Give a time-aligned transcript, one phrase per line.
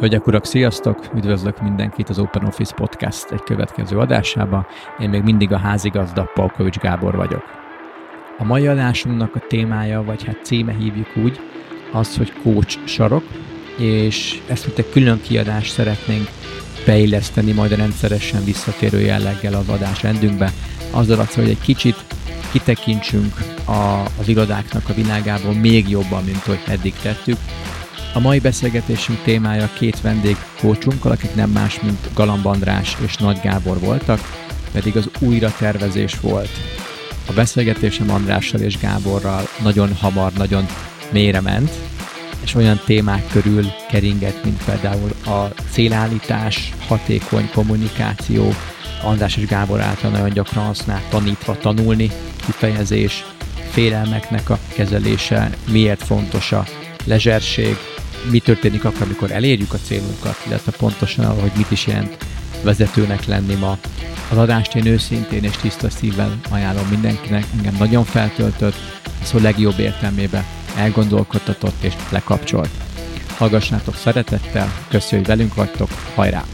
[0.00, 1.10] Hölgyek, urak, sziasztok!
[1.14, 4.66] Üdvözlök mindenkit az Open Office Podcast egy következő adásába.
[4.98, 7.42] Én még mindig a házigazda Palkovics Gábor vagyok.
[8.38, 11.40] A mai adásunknak a témája, vagy hát címe hívjuk úgy,
[11.92, 13.24] az, hogy coach sarok,
[13.78, 16.28] és ezt mint egy külön kiadást szeretnénk
[16.86, 20.52] beilleszteni majd a rendszeresen visszatérő jelleggel az adás rendünkbe.
[20.90, 21.96] Azzal a hogy egy kicsit
[22.52, 27.36] kitekintsünk a, az irodáknak a világából még jobban, mint hogy eddig tettük,
[28.12, 33.40] a mai beszélgetésünk témája két vendég kócsunkkal, akik nem más, mint Galamb András és Nagy
[33.42, 34.20] Gábor voltak,
[34.72, 36.50] pedig az újra tervezés volt.
[37.26, 40.66] A beszélgetésem Andrással és Gáborral nagyon hamar, nagyon
[41.12, 41.70] mélyre ment,
[42.42, 48.54] és olyan témák körül keringett, mint például a célállítás, hatékony kommunikáció,
[49.02, 52.10] András és Gábor által nagyon gyakran használt tanítva tanulni
[52.44, 53.24] kifejezés,
[53.70, 56.64] félelmeknek a kezelése, miért fontos a
[57.04, 57.76] lezserség,
[58.30, 62.16] mi történik akkor, amikor elérjük a célunkat, illetve pontosan arra, hogy mit is jelent
[62.62, 63.78] vezetőnek lenni ma.
[64.30, 69.78] Az adást én őszintén és tiszta szívvel ajánlom mindenkinek, engem nagyon feltöltött, a szó legjobb
[69.78, 70.44] értelmébe
[70.76, 72.70] elgondolkodtatott és lekapcsolt.
[73.36, 76.44] Hallgassátok szeretettel, köszönjük, hogy velünk vagytok, hajrá!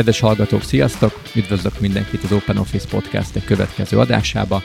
[0.00, 1.22] Kedves hallgatók, sziasztok!
[1.34, 4.62] Üdvözlök mindenkit az Open Office Podcast egy következő adásába,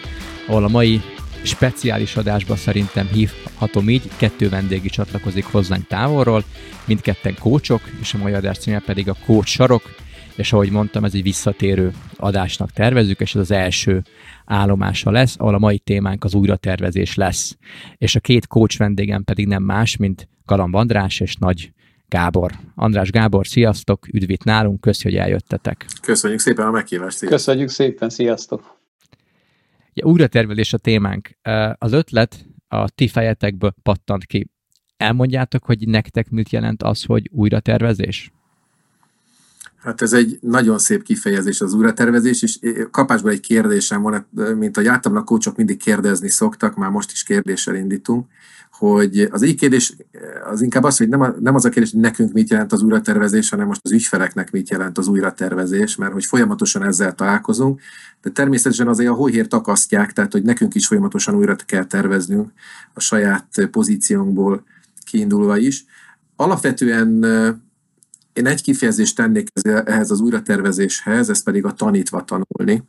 [0.47, 1.01] ahol a mai
[1.43, 6.43] speciális adásba szerintem hívhatom így, kettő vendégi csatlakozik hozzánk távolról,
[6.85, 9.95] mindketten kócsok, és a mai adás címe pedig a kócs sarok,
[10.35, 14.03] és ahogy mondtam, ez egy visszatérő adásnak tervezzük, és ez az első
[14.45, 17.57] állomása lesz, ahol a mai témánk az újratervezés lesz.
[17.97, 21.71] És a két kócs vendégem pedig nem más, mint Galamb András és Nagy
[22.07, 22.51] Gábor.
[22.75, 25.85] András Gábor, sziasztok, üdvít nálunk, köszi, hogy eljöttetek.
[26.01, 27.17] Köszönjük szépen a meghívást.
[27.17, 27.29] Sziasztok.
[27.29, 28.77] Köszönjük szépen, sziasztok.
[29.93, 31.29] Ja, újratervezés a témánk.
[31.77, 34.49] Az ötlet a ti fejetekből pattant ki.
[34.97, 38.33] Elmondjátok, hogy nektek mit jelent az, hogy újratervezés?
[39.75, 42.59] Hát ez egy nagyon szép kifejezés az újratervezés, és
[42.91, 47.75] kapásból egy kérdésem van, mint a a kócsok mindig kérdezni szoktak, már most is kérdéssel
[47.75, 48.27] indítunk,
[48.77, 49.95] hogy az így kérdés
[50.51, 52.81] az inkább az, hogy nem, a, nem az a kérdés, hogy nekünk mit jelent az
[52.81, 57.81] újratervezés, hanem most az ügyfeleknek mit jelent az újratervezés, mert hogy folyamatosan ezzel találkozunk,
[58.21, 62.51] de természetesen azért a hóhért akasztják, tehát hogy nekünk is folyamatosan újra kell terveznünk
[62.93, 64.63] a saját pozíciónkból
[65.05, 65.85] kiindulva is.
[66.35, 67.23] Alapvetően
[68.33, 72.83] én egy kifejezést tennék ehhez az újratervezéshez, ez pedig a tanítva tanulni,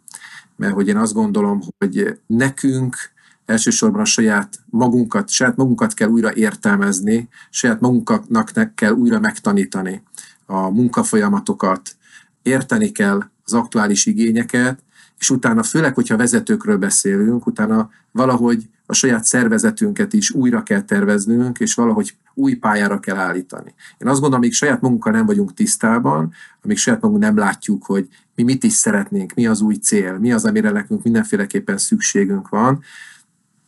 [0.56, 2.96] mert hogy én azt gondolom, hogy nekünk
[3.46, 10.02] elsősorban a saját magunkat, saját magunkat kell újra értelmezni, saját magunknak kell újra megtanítani
[10.46, 11.96] a munkafolyamatokat,
[12.42, 14.78] érteni kell az aktuális igényeket,
[15.18, 21.58] és utána főleg, hogyha vezetőkről beszélünk, utána valahogy a saját szervezetünket is újra kell terveznünk,
[21.58, 23.74] és valahogy új pályára kell állítani.
[23.98, 28.08] Én azt gondolom, amíg saját magunkkal nem vagyunk tisztában, amíg saját magunk nem látjuk, hogy
[28.34, 32.82] mi mit is szeretnénk, mi az új cél, mi az, amire nekünk mindenféleképpen szükségünk van,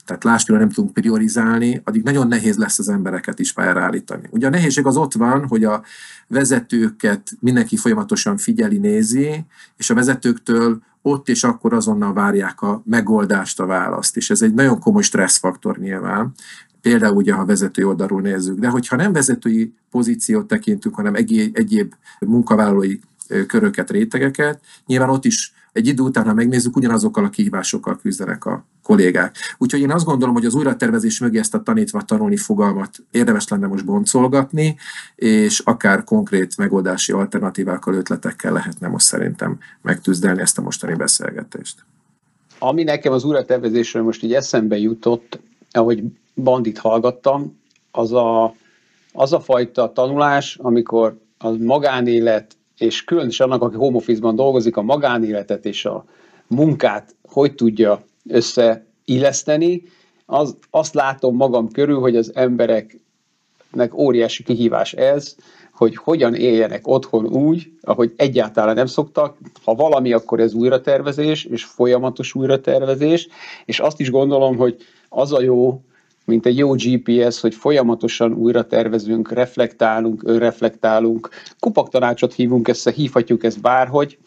[0.09, 4.23] tehát lásd, nem tudunk priorizálni, addig nagyon nehéz lesz az embereket is pályára állítani.
[4.31, 5.83] Ugye a nehézség az ott van, hogy a
[6.27, 9.45] vezetőket mindenki folyamatosan figyeli, nézi,
[9.77, 14.17] és a vezetőktől ott és akkor azonnal várják a megoldást, a választ.
[14.17, 16.33] És ez egy nagyon komoly stresszfaktor nyilván.
[16.81, 18.59] Például ugye, ha vezetői oldalról nézzük.
[18.59, 21.15] De hogyha nem vezetői pozíciót tekintünk, hanem
[21.53, 22.99] egyéb munkavállalói
[23.47, 28.65] köröket, rétegeket, nyilván ott is egy idő után, ha megnézzük, ugyanazokkal a kihívásokkal küzdenek a
[28.83, 29.37] kollégák.
[29.59, 33.67] Úgyhogy én azt gondolom, hogy az újratervezés mögé ezt a tanítva tanulni fogalmat érdemes lenne
[33.67, 34.77] most boncolgatni,
[35.15, 41.85] és akár konkrét megoldási alternatívákkal, ötletekkel lehetne most szerintem megtűzdelni ezt a mostani beszélgetést.
[42.59, 45.41] Ami nekem az újratervezésről most így eszembe jutott,
[45.71, 46.03] ahogy
[46.35, 47.59] bandit hallgattam,
[47.91, 48.55] az a,
[49.13, 54.83] az a fajta tanulás, amikor a magánélet és különösen annak, aki home office-ban dolgozik, a
[54.83, 56.05] magánéletet és a
[56.47, 59.83] munkát hogy tudja összeilleszteni,
[60.27, 65.37] az, azt látom magam körül, hogy az embereknek óriási kihívás ez,
[65.73, 69.37] hogy hogyan éljenek otthon úgy, ahogy egyáltalán nem szoktak.
[69.65, 73.29] Ha valami, akkor ez újratervezés, és folyamatos újratervezés,
[73.65, 74.77] és azt is gondolom, hogy
[75.09, 75.81] az a jó,
[76.29, 81.29] mint egy jó GPS, hogy folyamatosan újra tervezünk, reflektálunk, önreflektálunk,
[81.59, 84.19] kupaktanácsot hívunk össze, hívhatjuk ezt bárhogy,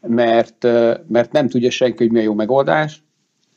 [0.00, 0.62] mert,
[1.08, 3.02] mert nem tudja senki, hogy mi a jó megoldás.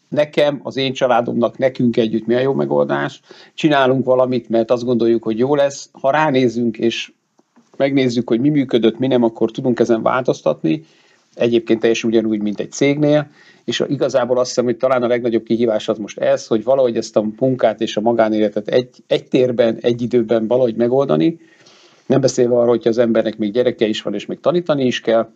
[0.09, 3.21] Nekem, az én családomnak, nekünk együtt mi a jó megoldás.
[3.53, 5.89] Csinálunk valamit, mert azt gondoljuk, hogy jó lesz.
[5.91, 7.11] Ha ránézünk, és
[7.77, 10.83] megnézzük, hogy mi működött, mi nem, akkor tudunk ezen változtatni.
[11.35, 13.27] Egyébként teljesen ugyanúgy, mint egy cégnél,
[13.65, 17.17] és igazából azt hiszem, hogy talán a legnagyobb kihívás az most ez, hogy valahogy ezt
[17.17, 21.39] a munkát és a magánéletet egy, egy térben, egy időben valahogy megoldani,
[22.05, 25.29] nem beszélve arról, hogy az embernek még gyereke is van, és még tanítani is kell.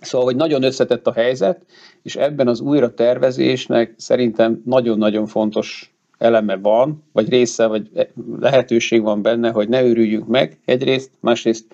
[0.00, 1.60] Szóval, hogy nagyon összetett a helyzet,
[2.02, 8.08] és ebben az újra tervezésnek szerintem nagyon-nagyon fontos eleme van, vagy része, vagy
[8.40, 11.64] lehetőség van benne, hogy ne őrüljünk meg egyrészt, másrészt,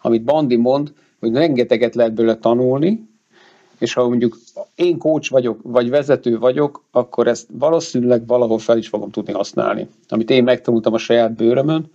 [0.00, 3.08] amit Bandi mond, hogy rengeteget lehet belőle tanulni,
[3.78, 4.38] és ha mondjuk
[4.74, 9.88] én coach vagyok, vagy vezető vagyok, akkor ezt valószínűleg valahol fel is fogom tudni használni.
[10.08, 11.90] Amit én megtanultam a saját bőrömön,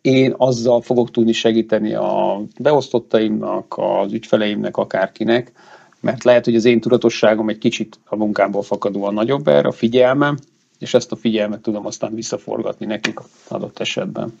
[0.00, 5.52] én azzal fogok tudni segíteni a beosztottaimnak, az ügyfeleimnek, akárkinek,
[6.00, 10.36] mert lehet, hogy az én tudatosságom egy kicsit a munkámból fakadóan nagyobb erre, a figyelmem,
[10.78, 13.18] és ezt a figyelmet tudom aztán visszaforgatni nekik
[13.48, 14.38] adott esetben.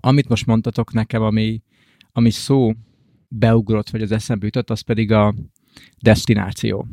[0.00, 1.60] Amit most mondtatok nekem, ami,
[2.12, 2.72] ami szó
[3.30, 5.34] beugrott, vagy az eszembe jutott, az pedig a
[5.98, 6.86] destináció.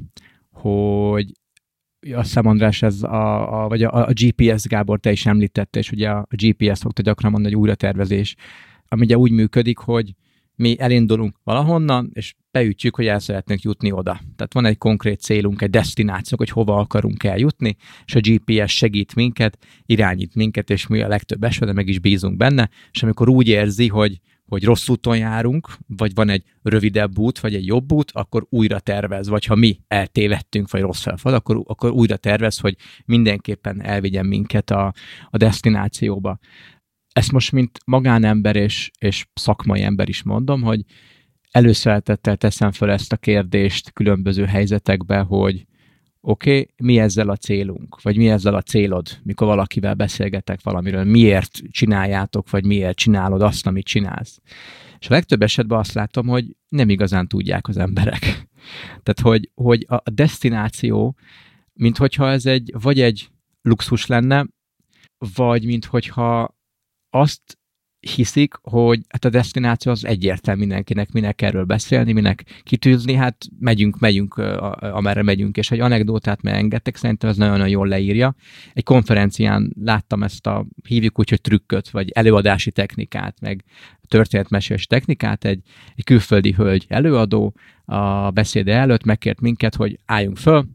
[0.51, 1.31] Hogy
[2.13, 5.91] azt hiszem, András, ez a, a, vagy a, a GPS, Gábor, te is említette, és
[5.91, 8.35] ugye a GPS szokta gyakran mondani, hogy újratervezés,
[8.87, 10.13] ami ugye úgy működik, hogy
[10.55, 14.19] mi elindulunk valahonnan, és beütjük, hogy el szeretnénk jutni oda.
[14.35, 17.75] Tehát van egy konkrét célunk, egy destinációnk, hogy hova akarunk eljutni,
[18.05, 22.37] és a GPS segít minket, irányít minket, és mi a legtöbb esetben meg is bízunk
[22.37, 27.39] benne, és amikor úgy érzi, hogy hogy rossz úton járunk, vagy van egy rövidebb út,
[27.39, 31.61] vagy egy jobb út, akkor újra tervez, vagy ha mi eltévedtünk, vagy rossz felfad, akkor,
[31.65, 34.93] akkor újra tervez, hogy mindenképpen elvigyen minket a,
[35.29, 36.39] a destinációba.
[37.13, 40.81] Ezt most, mint magánember és, és szakmai ember is mondom, hogy
[41.51, 45.66] előszeretettel teszem fel ezt a kérdést különböző helyzetekbe, hogy
[46.29, 51.03] oké, okay, mi ezzel a célunk, vagy mi ezzel a célod, mikor valakivel beszélgetek valamiről,
[51.03, 54.39] miért csináljátok, vagy miért csinálod azt, amit csinálsz.
[54.99, 58.19] És a legtöbb esetben azt látom, hogy nem igazán tudják az emberek.
[59.03, 61.17] Tehát, hogy, hogy a destináció,
[61.73, 63.29] mint hogyha ez egy, vagy egy
[63.61, 64.45] luxus lenne,
[65.35, 66.57] vagy mint hogyha
[67.09, 67.57] azt
[68.09, 73.99] hiszik, hogy hát a destináció az egyértelmű mindenkinek, minek erről beszélni, minek kitűzni, hát megyünk,
[73.99, 74.33] megyünk,
[74.79, 78.35] amerre megyünk, és egy anekdótát megengedtek, szerintem ez nagyon-nagyon jól leírja.
[78.73, 83.63] Egy konferencián láttam ezt a, hívjuk úgy, hogy trükköt, vagy előadási technikát, meg
[84.07, 85.61] történetmesés technikát, egy,
[85.95, 87.55] egy külföldi hölgy előadó
[87.85, 90.65] a beszéde előtt megkért minket, hogy álljunk föl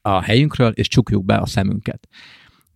[0.00, 2.08] a helyünkről, és csukjuk be a szemünket.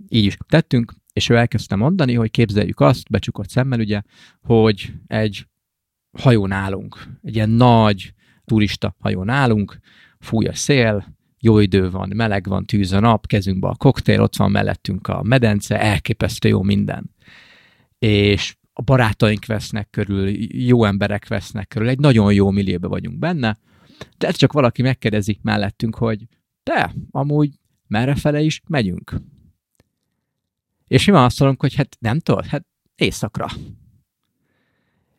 [0.08, 4.02] Így is tettünk, és ő elkezdte mondani, hogy képzeljük azt, becsukott szemmel ugye,
[4.40, 5.46] hogy egy
[6.18, 8.14] hajón állunk, egy ilyen nagy
[8.44, 9.78] turista hajón állunk,
[10.18, 14.36] fúj a szél, jó idő van, meleg van, tűz a nap, kezünkbe a koktél, ott
[14.36, 17.14] van mellettünk a medence, elképesztő jó minden.
[17.98, 20.28] És a barátaink vesznek körül,
[20.66, 23.58] jó emberek vesznek körül, egy nagyon jó millióbe vagyunk benne,
[24.18, 26.26] de csak valaki megkérdezi mellettünk, hogy
[26.62, 27.50] te, amúgy
[27.86, 29.14] merre fele is megyünk.
[30.92, 32.66] És mi van azt mondom, hogy hát nem tudod, hát
[32.96, 33.46] éjszakra.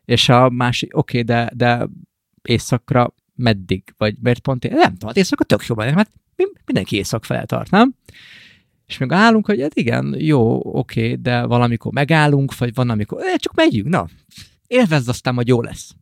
[0.05, 1.87] És a másik, oké, okay, de, de
[2.41, 3.93] éjszakra meddig?
[3.97, 4.71] Vagy miért pont én?
[4.71, 6.11] Nem tudom, hát éjszakra tök jó mert
[6.65, 7.95] mindenki éjszak fel tart, nem?
[8.85, 13.21] És még állunk, hogy hát igen, jó, oké, okay, de valamikor megállunk, vagy van, amikor
[13.21, 14.07] eh, csak megyünk, na,
[14.67, 15.95] élvezd aztán, hogy jó lesz.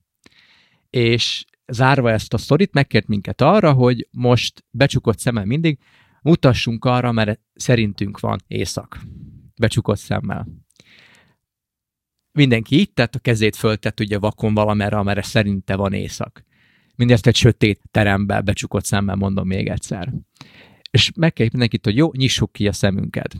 [0.90, 5.80] És zárva ezt a sztorit, megkért minket arra, hogy most becsukott szemmel mindig
[6.22, 9.00] mutassunk arra, mert szerintünk van éjszak
[9.62, 10.48] becsukott szemmel.
[12.32, 16.44] Mindenki így tett, a kezét föltett ugye vakon valamerre, amerre szerinte van éjszak.
[16.96, 20.14] Mindezt egy sötét terembe becsukott szemmel mondom még egyszer.
[20.92, 23.36] És meg kell mindenkit, hogy jó, nyissuk ki a szemünket.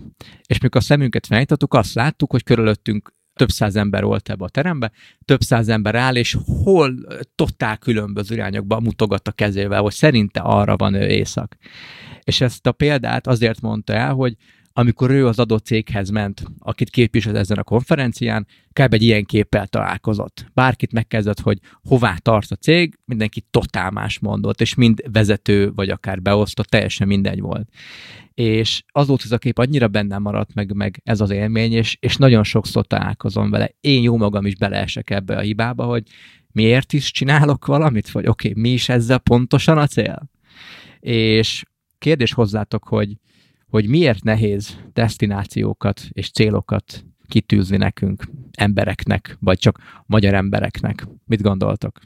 [0.46, 4.50] És mikor a szemünket felnyitottuk, azt láttuk, hogy körülöttünk több száz ember volt ebbe a
[4.50, 4.92] terembe,
[5.26, 6.96] több száz ember áll, és hol
[7.36, 11.58] totál különböző irányokba mutogat a kezével, hogy szerinte arra van ő éjszak.
[12.24, 14.36] És ezt a példát azért mondta el, hogy
[14.74, 18.94] amikor ő az adott céghez ment, akit képviselt ezen a konferencián, kb.
[18.94, 20.46] egy ilyen képpel találkozott.
[20.54, 25.90] Bárkit megkezdett, hogy hová tart a cég, mindenki totál más mondott, és mind vezető, vagy
[25.90, 27.70] akár beosztott, teljesen mindegy volt.
[28.34, 32.16] És azóta ez a kép annyira bennem maradt meg, meg ez az élmény, és, és
[32.16, 33.72] nagyon sokszor találkozom vele.
[33.82, 36.04] Én jó magam is beleesek ebbe a hibába, hogy
[36.52, 40.30] miért is csinálok valamit, vagy oké, okay, mi is ezzel pontosan a cél?
[41.00, 41.64] És
[41.98, 43.18] kérdés hozzátok, hogy
[43.72, 48.24] hogy miért nehéz destinációkat és célokat kitűzni nekünk,
[48.58, 51.08] embereknek, vagy csak magyar embereknek.
[51.26, 52.00] Mit gondoltok?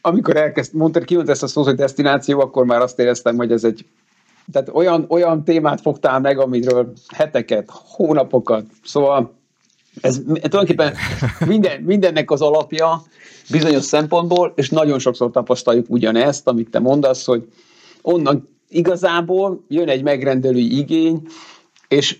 [0.00, 3.64] Amikor elkezd, mondtad, ki ezt a szót, hogy destináció, akkor már azt éreztem, hogy ez
[3.64, 3.86] egy
[4.52, 9.38] tehát olyan, olyan témát fogtál meg, amiről heteket, hónapokat, szóval
[10.00, 10.94] Ez tulajdonképpen
[11.46, 13.02] minden, mindennek az alapja
[13.50, 17.52] bizonyos szempontból, és nagyon sokszor tapasztaljuk ugyanezt, amit te mondasz, hogy
[18.02, 21.22] onnan igazából jön egy megrendelői igény,
[21.88, 22.18] és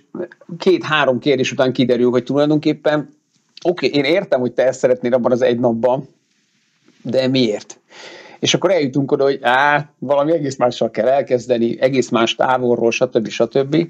[0.59, 3.09] két-három kérdés után kiderül, hogy tulajdonképpen
[3.65, 6.09] oké, okay, én értem, hogy te ezt szeretnél abban az egy napban,
[7.03, 7.81] de miért?
[8.39, 13.29] És akkor eljutunk oda, hogy á, valami egész mással kell elkezdeni, egész más távolról, stb.
[13.29, 13.87] stb.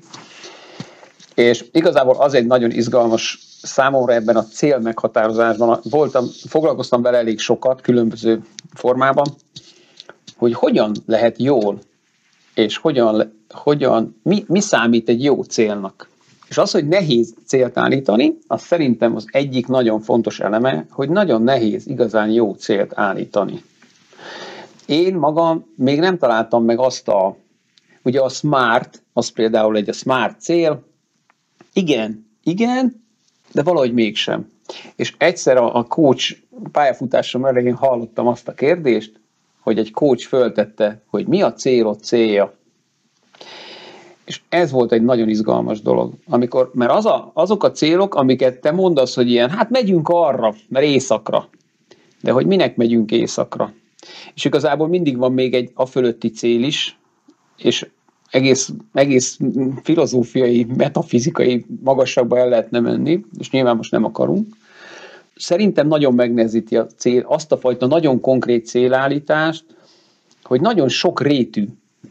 [1.34, 7.38] És igazából az egy nagyon izgalmas számomra ebben a cél meghatározásban, voltam, foglalkoztam vele elég
[7.38, 8.40] sokat, különböző
[8.74, 9.26] formában,
[10.36, 11.78] hogy hogyan lehet jól,
[12.54, 16.08] és hogyan, hogyan mi, mi számít egy jó célnak.
[16.48, 21.42] És az, hogy nehéz célt állítani, az szerintem az egyik nagyon fontos eleme, hogy nagyon
[21.42, 23.62] nehéz igazán jó célt állítani.
[24.86, 27.36] Én magam még nem találtam meg azt a,
[28.02, 30.82] ugye a smart, az például egy a smart cél,
[31.72, 33.04] igen, igen,
[33.52, 34.50] de valahogy mégsem.
[34.96, 36.36] És egyszer a, a coach
[36.72, 39.19] pályafutásom elején hallottam azt a kérdést,
[39.60, 42.54] hogy egy coach föltette, hogy mi a célod célja.
[44.24, 48.60] És ez volt egy nagyon izgalmas dolog, amikor, mert az a, azok a célok, amiket
[48.60, 51.48] te mondasz, hogy ilyen, hát megyünk arra, mert éjszakra.
[52.22, 53.72] De hogy minek megyünk éjszakra?
[54.34, 56.98] És igazából mindig van még egy a fölötti cél is,
[57.56, 57.88] és
[58.30, 59.38] egész, egész
[59.82, 64.46] filozófiai, metafizikai magasságba el lehetne menni, és nyilván most nem akarunk.
[65.40, 69.64] Szerintem nagyon megnehezíti a cél, azt a fajta nagyon konkrét célállítást,
[70.42, 71.66] hogy nagyon sok rétű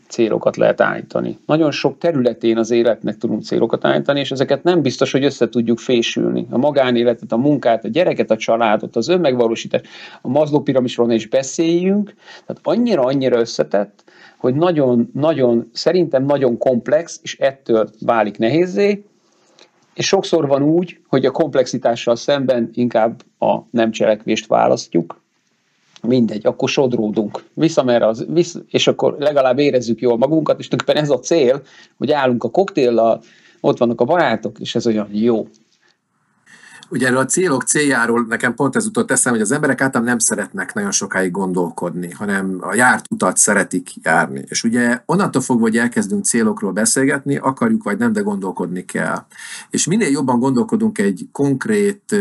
[0.08, 1.38] célokat lehet állítani.
[1.46, 5.80] Nagyon sok területén az életnek tudunk célokat állítani, és ezeket nem biztos, hogy össze tudjuk
[5.80, 6.48] fésülni.
[6.50, 9.88] A magánéletet, a munkát, a gyereket, a családot, az önmegvalósítást,
[10.22, 12.14] a Maslow piramisról is beszéljünk.
[12.46, 14.04] Tehát annyira-annyira összetett,
[14.38, 19.04] hogy nagyon-nagyon, szerintem nagyon komplex, és ettől válik nehézé,
[20.00, 25.22] és sokszor van úgy, hogy a komplexitással szemben inkább a nem cselekvést választjuk,
[26.02, 27.44] mindegy, akkor sodródunk.
[27.54, 31.62] Visszamerre az, vissz, és akkor legalább érezzük jól magunkat, és tulajdonképpen ez a cél,
[31.98, 33.22] hogy állunk a koktéllal,
[33.60, 35.48] ott vannak a barátok, és ez olyan jó.
[36.90, 40.20] Ugye erről a célok céljáról nekem pont ez jutott eszem, hogy az emberek általában nem
[40.20, 44.44] szeretnek nagyon sokáig gondolkodni, hanem a járt utat szeretik járni.
[44.48, 49.26] És ugye onnantól fogva, hogy elkezdünk célokról beszélgetni, akarjuk vagy nem, de gondolkodni kell.
[49.70, 52.16] És minél jobban gondolkodunk egy konkrét,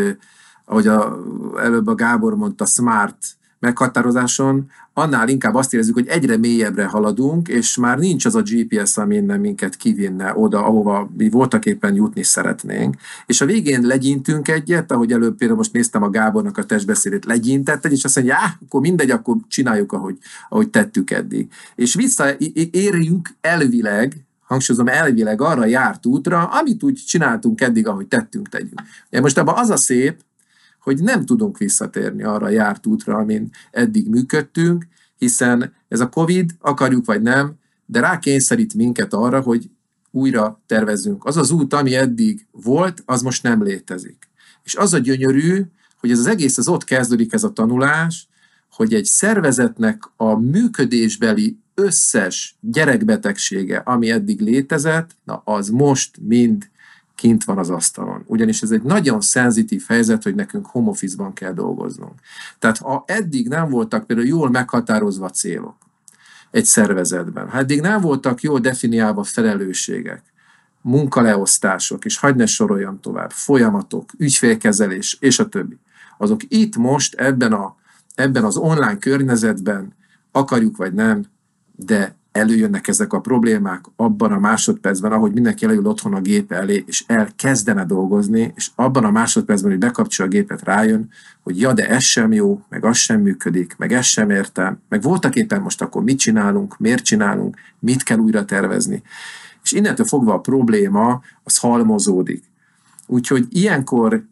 [0.64, 1.18] ahogy a,
[1.56, 3.16] előbb a Gábor mondta, smart
[3.58, 8.97] meghatározáson, annál inkább azt érezzük, hogy egyre mélyebbre haladunk, és már nincs az a GPS,
[8.97, 12.97] ami innen minket kivinne oda, ahova mi voltak éppen jutni szeretnénk.
[13.26, 17.85] És a végén legyintünk egyet, ahogy előbb például most néztem a Gábornak a testbeszédét, legyintett
[17.85, 21.49] egy, és azt mondja, já, akkor mindegy, akkor csináljuk, ahogy, ahogy tettük eddig.
[21.75, 24.17] És visszaérjünk elvileg,
[24.49, 28.83] hangsúlyozom, elvileg arra járt útra, amit úgy csináltunk eddig, ahogy tettünk, tegyünk.
[29.11, 30.17] Most abban az a szép,
[30.88, 36.50] hogy nem tudunk visszatérni arra a járt útra, amin eddig működtünk, hiszen ez a COVID,
[36.61, 37.54] akarjuk vagy nem,
[37.87, 39.71] de rákényszerít minket arra, hogy
[40.11, 41.25] újra tervezzünk.
[41.25, 44.28] Az az út, ami eddig volt, az most nem létezik.
[44.62, 45.62] És az a gyönyörű,
[46.00, 48.28] hogy ez az egész az ott kezdődik ez a tanulás,
[48.71, 56.68] hogy egy szervezetnek a működésbeli összes gyerekbetegsége, ami eddig létezett, na az most mind
[57.18, 58.22] kint van az asztalon.
[58.26, 62.12] Ugyanis ez egy nagyon szenzitív helyzet, hogy nekünk home office-ban kell dolgoznunk.
[62.58, 65.76] Tehát ha eddig nem voltak például jól meghatározva célok
[66.50, 70.22] egy szervezetben, ha eddig nem voltak jól definiálva felelősségek,
[70.80, 75.78] munkaleosztások, és hagyd ne soroljam tovább, folyamatok, ügyfélkezelés, és a többi,
[76.18, 77.76] azok itt most ebben, a,
[78.14, 79.92] ebben az online környezetben
[80.32, 81.25] akarjuk vagy nem,
[81.76, 86.85] de előjönnek ezek a problémák abban a másodpercben, ahogy mindenki leül otthon a gépe elé,
[86.87, 91.11] és elkezdene dolgozni, és abban a másodpercben, hogy bekapcsol a gépet, rájön,
[91.42, 95.02] hogy ja, de ez sem jó, meg az sem működik, meg ez sem értem, meg
[95.02, 99.02] voltak éppen most akkor mit csinálunk, miért csinálunk, mit kell újra tervezni.
[99.62, 102.45] És innentől fogva a probléma az halmozódik.
[103.07, 104.25] Úgyhogy ilyenkor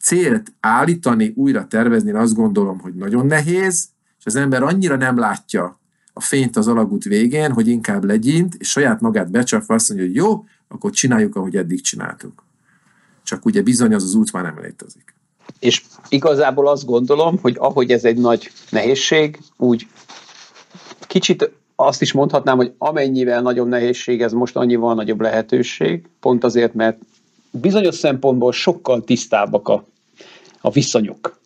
[0.00, 5.18] célt állítani, újra tervezni, én azt gondolom, hogy nagyon nehéz, és az ember annyira nem
[5.18, 5.78] látja
[6.18, 10.16] a fényt az alagút végén, hogy inkább legyint, és saját magát becsapva azt mondja, hogy
[10.16, 12.44] jó, akkor csináljuk, ahogy eddig csináltuk.
[13.22, 15.14] Csak ugye bizony az az út már nem létezik.
[15.58, 19.86] És igazából azt gondolom, hogy ahogy ez egy nagy nehézség, úgy
[21.00, 26.74] kicsit azt is mondhatnám, hogy amennyivel nagyobb nehézség, ez most annyival nagyobb lehetőség, pont azért,
[26.74, 26.98] mert
[27.50, 29.84] bizonyos szempontból sokkal tisztábbak a,
[30.60, 31.40] a viszonyok.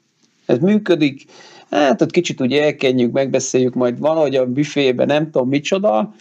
[0.46, 1.24] Ez működik,
[1.78, 6.14] hát ott kicsit úgy elkenjük, megbeszéljük, majd valahogy a büfébe nem tudom micsoda,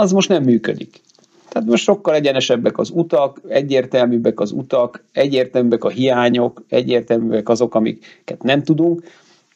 [0.00, 1.00] az most nem működik.
[1.48, 8.42] Tehát most sokkal egyenesebbek az utak, egyértelműbbek az utak, egyértelműbbek a hiányok, egyértelműbbek azok, amiket
[8.42, 9.02] nem tudunk,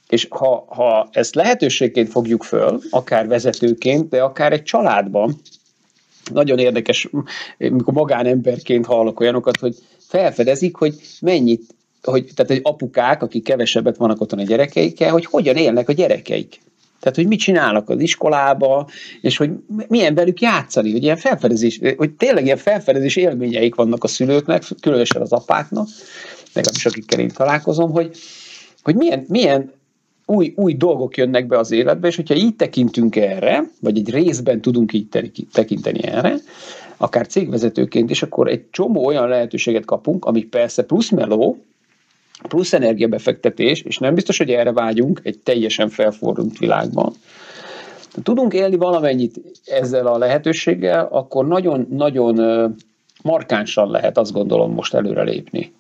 [0.08, 5.34] és ha, ha ezt lehetőségként fogjuk föl, akár vezetőként, de akár egy családban,
[6.32, 7.08] nagyon érdekes,
[7.58, 14.20] mikor magánemberként hallok olyanokat, hogy felfedezik, hogy mennyit, hogy, tehát egy apukák, akik kevesebbet vannak
[14.20, 16.60] otthon a gyerekeikkel, hogy hogyan élnek a gyerekeik.
[17.00, 18.88] Tehát, hogy mit csinálnak az iskolába,
[19.20, 19.50] és hogy
[19.88, 25.22] milyen velük játszani, hogy ilyen felfedezés, hogy tényleg ilyen felfedezés élményeik vannak a szülőknek, különösen
[25.22, 25.88] az apáknak,
[26.52, 28.16] legalábbis akikkel én találkozom, hogy,
[28.82, 29.72] hogy milyen, milyen
[30.26, 34.60] új, új dolgok jönnek be az életbe, és hogyha így tekintünk erre, vagy egy részben
[34.60, 35.08] tudunk így
[35.52, 36.34] tekinteni erre,
[36.96, 41.58] akár cégvezetőként is, akkor egy csomó olyan lehetőséget kapunk, ami persze plusz meló,
[42.48, 47.12] plusz energiabefektetés, és nem biztos, hogy erre vágyunk egy teljesen felfordult világban.
[48.14, 52.36] Ha tudunk élni valamennyit ezzel a lehetőséggel, akkor nagyon-nagyon
[53.22, 55.72] markánsan lehet azt gondolom most előrelépni.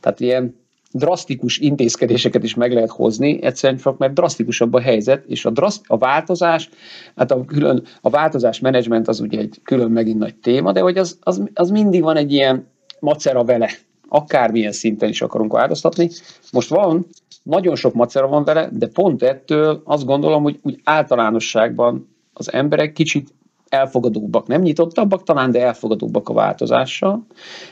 [0.00, 0.54] Tehát ilyen
[0.90, 5.84] drasztikus intézkedéseket is meg lehet hozni, egyszerűen csak mert drasztikusabb a helyzet, és a, draszt,
[5.86, 6.68] a változás,
[7.16, 10.98] hát a, külön, a változás menedzsment az ugye egy külön megint nagy téma, de hogy
[10.98, 12.66] az, az, az mindig van egy ilyen
[13.00, 13.70] macera vele,
[14.08, 16.10] akármilyen szinten is akarunk változtatni.
[16.52, 17.06] Most van,
[17.42, 22.92] nagyon sok macera van vele, de pont ettől azt gondolom, hogy úgy általánosságban az emberek
[22.92, 23.34] kicsit
[23.68, 27.26] elfogadóbbak, nem nyitottabbak talán, de elfogadóbbak a változással,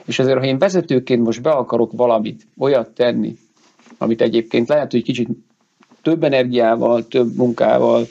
[0.04, 3.36] és ezért, ha én vezetőként most be akarok valamit, olyat tenni,
[3.98, 5.28] amit egyébként lehet, hogy kicsit
[6.02, 8.06] több energiával, több munkával,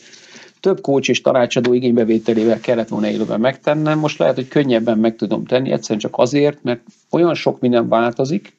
[0.64, 5.46] több kócs és tanácsadó igénybevételével kellett volna élőben megtennem, most lehet, hogy könnyebben meg tudom
[5.46, 6.80] tenni, egyszerűen csak azért, mert
[7.12, 8.56] olyan sok minden változik,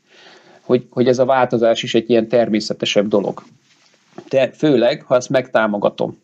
[0.61, 3.42] hogy, hogy ez a változás is egy ilyen természetesebb dolog.
[4.28, 6.18] De főleg, ha ezt megtámogatom.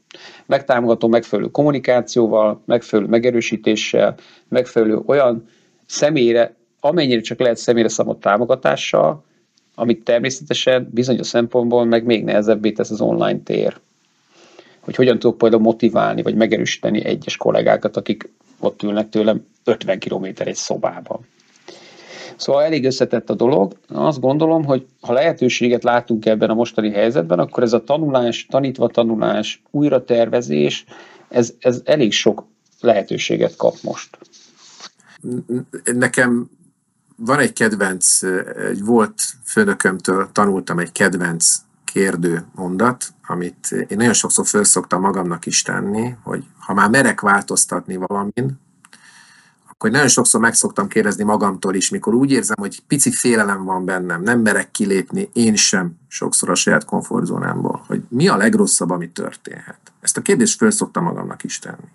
[0.47, 4.15] Megtámogatom megfelelő kommunikációval, megfelelő megerősítéssel,
[4.49, 5.49] megfelelő olyan
[5.87, 9.25] személyre, amennyire csak lehet személyre szabott támogatással,
[9.75, 13.81] amit természetesen bizonyos szempontból meg még nehezebbé tesz az online tér
[14.81, 20.25] hogy hogyan tudok például motiválni, vagy megerősíteni egyes kollégákat, akik ott ülnek tőlem 50 km
[20.25, 21.27] egy szobában.
[22.37, 23.73] Szóval elég összetett a dolog.
[23.89, 28.89] Azt gondolom, hogy ha lehetőséget látunk ebben a mostani helyzetben, akkor ez a tanulás, tanítva
[28.89, 30.85] tanulás, újratervezés,
[31.29, 32.45] ez, ez elég sok
[32.81, 34.19] lehetőséget kap most.
[35.85, 36.51] Nekem
[37.17, 38.23] van egy kedvenc,
[38.71, 39.15] egy volt
[39.45, 41.57] főnökömtől tanultam egy kedvenc
[41.93, 47.21] kérdő mondat, amit én nagyon sokszor föl szoktam magamnak is tenni, hogy ha már merek
[47.21, 48.61] változtatni valamin,
[49.71, 53.85] akkor nagyon sokszor meg szoktam kérdezni magamtól is, mikor úgy érzem, hogy pici félelem van
[53.85, 59.11] bennem, nem merek kilépni, én sem sokszor a saját komfortzónámból, hogy mi a legrosszabb, ami
[59.11, 59.81] történhet.
[60.01, 61.89] Ezt a kérdést föl szoktam magamnak is tenni.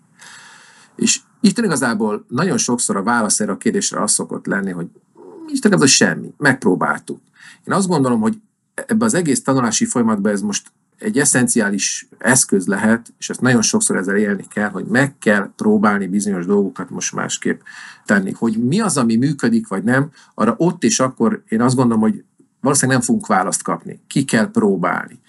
[0.96, 4.88] És Isten igazából nagyon sokszor a válasz erre a kérdésre az szokott lenni, hogy
[5.48, 7.20] Isten igazából semmi, megpróbáltuk.
[7.64, 8.38] Én azt gondolom, hogy
[8.76, 13.98] ebbe az egész tanulási folyamatban ez most egy eszenciális eszköz lehet, és ezt nagyon sokszor
[13.98, 17.62] ezzel élni kell, hogy meg kell próbálni bizonyos dolgokat most másképp
[18.06, 18.32] tenni.
[18.32, 22.24] Hogy mi az, ami működik, vagy nem, arra ott és akkor én azt gondolom, hogy
[22.62, 24.00] valószínűleg nem fogunk választ kapni.
[24.08, 25.20] Ki kell próbálni.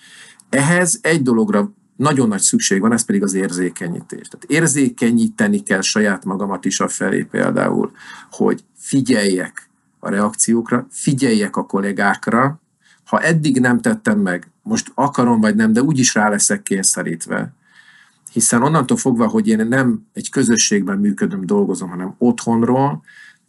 [0.48, 4.28] Ehhez egy dologra nagyon nagy szükség van, ez pedig az érzékenyítés.
[4.28, 7.90] Tehát érzékenyíteni kell saját magamat is a felé például,
[8.30, 12.60] hogy figyeljek a reakciókra, figyeljek a kollégákra,
[13.06, 17.52] ha eddig nem tettem meg, most akarom vagy nem, de úgyis rá leszek kényszerítve.
[18.32, 23.02] Hiszen onnantól fogva, hogy én nem egy közösségben működöm, dolgozom, hanem otthonról,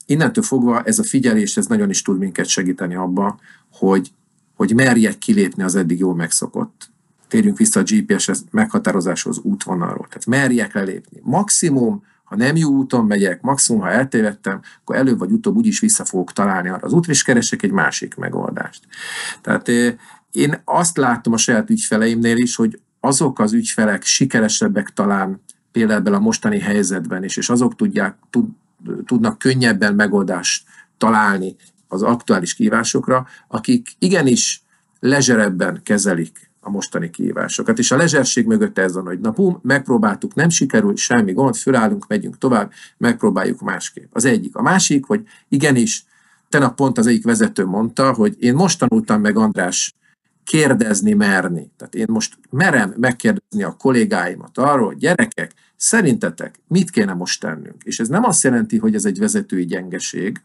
[0.05, 3.39] innentől fogva ez a figyelés, ez nagyon is tud minket segíteni abba,
[3.71, 4.11] hogy,
[4.55, 6.89] hogy merjek kilépni az eddig jól megszokott.
[7.27, 10.07] Térjünk vissza a GPS meghatározáshoz, útvonalról.
[10.07, 11.19] Tehát merjek lelépni.
[11.23, 16.05] Maximum ha nem jó úton megyek, maximum, ha eltévedtem, akkor előbb vagy utóbb úgyis vissza
[16.05, 18.87] fogok találni arra az útra, és keresek egy másik megoldást.
[19.41, 19.67] Tehát
[20.31, 26.19] én azt látom a saját ügyfeleimnél is, hogy azok az ügyfelek sikeresebbek talán például a
[26.19, 28.45] mostani helyzetben is, és azok tudják, tud,
[29.05, 31.55] tudnak könnyebben megoldást találni
[31.87, 34.63] az aktuális kívásokra, akik igenis
[34.99, 37.77] lezserebben kezelik a mostani kihívásokat.
[37.77, 42.07] És a lezserség mögött ez van, hogy na bum, megpróbáltuk, nem sikerül, semmi gond, fölállunk,
[42.07, 44.09] megyünk tovább, megpróbáljuk másképp.
[44.11, 44.55] Az egyik.
[44.55, 46.05] A másik, hogy igenis,
[46.49, 49.95] tenap pont az egyik vezető mondta, hogy én most tanultam meg, András,
[50.43, 51.71] kérdezni, merni.
[51.77, 57.83] Tehát én most merem megkérdezni a kollégáimat arról, hogy gyerekek, szerintetek mit kéne most tennünk?
[57.83, 60.41] És ez nem azt jelenti, hogy ez egy vezetői gyengeség,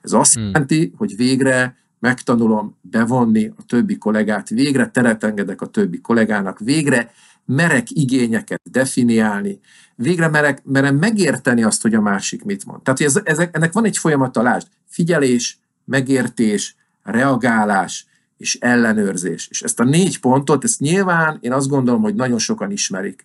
[0.00, 0.44] ez azt hmm.
[0.44, 7.12] jelenti, hogy végre megtanulom bevonni a többi kollégát, végre teret engedek a többi kollégának, végre
[7.44, 9.60] merek igényeket definiálni,
[9.94, 12.82] végre merek, merem megérteni azt, hogy a másik mit mond.
[12.82, 18.06] Tehát ez, ezek, ennek van egy folyamata, lásd, figyelés, megértés, reagálás
[18.36, 19.48] és ellenőrzés.
[19.48, 23.24] És ezt a négy pontot, ezt nyilván én azt gondolom, hogy nagyon sokan ismerik.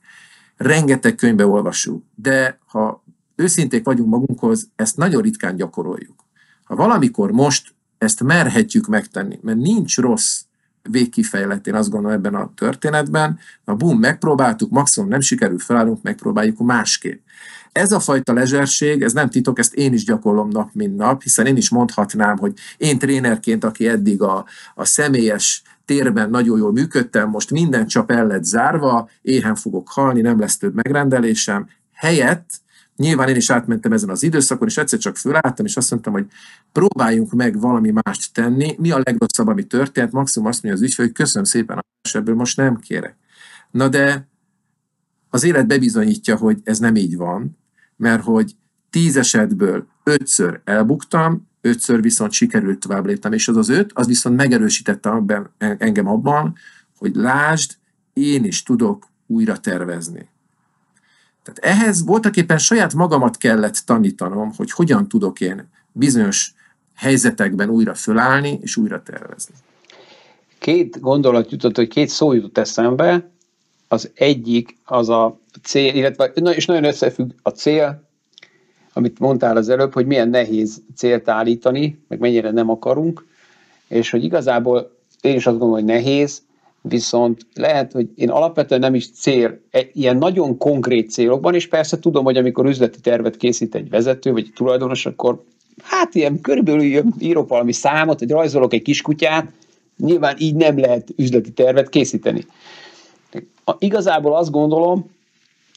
[0.57, 3.03] Rengeteg könyvbe olvasunk, de ha
[3.35, 6.25] őszinték vagyunk magunkhoz, ezt nagyon ritkán gyakoroljuk.
[6.63, 10.41] Ha valamikor most ezt merhetjük megtenni, mert nincs rossz
[10.89, 16.59] végkifejlet, én azt gondolom ebben a történetben, a boom, megpróbáltuk, maximum nem sikerül, felállunk, megpróbáljuk
[16.59, 17.21] másképp.
[17.71, 21.45] Ez a fajta lezserség, ez nem titok, ezt én is gyakorlom nap, mint nap, hiszen
[21.45, 27.29] én is mondhatnám, hogy én trénerként, aki eddig a, a személyes térben nagyon jól működtem,
[27.29, 32.49] most minden csap el lett zárva, éhen fogok halni, nem lesz több megrendelésem, helyett
[32.95, 36.25] Nyilván én is átmentem ezen az időszakon, és egyszer csak fölálltam, és azt mondtam, hogy
[36.71, 38.75] próbáljunk meg valami mást tenni.
[38.77, 40.11] Mi a legrosszabb, ami történt?
[40.11, 43.15] Maximum azt mondja az ügyfél, hogy köszönöm szépen, ebből most nem kérek.
[43.71, 44.27] Na de
[45.29, 47.57] az élet bebizonyítja, hogy ez nem így van,
[47.95, 48.55] mert hogy
[48.89, 54.35] tíz esetből ötször elbuktam, ötször viszont sikerült tovább léptem, és az az öt, az viszont
[54.35, 55.11] megerősítette
[55.57, 56.55] engem abban,
[56.97, 57.71] hogy lásd,
[58.13, 60.29] én is tudok újra tervezni.
[61.43, 66.53] Tehát ehhez voltak éppen saját magamat kellett tanítanom, hogy hogyan tudok én bizonyos
[66.95, 69.55] helyzetekben újra fölállni és újra tervezni.
[70.59, 73.29] Két gondolat jutott, hogy két szó jutott eszembe.
[73.87, 78.03] Az egyik az a cél, illetve, és nagyon összefügg a cél,
[78.93, 83.25] amit mondtál az előbb, hogy milyen nehéz célt állítani, meg mennyire nem akarunk,
[83.87, 86.41] és hogy igazából én is azt gondolom, hogy nehéz,
[86.89, 91.99] viszont lehet, hogy én alapvetően nem is cél, egy ilyen nagyon konkrét célokban, és persze
[91.99, 95.43] tudom, hogy amikor üzleti tervet készít egy vezető, vagy egy tulajdonos, akkor
[95.83, 99.51] hát ilyen körülbelül írok valami számot, vagy rajzolok egy kiskutyát,
[99.97, 102.45] nyilván így nem lehet üzleti tervet készíteni.
[103.79, 105.09] Igazából azt gondolom,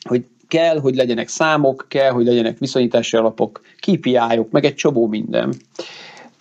[0.09, 5.55] hogy kell, hogy legyenek számok, kell, hogy legyenek viszonyítási alapok, KPI-ok, meg egy csomó minden.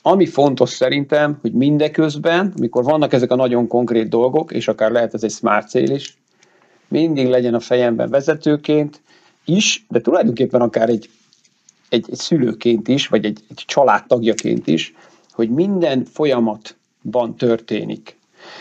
[0.08, 5.14] Ami fontos szerintem, hogy mindeközben, amikor vannak ezek a nagyon konkrét dolgok, és akár lehet
[5.14, 6.18] ez egy smart cél is,
[6.88, 9.02] mindig legyen a fejemben vezetőként
[9.46, 11.10] is, de tulajdonképpen akár egy,
[11.90, 14.94] egy, egy szülőként is, vagy egy, egy családtagjaként is,
[15.32, 18.18] hogy minden folyamatban történik.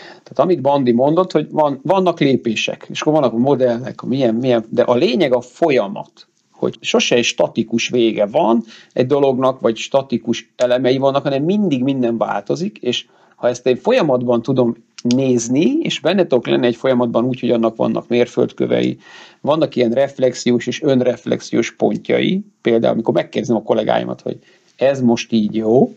[0.07, 4.65] Tehát amit Bandi mondott, hogy van, vannak lépések, és akkor vannak a modellek, milyen, milyen,
[4.69, 8.63] de a lényeg a folyamat hogy sose egy statikus vége van
[8.93, 14.41] egy dolognak, vagy statikus elemei vannak, hanem mindig minden változik, és ha ezt én folyamatban
[14.41, 18.97] tudom nézni, és benne tudok lenni egy folyamatban úgy, hogy annak vannak mérföldkövei,
[19.41, 24.37] vannak ilyen reflexiós és önreflexiós pontjai, például amikor megkérdezem a kollégáimat, hogy
[24.75, 25.95] ez most így jó,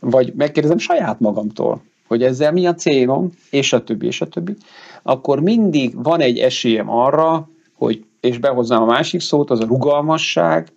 [0.00, 4.56] vagy megkérdezem saját magamtól, hogy ezzel mi a célom, és a többi, és a többi,
[5.02, 10.68] akkor mindig van egy esélyem arra, hogy és behoznám a másik szót, az a rugalmasság,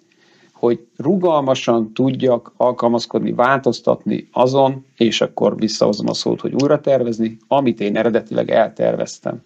[0.53, 7.79] hogy rugalmasan tudjak alkalmazkodni, változtatni azon, és akkor visszahozom a szót, hogy újra tervezni, amit
[7.79, 9.43] én eredetileg elterveztem.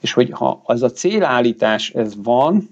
[0.00, 2.68] És hogy ha az a célállítás ez van,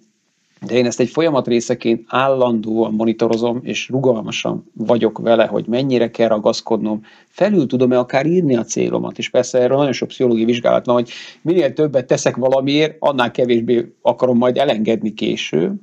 [0.67, 6.29] de én ezt egy folyamat részeként állandóan monitorozom, és rugalmasan vagyok vele, hogy mennyire kell
[6.29, 10.95] ragaszkodnom, felül tudom-e akár írni a célomat, és persze erről nagyon sok pszichológiai vizsgálat van,
[10.95, 11.11] hogy
[11.43, 15.75] minél többet teszek valamiért, annál kevésbé akarom majd elengedni később.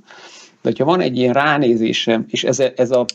[0.61, 3.05] De hogyha van egy ilyen ránézésem, és ez, ez a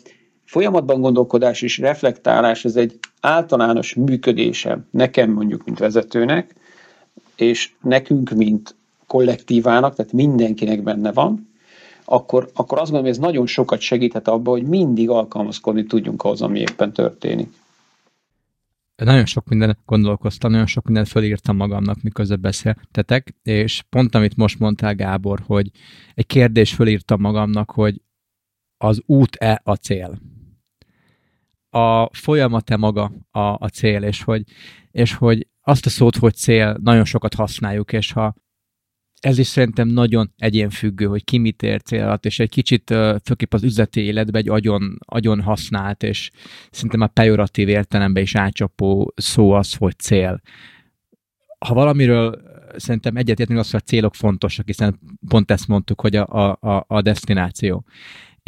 [0.45, 6.55] folyamatban gondolkodás és reflektálás, ez egy általános működésem nekem mondjuk, mint vezetőnek,
[7.37, 8.75] és nekünk, mint
[9.07, 11.50] kollektívának, tehát mindenkinek benne van,
[12.11, 16.43] akkor, akkor azt gondolom, hogy ez nagyon sokat segíthet abban, hogy mindig alkalmazkodni tudjunk ahhoz,
[16.43, 17.53] ami éppen történik.
[18.97, 24.59] Nagyon sok minden gondolkoztam, nagyon sok mindent fölírtam magamnak, miközben beszéltetek, és pont amit most
[24.59, 25.71] mondtál, Gábor, hogy
[26.15, 28.03] egy kérdés fölírtam magamnak, hogy
[28.77, 30.19] az út-e a cél?
[31.71, 34.43] A folyamat-e maga a, a cél, és hogy,
[34.91, 38.35] és hogy azt a szót, hogy cél, nagyon sokat használjuk, és ha
[39.21, 43.53] ez is szerintem nagyon egyénfüggő, hogy ki mit ér cél alatt, és egy kicsit főképp
[43.53, 46.31] az üzleti életbe egy agyon, agyon használt, és
[46.71, 50.41] szerintem a pejoratív értelemben is átcsapó szó az, hogy cél.
[51.59, 52.43] Ha valamiről
[52.77, 57.03] szerintem egyetértünk az, hogy a célok fontosak, hiszen pont ezt mondtuk, hogy a, a, a
[57.03, 57.85] destináció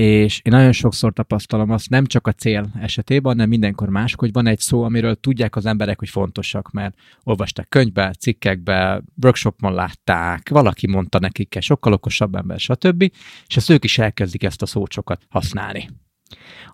[0.02, 4.32] és én nagyon sokszor tapasztalom azt, nem csak a cél esetében, hanem mindenkor más, hogy
[4.32, 10.48] van egy szó, amiről tudják az emberek, hogy fontosak, mert olvasták könyvbe, cikkekbe, workshopon látták,
[10.48, 13.02] valaki mondta nekik, sokkal okosabb ember, stb.
[13.46, 15.90] És ezt ők is elkezdik ezt a szócsokat használni.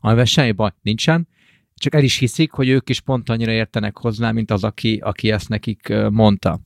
[0.01, 1.29] Amivel semmi baj nincsen,
[1.75, 5.31] csak el is hiszik, hogy ők is pont annyira értenek hozzá, mint az, aki, aki
[5.31, 6.61] ezt nekik mondta.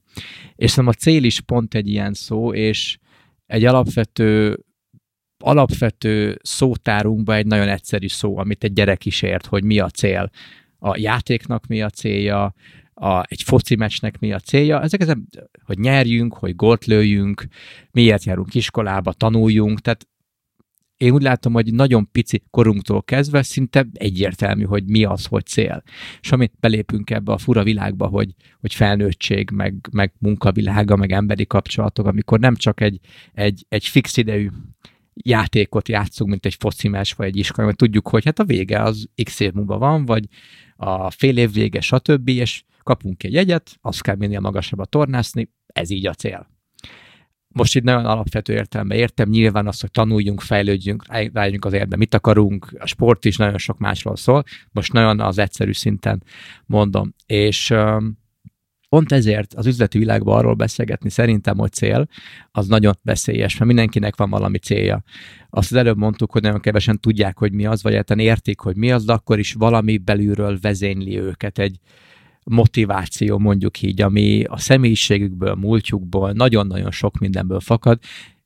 [0.56, 2.98] És szerintem a cél is pont egy ilyen szó, és
[3.46, 4.58] egy alapvető
[5.42, 10.30] alapvető szótárunkban egy nagyon egyszerű szó, amit egy gyerek is ért, hogy mi a cél.
[10.78, 12.54] A játéknak mi a célja,
[12.94, 14.80] a, egy foci meccsnek mi a célja.
[14.80, 15.18] Ezek, ezek,
[15.64, 17.46] hogy nyerjünk, hogy gólt lőjünk,
[17.90, 20.06] miért járunk iskolába, tanuljunk, tehát
[21.02, 25.82] én úgy látom, hogy nagyon pici korunktól kezdve szinte egyértelmű, hogy mi az, hogy cél.
[26.20, 31.46] És amit belépünk ebbe a fura világba, hogy, hogy felnőttség, meg, meg munkavilága, meg emberi
[31.46, 33.00] kapcsolatok, amikor nem csak egy,
[33.32, 34.48] egy, egy fix idejű
[35.14, 38.82] játékot játszunk, mint egy foci meccs, vagy egy iskola, mert tudjuk, hogy hát a vége
[38.82, 40.24] az x év múlva van, vagy
[40.76, 45.90] a fél év vége, stb., és kapunk egy jegyet, azt kell minél magasabbat tornászni, ez
[45.90, 46.50] így a cél.
[47.48, 52.14] Most itt nagyon alapvető értelemben értem, nyilván azt, hogy tanuljunk, fejlődjünk, rájönjünk az érbe, mit
[52.14, 56.22] akarunk, a sport is nagyon sok másról szól, most nagyon az egyszerű szinten
[56.66, 57.14] mondom.
[57.26, 57.74] És
[58.92, 62.06] pont ezért az üzleti világban arról beszélgetni szerintem, hogy cél,
[62.50, 65.02] az nagyon veszélyes, mert mindenkinek van valami célja.
[65.50, 68.76] Azt az előbb mondtuk, hogy nagyon kevesen tudják, hogy mi az, vagy egyáltalán értik, hogy
[68.76, 71.78] mi az, de akkor is valami belülről vezényli őket egy,
[72.44, 77.98] motiváció, mondjuk így, ami a személyiségükből, múltjukból, nagyon-nagyon sok mindenből fakad,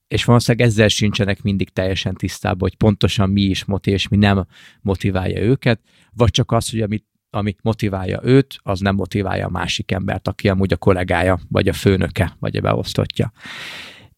[0.08, 4.46] és valószínűleg ezzel sincsenek mindig teljesen tisztában, hogy pontosan mi is motivál, és mi nem
[4.80, 5.80] motiválja őket,
[6.12, 7.04] vagy csak az, hogy amit,
[7.36, 11.72] ami motiválja őt, az nem motiválja a másik embert, aki amúgy a kollégája, vagy a
[11.72, 13.32] főnöke, vagy a beosztottja.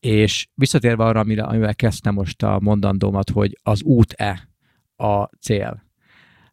[0.00, 4.48] És visszatérve arra, amire, amivel kezdtem most a mondandómat, hogy az út-e
[4.96, 5.87] a cél.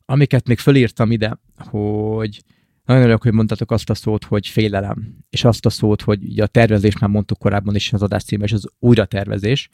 [0.06, 2.44] Amiket még fölírtam ide, hogy
[2.86, 6.44] nagyon örülök, hogy mondtatok azt a szót, hogy félelem, és azt a szót, hogy ugye
[6.44, 9.70] a tervezés már mondtuk korábban is az adás címe, és az újra tervezés,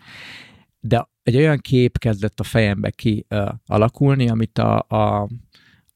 [0.80, 5.30] de egy olyan kép kezdett a fejembe ki uh, alakulni, amit a, a,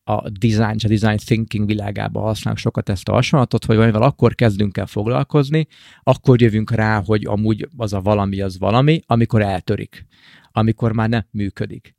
[0.08, 4.78] a design, a design thinking világában használunk sokat ezt a hasonlatot, hogy valamivel akkor kezdünk
[4.78, 5.68] el foglalkozni,
[6.04, 10.06] akkor jövünk rá, hogy amúgy az a valami az valami, amikor eltörik,
[10.52, 11.96] amikor már nem működik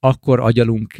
[0.00, 0.94] akkor agyalunk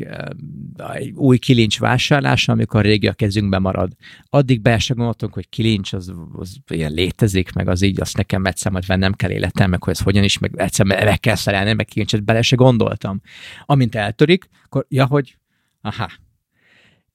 [0.92, 3.92] egy új kilincs vásárlása, amikor a régi a kezünkben marad.
[4.30, 8.44] Addig be se gondoltunk, hogy kilincs az, az ilyen létezik, meg az így, azt nekem
[8.44, 11.72] egyszer majd vennem kell életem, meg hogy ez hogyan is, meg egyszer meg kell szerelni,
[11.72, 13.20] meg kilincset bele se gondoltam.
[13.66, 15.36] Amint eltörik, akkor ja, hogy
[15.80, 16.08] aha.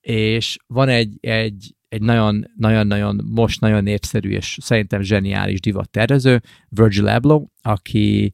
[0.08, 6.42] És van egy, egy, egy nagyon, nagyon-nagyon most nagyon népszerű és szerintem zseniális divat tervező,
[6.70, 8.34] Virgil Abloh, aki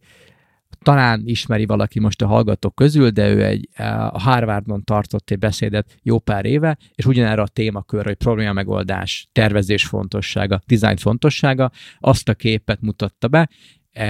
[0.82, 5.98] talán ismeri valaki most a hallgatók közül, de ő egy, a Harvardon tartott egy beszédet
[6.04, 12.30] jó pár éve, és ugyanerre a témakör, hogy probléma megoldás, tervezés fontossága, design fontossága, azt
[12.30, 13.50] a képet mutatta be,
[13.92, 14.06] e,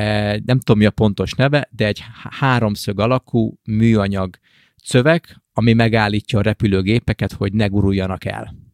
[0.46, 4.38] nem tudom mi a pontos neve, de egy háromszög alakú műanyag
[4.84, 8.68] szöveg, ami megállítja a repülőgépeket, hogy ne guruljanak el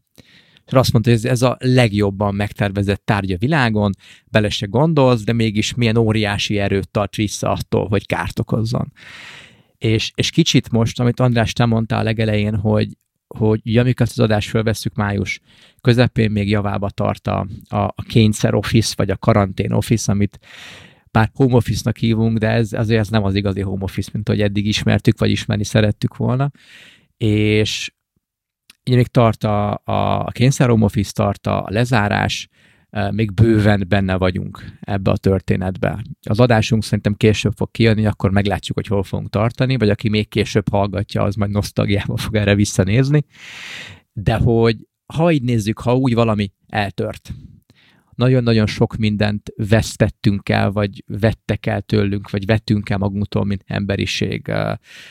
[0.66, 3.92] és azt mondta, hogy ez, ez a legjobban megtervezett tárgy a világon,
[4.26, 8.92] bele se gondolsz, de mégis milyen óriási erőt tart vissza attól, hogy kárt okozzon.
[9.78, 14.50] És, és kicsit most, amit András te mondtál a legelején, hogy, hogy amikor az adást
[14.50, 15.40] fölvesszük május
[15.82, 20.40] közepén, még javába tart a, a, a kényszer office, vagy a karantén office, amit
[21.16, 24.42] bár home office-nak hívunk, de ez azért ez nem az igazi home office, mint hogy
[24.42, 26.52] eddig ismertük, vagy ismerni szerettük volna.
[27.18, 27.94] És
[28.86, 32.48] ugye még tart a, a kényszer home office, tart a lezárás,
[33.12, 36.04] még bőven benne vagyunk ebbe a történetbe.
[36.30, 40.28] Az adásunk szerintem később fog kijönni, akkor meglátjuk, hogy hol fogunk tartani, vagy aki még
[40.28, 43.26] később hallgatja, az majd nosztalgiával fog erre visszanézni.
[44.14, 44.78] De hogy
[45.14, 47.34] ha így nézzük, ha úgy valami eltört,
[48.16, 54.52] nagyon-nagyon sok mindent vesztettünk el, vagy vettek el tőlünk, vagy vettünk el magunktól, mint emberiség.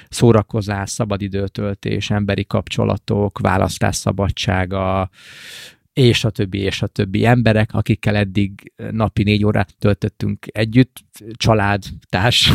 [0.08, 5.10] Szórakozás, szabadidőtöltés, emberi kapcsolatok, választás szabadsága,
[5.94, 11.84] és a többi, és a többi emberek, akikkel eddig napi négy órát töltöttünk együtt, család,
[12.08, 12.52] társ,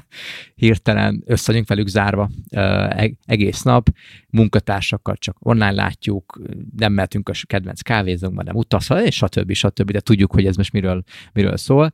[0.54, 3.88] hirtelen összegyünk velük zárva e-, egész nap,
[4.28, 6.40] munkatársakkal csak online látjuk,
[6.76, 10.46] nem mehetünk a kedvenc kávézónkba, nem utazva, és a többi, a többi, de tudjuk, hogy
[10.46, 11.92] ez most miről, miről szól,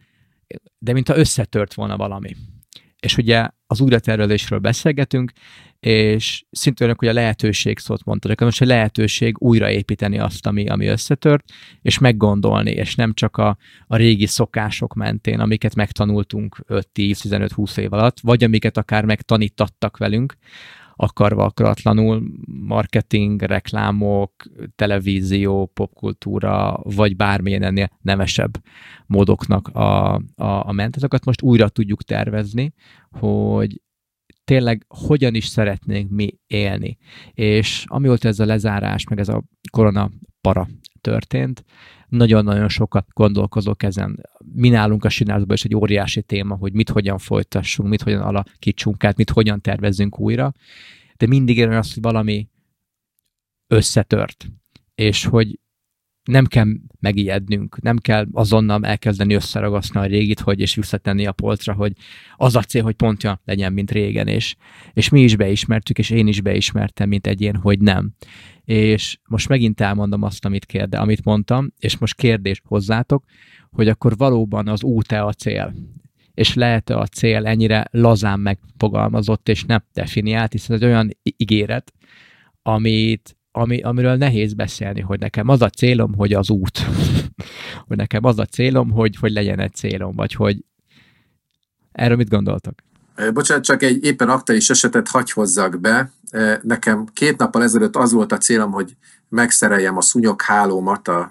[0.78, 2.36] de mintha összetört volna valami.
[3.06, 5.32] És ugye az újratervezésről beszélgetünk,
[5.80, 11.44] és szintén hogy a lehetőség szót mondtad, most a lehetőség újraépíteni azt, ami, ami összetört,
[11.82, 18.20] és meggondolni, és nem csak a, a régi szokások mentén, amiket megtanultunk 5-10-15-20 év alatt,
[18.20, 20.36] vagy amiket akár megtanítattak velünk,
[20.96, 24.32] akarva akaratlanul marketing, reklámok,
[24.76, 28.62] televízió, popkultúra, vagy bármilyen ennél nevesebb
[29.06, 32.72] módoknak a, a, a mentetokat most újra tudjuk tervezni,
[33.10, 33.80] hogy
[34.44, 36.96] tényleg hogyan is szeretnénk mi élni.
[37.32, 40.68] És amióta ez a lezárás, meg ez a korona para
[41.00, 41.64] történt,
[42.08, 44.20] nagyon-nagyon sokat gondolkozok ezen.
[44.52, 49.04] Mi nálunk a sinázban is egy óriási téma, hogy mit hogyan folytassunk, mit hogyan alakítsunk
[49.04, 50.52] át, mit hogyan tervezzünk újra,
[51.16, 52.48] de mindig érem azt, hogy valami
[53.66, 54.46] összetört,
[54.94, 55.58] és hogy
[56.26, 56.66] nem kell
[57.00, 61.92] megijednünk, nem kell azonnal elkezdeni összeragasztani a régit, hogy és visszatenni a polcra, hogy
[62.36, 64.56] az a cél, hogy pontja legyen, mint régen, és,
[64.92, 68.12] és mi is beismertük, és én is beismertem, mint egyén, hogy nem.
[68.64, 73.24] És most megint elmondom azt, amit kérde, amit mondtam, és most kérdés hozzátok,
[73.70, 75.74] hogy akkor valóban az út-e a cél?
[76.34, 81.92] és lehet-e a cél ennyire lazán megfogalmazott és nem definiált, hiszen ez egy olyan ígéret,
[82.62, 86.78] amit ami, amiről nehéz beszélni, hogy nekem az a célom, hogy az út.
[87.86, 90.64] hogy nekem az a célom, hogy, hogy legyen egy célom, vagy hogy
[91.92, 92.84] erről mit gondoltak?
[93.32, 96.10] Bocsánat, csak egy éppen aktuális esetet hagy hozzak be.
[96.62, 98.96] Nekem két nappal ezelőtt az volt a célom, hogy
[99.28, 101.30] megszereljem a szúnyoghálómat a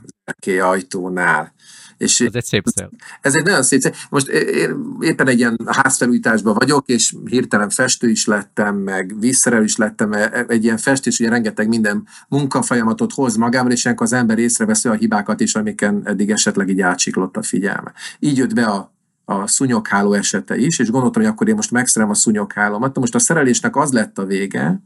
[0.62, 1.54] ajtónál.
[1.98, 2.90] És ez egy szép cél.
[3.22, 3.94] Ez egy nagyon szép cél.
[4.10, 9.76] Most én éppen egy ilyen házfelújításban vagyok, és hirtelen festő is lettem, meg vízszerelő is
[9.76, 10.14] lettem.
[10.14, 14.38] E, e, egy ilyen festés ugye rengeteg minden munkafolyamatot hoz magával, és ilyenkor az ember
[14.38, 17.94] észreveszi a hibákat is, amiken eddig esetleg így átsiklott a figyelme.
[18.20, 18.94] Így jött be a
[19.26, 23.00] a szúnyogháló esete is, és gondoltam, hogy akkor én most megszerem a szúnyoghálómat.
[23.00, 24.82] Most a szerelésnek az lett a vége,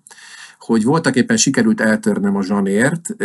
[0.60, 3.16] hogy voltak éppen sikerült eltörnöm a zsanért,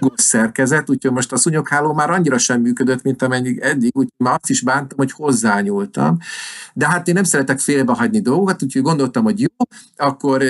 [0.00, 4.34] a szerkezet, úgyhogy most a szúnyogháló már annyira sem működött, mint amennyi eddig, úgyhogy már
[4.34, 6.18] azt is bántam, hogy hozzányúltam.
[6.74, 10.42] De hát én nem szeretek félbehagyni dolgokat, úgyhogy gondoltam, hogy jó, akkor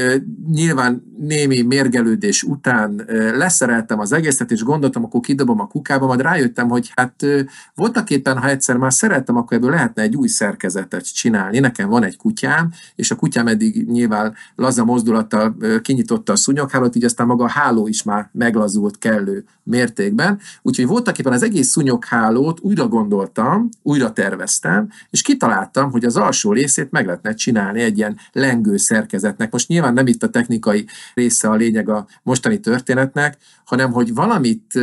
[0.50, 6.68] nyilván némi mérgelődés után leszereltem az egészet, és gondoltam, akkor kidobom a kukába, majd rájöttem,
[6.68, 7.26] hogy hát
[7.74, 11.58] voltak éppen, ha egyszer már szerettem, akkor ebből lehetne egy új szerkezetet csinálni.
[11.58, 15.56] Nekem van egy kutyám, és a kutyám eddig nyilván laza mozdulattal
[15.90, 20.40] kinyitotta a szúnyoghálót, így aztán maga a háló is már meglazult kellő mértékben.
[20.62, 26.53] Úgyhogy voltak éppen az egész szúnyoghálót újra gondoltam, újra terveztem, és kitaláltam, hogy az alsó
[26.53, 29.53] részét meg lehetne csinálni egy ilyen lengő szerkezetnek.
[29.53, 34.79] Most nyilván nem itt a technikai része a lényeg a mostani történetnek, hanem hogy valamit,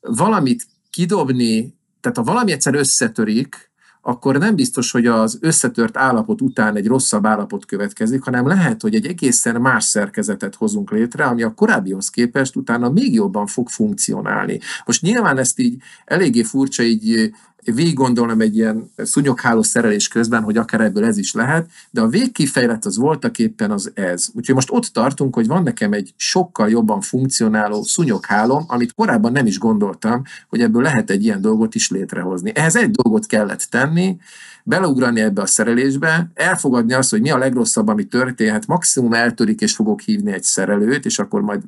[0.00, 3.67] valamit kidobni, tehát ha valami egyszer összetörik,
[4.08, 8.94] akkor nem biztos, hogy az összetört állapot után egy rosszabb állapot következik, hanem lehet, hogy
[8.94, 14.60] egy egészen más szerkezetet hozunk létre, ami a korábbihoz képest utána még jobban fog funkcionálni.
[14.84, 17.32] Most nyilván ezt így eléggé furcsa így
[17.74, 22.08] végig gondolom egy ilyen szúnyogháló szerelés közben, hogy akár ebből ez is lehet, de a
[22.08, 24.28] végkifejlet az voltak éppen az ez.
[24.34, 29.46] Úgyhogy most ott tartunk, hogy van nekem egy sokkal jobban funkcionáló szúnyoghálom, amit korábban nem
[29.46, 32.52] is gondoltam, hogy ebből lehet egy ilyen dolgot is létrehozni.
[32.54, 34.16] Ehhez egy dolgot kellett tenni,
[34.64, 39.74] beleugrani ebbe a szerelésbe, elfogadni azt, hogy mi a legrosszabb, ami történhet, maximum eltörik, és
[39.74, 41.62] fogok hívni egy szerelőt, és akkor majd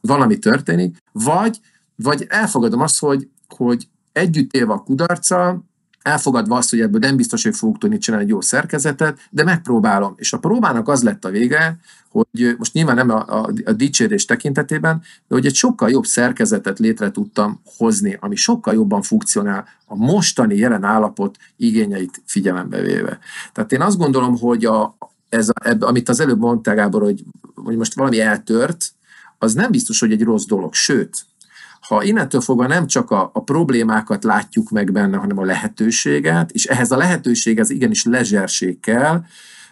[0.00, 1.60] valami történik, vagy,
[1.96, 5.68] vagy elfogadom azt, hogy, hogy együtt élve a kudarccal,
[6.02, 10.14] elfogadva azt, hogy ebből nem biztos, hogy fogok tudni csinálni egy jó szerkezetet, de megpróbálom.
[10.16, 14.24] És a próbának az lett a vége, hogy most nyilván nem a, a, a dicsérés
[14.24, 19.96] tekintetében, de hogy egy sokkal jobb szerkezetet létre tudtam hozni, ami sokkal jobban funkcionál a
[19.96, 23.18] mostani jelen állapot igényeit figyelembe véve.
[23.52, 24.96] Tehát én azt gondolom, hogy a,
[25.28, 28.92] ez a, ebb, amit az előbb mondtál, Gábor, hogy, hogy most valami eltört,
[29.38, 30.74] az nem biztos, hogy egy rossz dolog.
[30.74, 31.26] Sőt,
[31.80, 36.66] ha innentől fogva nem csak a, a problémákat látjuk meg benne, hanem a lehetőséget, és
[36.66, 39.22] ehhez a lehetőséghez igenis lezserség kell,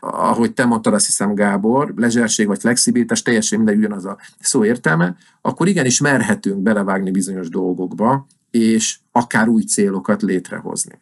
[0.01, 5.17] ahogy te mondtad, azt hiszem, Gábor, lezserség vagy flexibilitás, teljesen mindegy ugyanaz a szó értelme,
[5.41, 10.99] akkor igenis merhetünk belevágni bizonyos dolgokba, és akár új célokat létrehozni.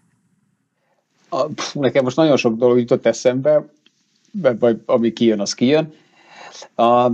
[1.31, 3.65] A, nekem most nagyon sok dolog jutott eszembe,
[4.59, 5.93] vagy ami kijön, az kijön.
[6.75, 7.11] A,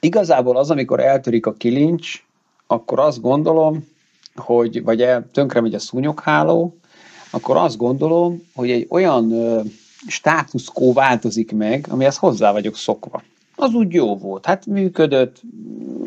[0.00, 2.24] igazából az, amikor eltörik a kilincs,
[2.72, 3.86] akkor azt gondolom,
[4.34, 6.76] hogy, vagy el, tönkre megy a szúnyogháló,
[7.30, 9.60] akkor azt gondolom, hogy egy olyan ö,
[10.06, 13.22] státuszkó változik meg, amihez hozzá vagyok szokva.
[13.56, 15.40] Az úgy jó volt, hát működött,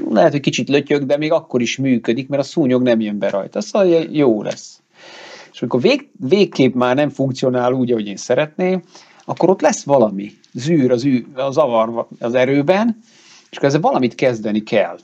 [0.10, 3.30] lehet, hogy kicsit lötyög, de még akkor is működik, mert a szúnyog nem jön be
[3.30, 4.82] rajta, szóval jó lesz.
[5.54, 8.82] És amikor vég, végképp már nem funkcionál úgy, ahogy én szeretném,
[9.26, 10.32] akkor ott lesz valami.
[10.54, 12.98] Zűr, az, ű, az zavar az erőben,
[13.50, 14.98] és akkor ezzel valamit kezdeni kell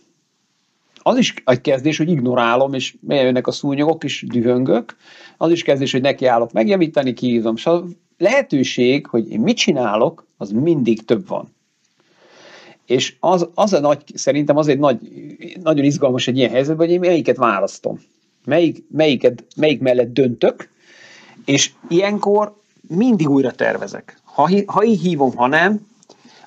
[1.04, 4.95] az is egy kezdés, hogy ignorálom, és jönnek a szúnyogok, és dühöngök.
[5.38, 7.56] Az is kezdés, hogy nekiállok megjavítani, kihívom.
[7.56, 7.84] És a
[8.18, 11.54] lehetőség, hogy én mit csinálok, az mindig több van.
[12.86, 14.97] És az, az a nagy, szerintem az egy nagy,
[15.64, 17.99] nagyon izgalmas egy ilyen helyzetben, hogy én melyiket választom.
[18.45, 20.70] Melyik, melyiket, melyik mellett döntök,
[21.45, 22.56] és ilyenkor
[22.88, 24.20] mindig újra tervezek.
[24.24, 25.88] Ha, ha így hívom, ha nem,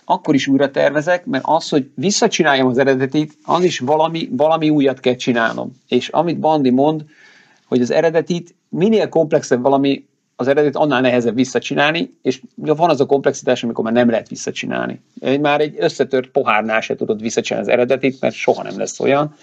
[0.05, 5.01] akkor is újra tervezek, mert az, hogy visszacsináljam az eredetit, az is valami, valami újat
[5.01, 5.73] kell csinálnom.
[5.89, 7.05] És amit Bandi mond,
[7.67, 13.07] hogy az eredetit minél komplexebb valami, az eredetit annál nehezebb visszacsinálni, és van az a
[13.07, 15.01] komplexitás, amikor már nem lehet visszacsinálni.
[15.41, 19.35] Már egy összetört pohárnál se tudod visszacsinálni az eredetit, mert soha nem lesz olyan.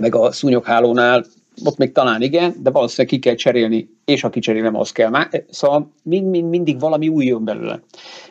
[0.00, 1.24] Meg a szúnyoghálónál
[1.64, 5.44] ott még talán igen, de valószínűleg ki kell cserélni, és ha kicserélem, az kell már.
[5.50, 7.80] Szóval mind, mind, mindig valami új jön belőle.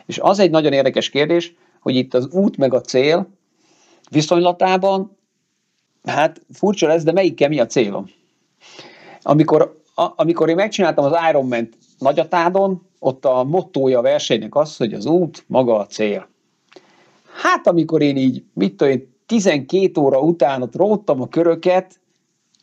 [0.05, 3.28] És az egy nagyon érdekes kérdés, hogy itt az út meg a cél
[4.09, 5.17] viszonylatában,
[6.03, 8.09] hát furcsa lesz, de melyikkel mi a célom?
[9.21, 14.93] Amikor, a, amikor én megcsináltam az Ironman-t Nagyatádon, ott a mottója a versenynek az, hogy
[14.93, 16.28] az út maga a cél.
[17.41, 21.99] Hát amikor én így, mit tudom én, 12 óra után ott róttam a köröket,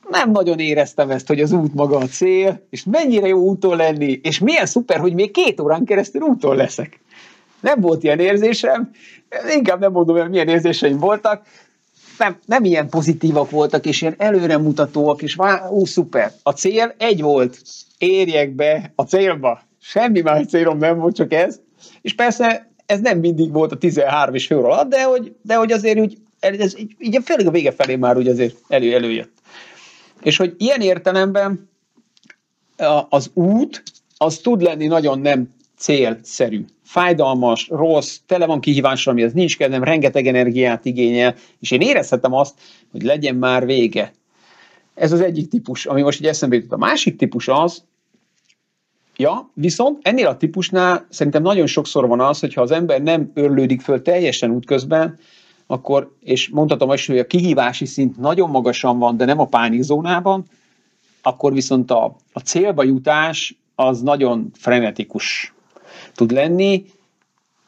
[0.08, 4.20] nem nagyon éreztem ezt, hogy az út maga a cél, és mennyire jó úton lenni,
[4.22, 7.00] és milyen szuper, hogy még két órán keresztül úton leszek.
[7.60, 8.90] Nem volt ilyen érzésem,
[9.54, 11.42] inkább nem mondom, hogy milyen érzéseim voltak,
[12.18, 15.36] nem, nem ilyen pozitívak voltak, és ilyen előremutatóak, és
[15.70, 16.32] ó, szuper.
[16.42, 17.62] A cél egy volt,
[17.98, 19.60] érjek be a célba.
[19.80, 21.60] Semmi más célom nem volt, csak ez.
[22.00, 25.72] És persze ez nem mindig volt a 13 és fél alatt, de hogy, de hogy
[25.72, 29.39] azért úgy, ez, így főleg a vége felé már úgy azért elő, előjött.
[30.22, 31.68] És hogy ilyen értelemben
[33.08, 33.82] az út,
[34.16, 36.64] az tud lenni nagyon nem célszerű.
[36.84, 42.54] Fájdalmas, rossz, tele van kihívással, ez nincs kedvem, rengeteg energiát igényel, és én érezhetem azt,
[42.90, 44.12] hogy legyen már vége.
[44.94, 46.72] Ez az egyik típus, ami most egy eszembe jutott.
[46.72, 47.84] A másik típus az,
[49.16, 53.80] ja, viszont ennél a típusnál szerintem nagyon sokszor van az, hogyha az ember nem örlődik
[53.80, 55.18] föl teljesen útközben,
[55.70, 60.44] akkor, és mondhatom azt, hogy a kihívási szint nagyon magasan van, de nem a pánikzónában,
[61.22, 65.54] akkor viszont a, a célba jutás az nagyon frenetikus
[66.14, 66.84] tud lenni.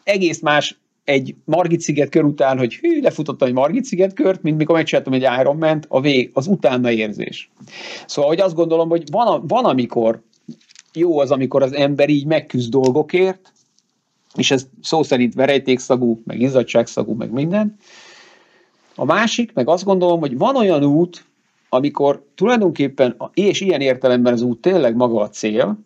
[0.03, 4.57] Egész más egy Margit sziget kör után, hogy hű, lefutottam egy Margit sziget kört, mint
[4.57, 7.50] mikor megcsináltam egy ironman a vég, az utána érzés.
[8.07, 10.22] Szóval, hogy azt gondolom, hogy van, van amikor
[10.92, 13.53] jó az, amikor az ember így megküzd dolgokért,
[14.35, 17.76] és ez szó szerint verejtékszagú, meg izzadságszagú, meg minden.
[18.95, 21.24] A másik, meg azt gondolom, hogy van olyan út,
[21.68, 25.78] amikor tulajdonképpen, és ilyen értelemben az út tényleg maga a cél,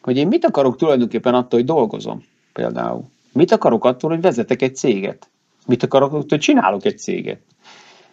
[0.00, 3.04] hogy én mit akarok tulajdonképpen attól, hogy dolgozom például.
[3.32, 5.28] Mit akarok attól, hogy vezetek egy céget?
[5.66, 7.40] Mit akarok attól, hogy csinálok egy céget?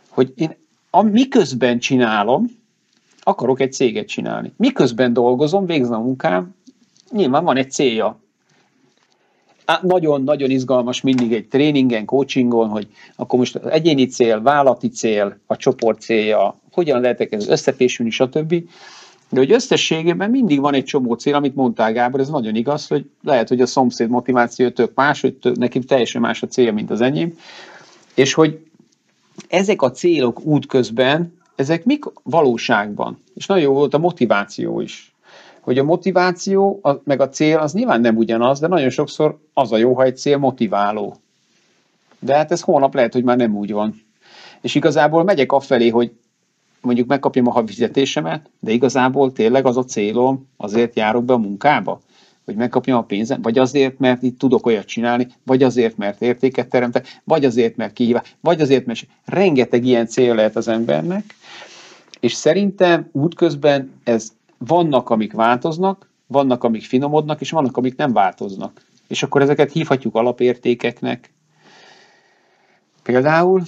[0.10, 0.56] Hogy én
[0.90, 2.46] a, miközben csinálom,
[3.20, 4.54] akarok egy céget csinálni.
[4.58, 6.56] Miközben dolgozom, végzem a munkám,
[7.12, 8.23] nyilván van egy célja
[9.82, 15.56] nagyon-nagyon izgalmas mindig egy tréningen, coachingon, hogy akkor most az egyéni cél, vállalati cél, a
[15.56, 18.56] csoport célja, hogyan lehetek ez összefésülni, stb.
[19.30, 23.10] De hogy összességében mindig van egy csomó cél, amit mondtál Gábor, ez nagyon igaz, hogy
[23.24, 26.92] lehet, hogy a szomszéd motiváció tök más, hogy tök, neki teljesen más a célja, mint
[26.92, 27.38] az enyém,
[28.16, 28.60] és hogy
[29.48, 33.22] ezek a célok útközben, ezek mik valóságban?
[33.36, 35.13] És nagyon jó volt a motiváció is
[35.64, 39.78] hogy a motiváció, meg a cél az nyilván nem ugyanaz, de nagyon sokszor az a
[39.78, 41.16] jó, ha egy cél motiváló.
[42.20, 44.02] De hát ez holnap lehet, hogy már nem úgy van.
[44.62, 46.12] És igazából megyek afelé, hogy
[46.82, 52.02] mondjuk megkapjam a havizetésemet, de igazából tényleg az a célom, azért járok be a munkába,
[52.46, 56.70] hogy megkapjam a pénzem, vagy azért, mert itt tudok olyat csinálni, vagy azért, mert értéket
[56.70, 61.36] teremtek, vagy azért, mert kihívás, vagy azért, mert rengeteg ilyen cél lehet az embernek,
[62.20, 64.32] és szerintem útközben ez
[64.66, 68.82] vannak, amik változnak, vannak, amik finomodnak, és vannak, amik nem változnak.
[69.08, 71.34] És akkor ezeket hívhatjuk alapértékeknek.
[73.04, 73.62] Például,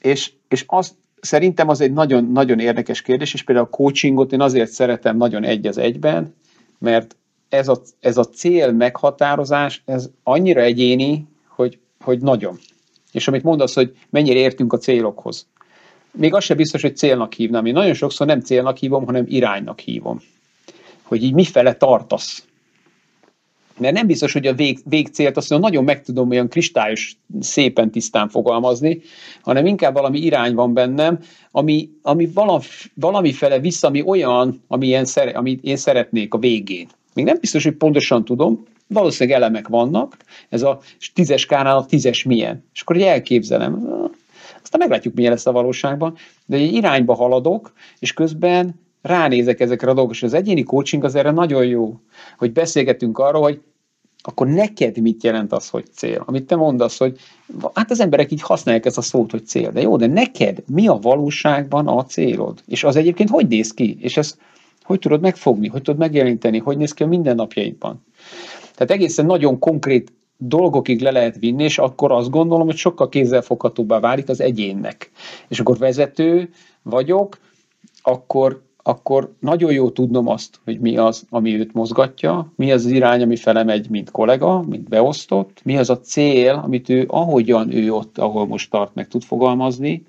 [0.00, 4.40] és, és azt szerintem az egy nagyon, nagyon érdekes kérdés, és például a coachingot én
[4.40, 6.34] azért szeretem nagyon egy az egyben,
[6.78, 7.16] mert
[7.48, 12.58] ez a, ez a cél meghatározás, ez annyira egyéni, hogy, hogy nagyon.
[13.12, 15.46] És amit mondasz, hogy mennyire értünk a célokhoz.
[16.12, 17.66] Még az sem biztos, hogy célnak hívnám.
[17.66, 20.20] Én nagyon sokszor nem célnak hívom, hanem iránynak hívom
[21.10, 22.44] hogy így mifele tartasz.
[23.78, 27.90] Mert nem biztos, hogy a vég, végcélt azt mondom, nagyon meg tudom olyan kristályos, szépen
[27.90, 29.00] tisztán fogalmazni,
[29.42, 31.18] hanem inkább valami irány van bennem,
[31.50, 32.28] ami, ami
[32.94, 36.88] valami, fele vissza, ami olyan, ami ilyen, amit én szeretnék a végén.
[37.14, 40.16] Még nem biztos, hogy pontosan tudom, valószínűleg elemek vannak,
[40.48, 40.80] ez a
[41.14, 42.64] tízes kárnál a tízes milyen.
[42.74, 43.72] És akkor elképzelem,
[44.62, 49.94] aztán meglátjuk, milyen lesz a valóságban, de egy irányba haladok, és közben ránézek ezekre a
[49.94, 52.00] dolgokra, és az egyéni coaching az erre nagyon jó,
[52.38, 53.60] hogy beszélgetünk arról, hogy
[54.22, 56.22] akkor neked mit jelent az, hogy cél?
[56.26, 57.18] Amit te mondasz, hogy
[57.74, 60.88] hát az emberek így használják ezt a szót, hogy cél, de jó, de neked mi
[60.88, 62.62] a valóságban a célod?
[62.66, 63.96] És az egyébként hogy néz ki?
[64.00, 64.38] És ezt
[64.82, 68.04] hogy tudod megfogni, hogy tudod megjeleníteni, hogy néz ki a mindennapjaidban?
[68.74, 74.00] Tehát egészen nagyon konkrét dolgokig le lehet vinni, és akkor azt gondolom, hogy sokkal kézzelfoghatóbbá
[74.00, 75.10] válik az egyénnek.
[75.48, 76.50] És akkor vezető
[76.82, 77.38] vagyok,
[78.02, 82.90] akkor, akkor nagyon jó tudnom azt, hogy mi az, ami őt mozgatja, mi az az
[82.90, 87.92] irány, ami fele mint kollega, mint beosztott, mi az a cél, amit ő, ahogyan ő
[87.92, 90.02] ott, ahol most tart, meg tud fogalmazni,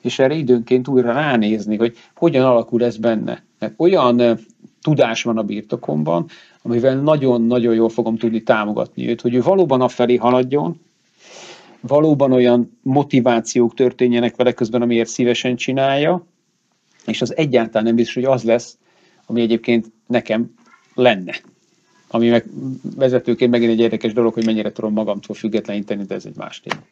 [0.00, 3.42] és erre időnként újra ránézni, hogy hogyan alakul ez benne.
[3.58, 4.38] Mert olyan
[4.82, 6.26] tudás van a birtokomban,
[6.62, 10.80] amivel nagyon-nagyon jól fogom tudni támogatni őt, hogy ő valóban afelé haladjon,
[11.80, 16.26] valóban olyan motivációk történjenek vele közben, amiért szívesen csinálja,
[17.06, 18.76] és az egyáltalán nem biztos, hogy az lesz,
[19.26, 20.54] ami egyébként nekem
[20.94, 21.40] lenne.
[22.08, 22.44] Ami meg
[22.96, 26.82] vezetőként megint egy érdekes dolog, hogy mennyire tudom magamtól függetleníteni, de ez egy más téma.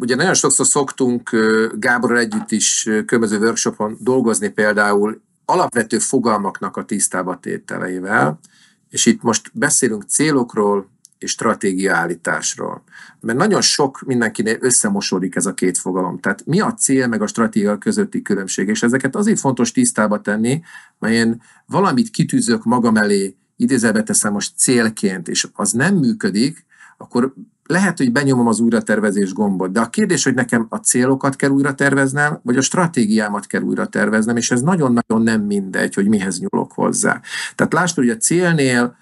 [0.00, 1.30] Ugye nagyon sokszor szoktunk
[1.78, 8.38] Gáborral együtt is különböző workshopon dolgozni például alapvető fogalmaknak a tisztába tételeivel,
[8.90, 10.88] és itt most beszélünk célokról
[11.20, 12.82] és stratégiaállításról.
[13.20, 16.18] Mert nagyon sok mindenkinél összemosódik ez a két fogalom.
[16.18, 18.68] Tehát mi a cél meg a stratégia közötti különbség?
[18.68, 20.62] És ezeket azért fontos tisztába tenni,
[20.98, 26.64] mert én valamit kitűzök magam elé, idézelbe teszem most célként, és az nem működik,
[26.96, 27.34] akkor
[27.70, 31.74] lehet, hogy benyomom az újratervezés gombot, de a kérdés, hogy nekem a célokat kell újra
[31.74, 36.72] terveznem, vagy a stratégiámat kell újra terveznem, és ez nagyon-nagyon nem mindegy, hogy mihez nyúlok
[36.72, 37.20] hozzá.
[37.54, 38.96] Tehát lásd, hogy a célnél,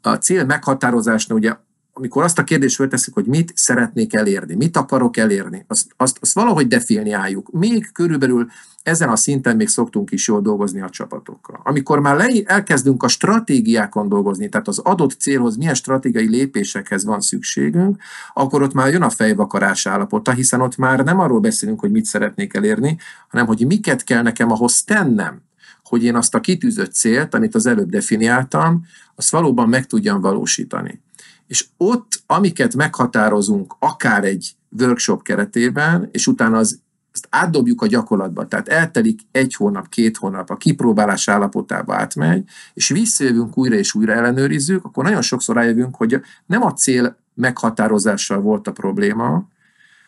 [0.00, 1.56] a cél meghatározásnál ugye
[1.96, 6.34] amikor azt a kérdést fölteszik, hogy mit szeretnék elérni, mit akarok elérni, azt, azt, azt
[6.34, 7.50] valahogy definiáljuk.
[7.52, 8.46] Még körülbelül
[8.82, 11.60] ezen a szinten még szoktunk is jól dolgozni a csapatokkal.
[11.64, 17.20] Amikor már le, elkezdünk a stratégiákon dolgozni, tehát az adott célhoz milyen stratégiai lépésekhez van
[17.20, 21.90] szükségünk, akkor ott már jön a fejvakarás állapota, hiszen ott már nem arról beszélünk, hogy
[21.90, 25.42] mit szeretnék elérni, hanem hogy miket kell nekem ahhoz tennem,
[25.82, 28.84] hogy én azt a kitűzött célt, amit az előbb definiáltam,
[29.14, 31.02] azt valóban meg tudjam valósítani.
[31.46, 36.82] És ott, amiket meghatározunk, akár egy workshop keretében, és utána az
[37.14, 42.88] ezt átdobjuk a gyakorlatba, tehát eltelik egy hónap, két hónap, a kipróbálás állapotába átmegy, és
[42.88, 48.66] visszajövünk újra és újra ellenőrizzük, akkor nagyon sokszor rájövünk, hogy nem a cél meghatározással volt
[48.66, 49.48] a probléma,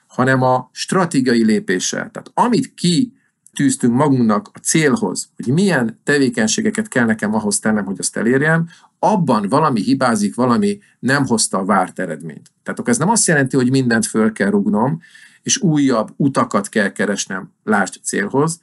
[0.07, 2.11] hanem a stratégiai lépéssel.
[2.11, 3.12] Tehát amit ki
[3.53, 8.68] tűztünk magunknak a célhoz, hogy milyen tevékenységeket kell nekem ahhoz tennem, hogy azt elérjem,
[9.12, 12.50] abban valami hibázik, valami nem hozta a várt eredményt.
[12.62, 15.00] Tehát akkor ez nem azt jelenti, hogy mindent föl kell rugnom,
[15.42, 18.61] és újabb utakat kell keresnem, lásd célhoz,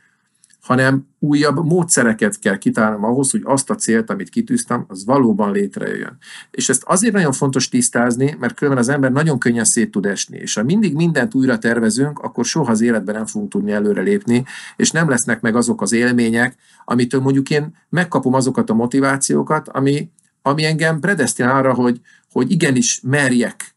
[0.64, 6.18] hanem újabb módszereket kell kitalálnom ahhoz, hogy azt a célt, amit kitűztem, az valóban létrejöjjön.
[6.52, 10.38] És ezt azért nagyon fontos tisztázni, mert különben az ember nagyon könnyen szét tud esni,
[10.38, 14.92] és ha mindig mindent újra tervezünk, akkor soha az életben nem fogunk tudni előrelépni, és
[14.92, 20.10] nem lesznek meg azok az élmények, amitől mondjuk én megkapom azokat a motivációkat, ami,
[20.46, 23.76] ami engem predestinál arra, hogy, hogy igenis merjek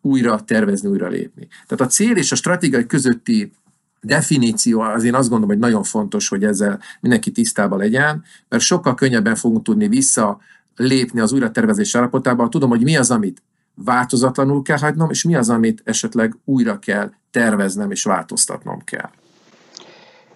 [0.00, 1.48] újra tervezni, újra lépni.
[1.66, 3.52] Tehát a cél és a stratégiai közötti
[4.00, 8.94] definíció az én azt gondolom, hogy nagyon fontos, hogy ezzel mindenki tisztában legyen, mert sokkal
[8.94, 10.40] könnyebben fogunk tudni vissza
[10.76, 13.42] lépni az újratervezés állapotába, tudom, hogy mi az, amit
[13.74, 19.10] változatlanul kell hagynom, és mi az, amit esetleg újra kell terveznem és változtatnom kell.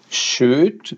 [0.08, 0.96] Sőt,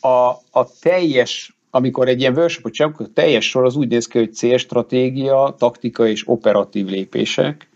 [0.00, 4.18] a, a teljes, amikor egy ilyen workshopot csinálunk, a teljes sor az úgy néz ki,
[4.18, 7.68] hogy célstratégia, taktika és operatív lépések,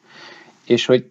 [0.67, 1.05] és hogy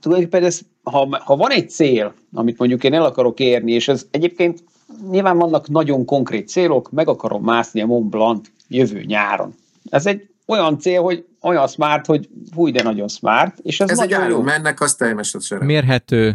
[0.00, 4.06] tulajdonképpen ez, ha, ha van egy cél, amit mondjuk én el akarok érni, és ez
[4.10, 4.64] egyébként
[5.10, 9.54] nyilván vannak nagyon konkrét célok, meg akarom mászni a Mont Blanc jövő nyáron.
[9.90, 13.98] Ez egy olyan cél, hogy olyan smart, hogy fúj, de nagyon smart, és ez, ez
[13.98, 14.40] nagyon egy jó.
[14.40, 16.34] mennek, az teljesen Mérhető,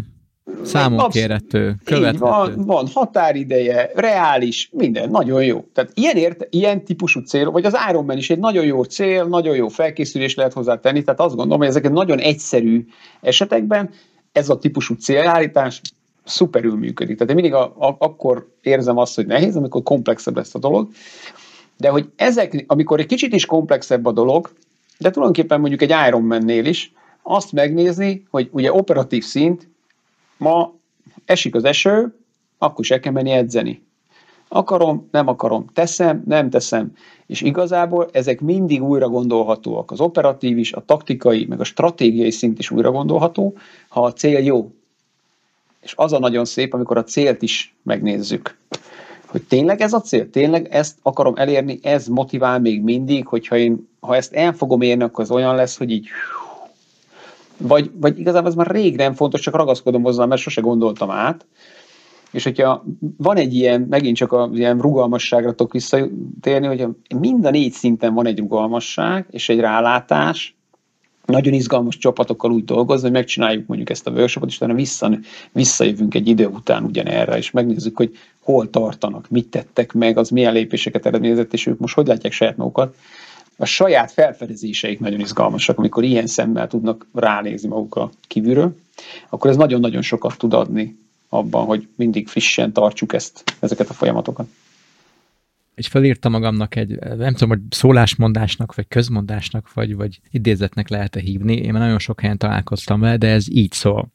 [0.64, 2.20] Számon kérhető, követhető.
[2.20, 5.66] Van, van határideje, reális, minden, nagyon jó.
[5.74, 9.56] Tehát ilyen, ért, ilyen típusú cél, vagy az Ironman is egy nagyon jó cél, nagyon
[9.56, 12.86] jó felkészülés lehet hozzá tenni, tehát azt gondolom, hogy ezeket nagyon egyszerű
[13.22, 13.90] esetekben
[14.32, 15.82] ez a típusú célállítás
[16.24, 17.18] szuperül működik.
[17.18, 20.90] Tehát én mindig a, a, akkor érzem azt, hogy nehéz, amikor komplexebb lesz a dolog,
[21.78, 24.50] de hogy ezek, amikor egy kicsit is komplexebb a dolog,
[25.00, 26.94] de tulajdonképpen mondjuk egy Ironman-nél is,
[27.24, 29.70] azt megnézni, hogy ugye operatív szint
[30.38, 30.74] Ma
[31.26, 32.16] esik az eső,
[32.58, 33.86] akkor se kell menni edzeni.
[34.48, 36.92] Akarom, nem akarom, teszem, nem teszem.
[37.26, 39.92] És igazából ezek mindig újra gondolhatóak.
[39.92, 43.58] Az operatív is, a taktikai, meg a stratégiai szint is újra gondolható,
[43.88, 44.72] ha a cél jó.
[45.82, 48.58] És az a nagyon szép, amikor a célt is megnézzük.
[49.26, 50.30] Hogy tényleg ez a cél?
[50.30, 51.80] Tényleg ezt akarom elérni?
[51.82, 55.78] Ez motivál még mindig, hogyha én, ha ezt el fogom érni, akkor az olyan lesz,
[55.78, 56.08] hogy így
[57.58, 61.46] vagy, vagy igazából ez már rég nem fontos, csak ragaszkodom hozzá, mert sose gondoltam át.
[62.32, 62.84] És hogyha
[63.18, 66.88] van egy ilyen, megint csak a ilyen rugalmasságra tudok visszatérni, hogy
[67.20, 70.58] mind a négy szinten van egy rugalmasság és egy rálátás,
[71.28, 75.20] nagyon izgalmas csapatokkal úgy dolgozni, hogy megcsináljuk mondjuk ezt a workshopot, és utána vissza,
[75.52, 80.54] visszajövünk egy idő után ugyanerre, és megnézzük, hogy hol tartanak, mit tettek meg, az milyen
[80.54, 82.96] lépéseket eredményezett, és ők most hogy látják saját magukat.
[83.58, 88.76] A saját felfedezéseik nagyon izgalmasak, amikor ilyen szemmel tudnak ránézni magukra kívülről,
[89.30, 90.98] akkor ez nagyon-nagyon sokat tud adni
[91.30, 94.48] abban, hogy mindig frissen tartsuk ezt, ezeket a folyamatokat
[95.78, 101.56] egy felírta magamnak egy, nem tudom, hogy szólásmondásnak, vagy közmondásnak, vagy, vagy idézetnek lehet-e hívni.
[101.56, 104.14] Én már nagyon sok helyen találkoztam vele, de ez így szól.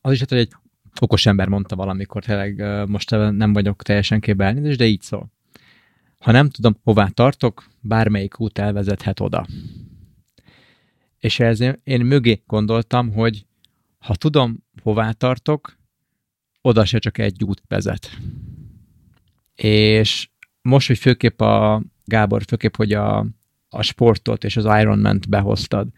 [0.00, 0.52] Az is, hogy egy
[1.00, 5.32] okos ember mondta valamikor, tényleg most nem vagyok teljesen képbe de így szól.
[6.24, 9.46] Ha nem tudom, hová tartok, bármelyik út elvezethet oda.
[11.18, 13.46] És ez én mögé gondoltam, hogy
[13.98, 15.78] ha tudom, hová tartok,
[16.60, 18.18] oda se csak egy út vezet.
[19.54, 20.28] És
[20.62, 23.26] most, hogy főképp a Gábor, főképp, hogy a,
[23.68, 25.88] a sportot és az Ironman-t behoztad,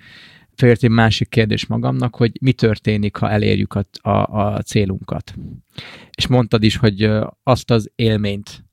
[0.54, 4.10] félért egy másik kérdés magamnak, hogy mi történik, ha elérjük a, a,
[4.54, 5.34] a célunkat.
[6.16, 7.10] És mondtad is, hogy
[7.42, 8.65] azt az élményt,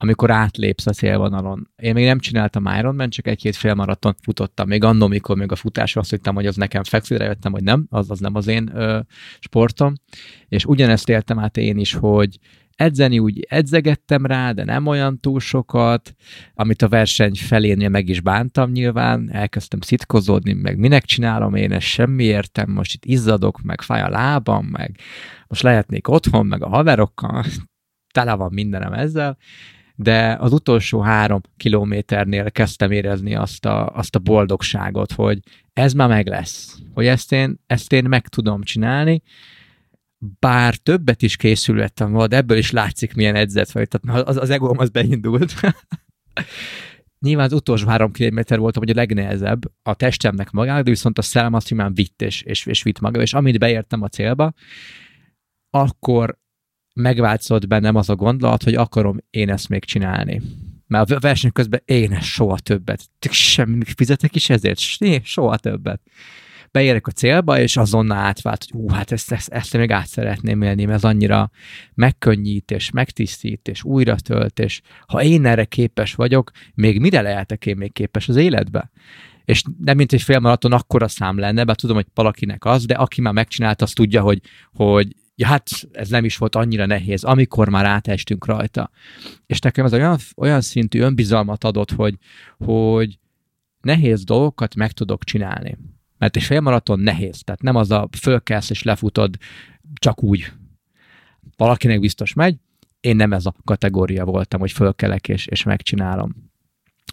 [0.00, 1.70] amikor átlépsz a célvonalon.
[1.76, 4.68] Én még nem csináltam Ironman, csak egy-két félmaraton futottam.
[4.68, 7.86] Még annól, mikor még a futás azt hittem, hogy az nekem fekszik, jöttem, hogy nem,
[7.90, 9.00] az, az nem az én ö,
[9.38, 9.94] sportom.
[10.48, 12.38] És ugyanezt éltem át én is, hogy
[12.78, 16.14] Edzeni úgy edzegettem rá, de nem olyan túl sokat,
[16.54, 21.86] amit a verseny felénél meg is bántam nyilván, elkezdtem szitkozódni, meg minek csinálom én ezt,
[21.86, 24.98] semmi értem, most itt izzadok, meg fáj a lábam, meg
[25.46, 27.44] most lehetnék otthon, meg a haverokkal,
[28.14, 29.36] tele van mindenem ezzel,
[30.00, 35.38] de az utolsó három kilométernél kezdtem érezni azt a, azt a boldogságot, hogy
[35.72, 39.22] ez már meg lesz, hogy ezt én, ezt én meg tudom csinálni,
[40.38, 43.88] bár többet is készülhettem volna, ebből is látszik, milyen edzett vagy.
[43.88, 45.54] Tehát az, az egóm az beindult.
[47.20, 51.22] Nyilván az utolsó három kilométer voltam, hogy a legnehezebb a testemnek magának, de viszont a
[51.22, 54.52] szellem azt simán vitt és, és, és vitt maga, és amint beértem a célba,
[55.70, 56.38] akkor
[56.98, 60.42] megváltozott bennem az a gondolat, hogy akarom én ezt még csinálni.
[60.86, 63.04] Mert a verseny közben én ezt soha többet.
[63.30, 64.78] Semmi fizetek is ezért,
[65.22, 66.00] soha többet
[66.70, 70.62] beérek a célba, és azonnal átvált, hogy ú, hát ezt, ezt, ezt még át szeretném
[70.62, 71.50] élni, mert ez annyira
[71.94, 77.66] megkönnyít, és megtisztít, és újra tölt, és ha én erre képes vagyok, még mire lehetek
[77.66, 78.90] én még képes az életbe?
[79.44, 83.20] és nem mint egy félmaraton akkora szám lenne, bár tudom, hogy valakinek az, de aki
[83.20, 84.40] már megcsinálta, az tudja, hogy,
[84.72, 88.90] hogy ja, hát ez nem is volt annyira nehéz, amikor már átestünk rajta.
[89.46, 92.14] És nekem ez olyan, olyan szintű önbizalmat adott, hogy,
[92.56, 93.18] hogy
[93.80, 95.78] nehéz dolgokat meg tudok csinálni.
[96.18, 99.36] Mert egy félmaraton nehéz, tehát nem az a fölkelsz és lefutod
[99.94, 100.52] csak úgy.
[101.56, 102.56] Valakinek biztos megy,
[103.00, 106.50] én nem ez a kategória voltam, hogy fölkelek és, és megcsinálom.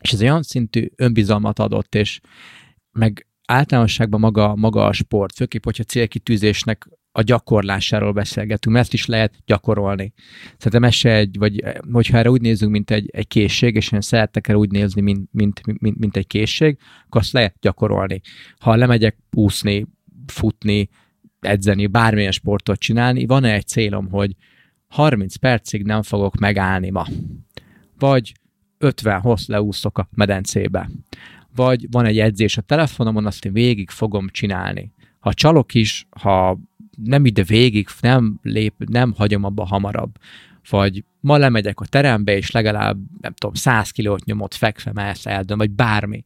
[0.01, 2.19] És ez olyan szintű önbizalmat adott, és
[2.91, 6.87] meg általánosságban maga, maga a sport, főképp, hogyha célkitűzésnek
[7.17, 10.13] a gyakorlásáról beszélgetünk, mert ezt is lehet gyakorolni.
[10.57, 14.01] Szerintem ez se egy, vagy hogyha erre úgy nézzünk, mint egy, egy készség, és én
[14.01, 18.21] szeretek erre úgy nézni, mint, mint, mint, mint egy készség, akkor azt lehet gyakorolni.
[18.59, 19.85] Ha lemegyek úszni,
[20.25, 20.89] futni,
[21.39, 24.35] edzeni, bármilyen sportot csinálni, van-e egy célom, hogy
[24.87, 27.05] 30 percig nem fogok megállni ma?
[27.97, 28.33] Vagy
[28.77, 30.89] 50 hossz leúszok a medencébe?
[31.55, 34.91] Vagy van egy edzés a telefonomon, azt én végig fogom csinálni.
[35.19, 36.59] Ha csalok is, ha
[37.03, 40.17] nem ide végig, nem lép, nem hagyom abba hamarabb.
[40.69, 45.57] Vagy ma lemegyek a terembe, és legalább, nem tudom, 100 kilót nyomott fekve, ezt eldöm,
[45.57, 46.25] vagy bármi.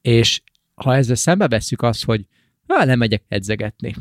[0.00, 0.42] És
[0.74, 2.26] ha ezzel szembe vesszük azt, hogy
[2.66, 3.94] ha lemegyek edzegetni,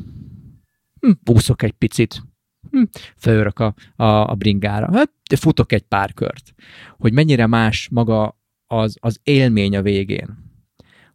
[1.00, 2.24] hm, úszok egy picit,
[2.72, 2.84] hm,
[3.18, 6.54] fölörök a, a, a bringára, hát futok egy pár kört.
[6.97, 8.38] Hogy mennyire más maga
[8.68, 10.38] az, az élmény a végén.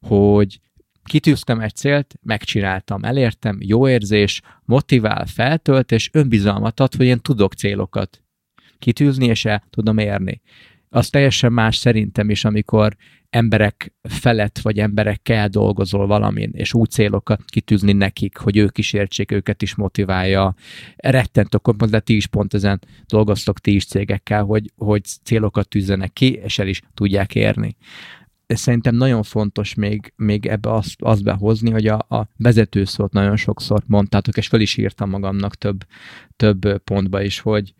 [0.01, 0.61] Hogy
[1.05, 7.52] kitűztem egy célt, megcsináltam, elértem, jó érzés, motivál, feltölt, és önbizalmat ad, hogy én tudok
[7.52, 8.22] célokat
[8.78, 10.40] kitűzni, és el tudom érni.
[10.88, 12.96] Az teljesen más szerintem is, amikor
[13.30, 19.32] emberek felett, vagy emberekkel dolgozol valamin, és úgy célokat kitűzni nekik, hogy ők is értsék,
[19.32, 20.55] őket is motiválja.
[20.96, 26.12] Rettent okon, de ti is pont ezen dolgoztok ti is cégekkel, hogy, hogy célokat tűzzenek
[26.12, 27.76] ki, és el is tudják érni
[28.47, 33.82] szerintem nagyon fontos még, még ebbe azt, azt behozni, hogy a, a vezetőszót nagyon sokszor
[33.86, 35.84] mondtátok, és fel is írtam magamnak több,
[36.36, 37.74] több pontba is, hogy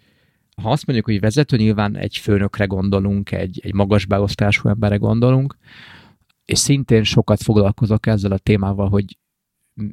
[0.62, 5.57] ha azt mondjuk, hogy vezető, nyilván egy főnökre gondolunk, egy, egy magas beosztású emberre gondolunk,
[6.45, 9.19] és szintén sokat foglalkozok ezzel a témával, hogy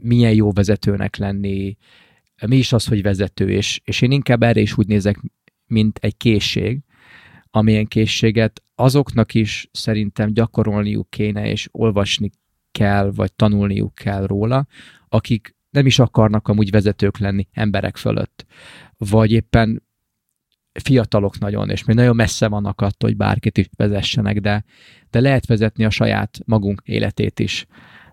[0.02, 1.78] milyen jó vezetőnek lenni,
[2.48, 5.20] mi is az, hogy vezető, és, és én inkább erre is úgy nézek,
[5.66, 6.80] mint egy készség,
[7.52, 12.30] amilyen készséget azoknak is szerintem gyakorolniuk kéne, és olvasni
[12.72, 14.68] kell, vagy tanulniuk kell róla,
[15.10, 18.46] akik nem is akarnak amúgy vezetők lenni emberek fölött,
[18.98, 19.84] vagy éppen
[20.74, 24.64] fiatalok nagyon, és még nagyon messze vannak attól, hogy bárkit is vezessenek, de,
[25.10, 27.66] de lehet vezetni a saját magunk életét is,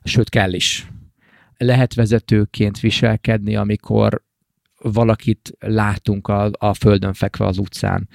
[0.02, 0.88] sőt kell is.
[1.56, 4.26] Lehet vezetőként viselkedni, amikor
[4.82, 8.08] valakit látunk a, a földön fekve az utcán.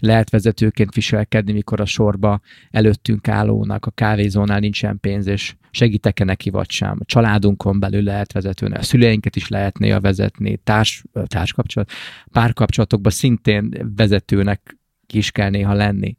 [0.00, 2.40] Lehet vezetőként viselkedni, mikor a sorba
[2.70, 6.96] előttünk állónak a kávézónál nincsen pénz, és segítek-e neki vagy sem.
[7.00, 11.90] A családunkon belül lehet vezetőni, a szüleinket is lehet néha vezetni, társ, társkapcsolat,
[12.32, 14.78] párkapcsolatokban szintén vezetőnek
[15.12, 16.16] is kell néha lenni.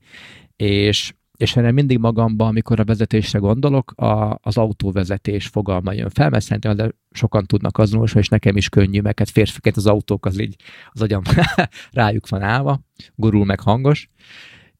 [0.55, 6.29] És és erre mindig magamban, amikor a vezetésre gondolok, a, az autóvezetés fogalma jön fel,
[6.29, 10.25] mert szerintem de sokan tudnak azon, és nekem is könnyű, mert hát férfiként az autók
[10.25, 10.55] az így
[10.91, 11.21] az agyam
[11.91, 12.79] rájuk van állva,
[13.15, 14.09] gurul meg hangos,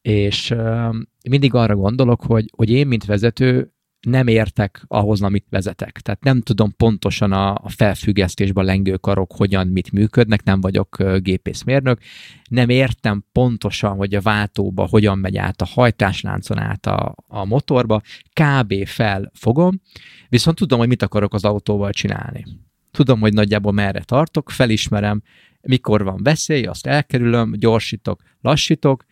[0.02, 0.94] és uh,
[1.30, 6.00] mindig arra gondolok, hogy, hogy én, mint vezető, nem értek ahhoz, amit vezetek.
[6.00, 12.00] Tehát nem tudom pontosan a, a felfüggesztésben lengőkarok hogyan, mit működnek, nem vagyok gépészmérnök,
[12.48, 18.00] nem értem pontosan, hogy a váltóba hogyan megy át a hajtásláncon át a, a motorba,
[18.32, 18.86] kb.
[18.86, 19.80] felfogom,
[20.28, 22.44] viszont tudom, hogy mit akarok az autóval csinálni.
[22.90, 25.22] Tudom, hogy nagyjából merre tartok, felismerem,
[25.60, 29.04] mikor van veszély, azt elkerülöm, gyorsítok, lassítok,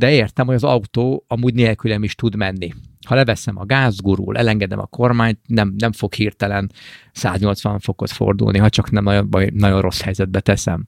[0.00, 2.72] de értem, hogy az autó amúgy nélkülem is tud menni.
[3.06, 6.70] Ha leveszem a gáz, gurul, elengedem a kormányt, nem, nem fog hirtelen
[7.12, 10.86] 180 fokot fordulni, ha csak nem nagyon, nagyon rossz helyzetbe teszem.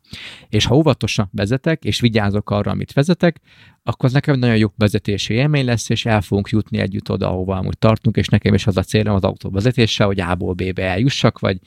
[0.48, 3.40] És ha óvatosan vezetek, és vigyázok arra, amit vezetek,
[3.82, 7.56] akkor az nekem nagyon jó vezetési élmény lesz, és el fogunk jutni együtt oda, ahova
[7.56, 11.38] amúgy tartunk, és nekem is az a célom az autó vezetése, hogy A-ból B-be eljussak,
[11.38, 11.58] vagy,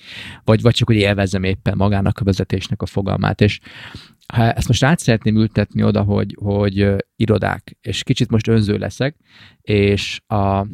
[0.44, 3.42] vagy, vagy csak hogy élvezem éppen magának a vezetésnek a fogalmát.
[3.42, 3.60] És
[4.34, 9.16] ha ezt most át szeretném ültetni oda, hogy, hogy irodák, és kicsit most önző leszek,
[9.62, 10.68] és a,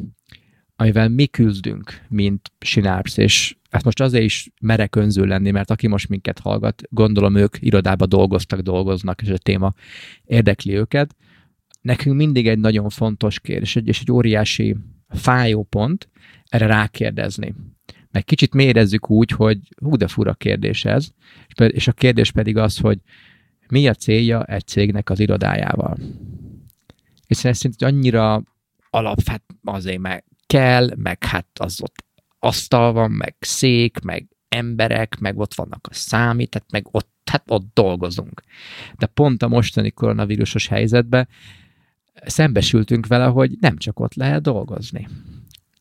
[0.76, 5.86] amivel mi küzdünk, mint Sinárps, és ezt most azért is merek önző lenni, mert aki
[5.86, 9.74] most minket hallgat, gondolom ők irodába dolgoztak, dolgoznak, és a téma
[10.24, 11.16] érdekli őket.
[11.80, 14.76] Nekünk mindig egy nagyon fontos kérdés, és egy óriási
[15.08, 16.08] fájó pont
[16.48, 17.54] erre rákérdezni.
[18.10, 21.08] Meg kicsit mérezzük úgy, hogy hú, de fura kérdés ez,
[21.56, 22.98] és a kérdés pedig az, hogy
[23.72, 25.98] mi a célja egy cégnek az irodájával.
[27.26, 28.42] És szerint annyira
[28.90, 32.04] alap, hát azért meg kell, meg hát az ott
[32.38, 37.66] asztal van, meg szék, meg emberek, meg ott vannak a számít, meg ott, hát ott
[37.74, 38.42] dolgozunk.
[38.98, 41.28] De pont a mostani koronavírusos helyzetben
[42.26, 45.08] szembesültünk vele, hogy nem csak ott lehet dolgozni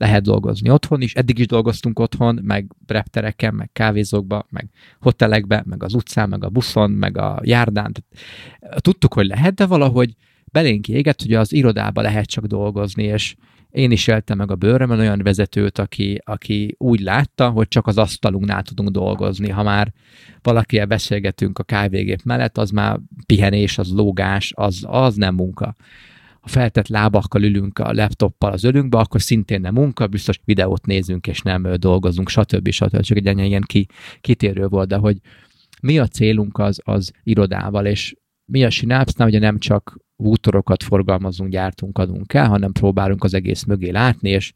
[0.01, 1.13] lehet dolgozni otthon is.
[1.13, 6.49] Eddig is dolgoztunk otthon, meg reptereken, meg kávézókba, meg hotelekbe, meg az utcán, meg a
[6.49, 7.91] buszon, meg a járdán.
[8.75, 10.15] Tudtuk, hogy lehet, de valahogy
[10.51, 13.35] belénk égett, hogy az irodába lehet csak dolgozni, és
[13.71, 17.97] én is éltem meg a bőrömön olyan vezetőt, aki, aki úgy látta, hogy csak az
[17.97, 19.49] asztalunknál tudunk dolgozni.
[19.49, 19.93] Ha már
[20.41, 25.75] valakivel beszélgetünk a kávégép mellett, az már pihenés, az lógás, az, az nem munka
[26.41, 31.27] ha feltett lábakkal ülünk a laptoppal az ölünkbe, akkor szintén nem munka, biztos videót nézünk
[31.27, 32.69] és nem dolgozunk, stb.
[32.69, 32.99] stb.
[32.99, 33.87] Csak egy ilyen ki,
[34.21, 35.17] kitérő volt, de hogy
[35.81, 38.15] mi a célunk az, az irodával, és
[38.45, 43.63] mi a Synapse-nál ugye nem csak útorokat forgalmazunk, gyártunk, adunk el, hanem próbálunk az egész
[43.63, 44.53] mögé látni, és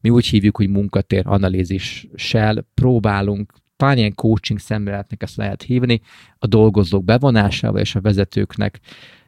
[0.00, 6.00] mi úgy hívjuk, hogy munkatér analízissel próbálunk talán ilyen coaching szemléletnek ezt lehet hívni,
[6.38, 8.80] a dolgozók bevonásával és a vezetőknek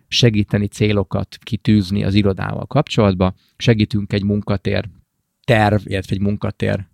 [0.08, 3.34] segíteni célokat kitűzni az irodával kapcsolatban.
[3.56, 4.88] Segítünk egy munkatér
[5.44, 6.86] terv, illetve egy munkatér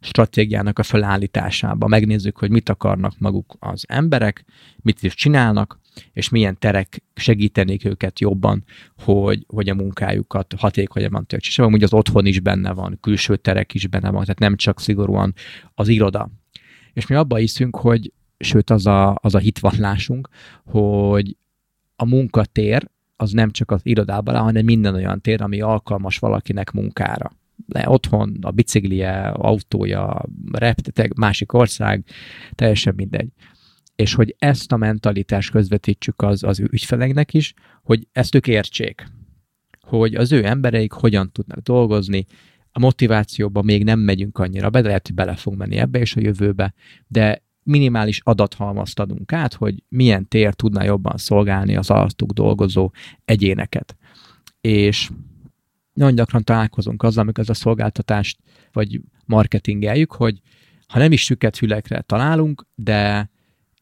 [0.00, 1.86] stratégiának a felállításába.
[1.86, 4.44] Megnézzük, hogy mit akarnak maguk az emberek,
[4.76, 5.80] mit is csinálnak,
[6.12, 8.64] és milyen terek segítenék őket jobban,
[8.98, 11.64] hogy, hogy a munkájukat hatékonyabban töltsék.
[11.64, 15.34] Amúgy az otthon is benne van, külső terek is benne van, tehát nem csak szigorúan
[15.74, 16.30] az iroda.
[16.92, 20.28] És mi abba hiszünk, hogy sőt az a, az a hitvallásunk,
[20.64, 21.36] hogy
[21.96, 26.70] a munkatér az nem csak az irodában áll, hanem minden olyan tér, ami alkalmas valakinek
[26.70, 27.32] munkára.
[27.68, 32.04] Le otthon, a biciklije, autója, reptetek, másik ország,
[32.54, 33.28] teljesen mindegy.
[33.94, 39.06] És hogy ezt a mentalitást közvetítsük az, az ügyfeleknek is, hogy ezt ők értsék.
[39.80, 42.26] Hogy az ő embereik hogyan tudnak dolgozni,
[42.76, 46.16] a motivációba még nem megyünk annyira be, de lehet, hogy bele fog menni ebbe és
[46.16, 46.74] a jövőbe,
[47.06, 52.90] de minimális adathalmazt adunk át, hogy milyen tér tudna jobban szolgálni az alattuk dolgozó
[53.24, 53.96] egyéneket.
[54.60, 55.10] És
[55.92, 58.38] nagyon gyakran találkozunk azzal, amikor ez a szolgáltatást
[58.72, 60.40] vagy marketingeljük, hogy
[60.86, 63.30] ha nem is süket fülekre találunk, de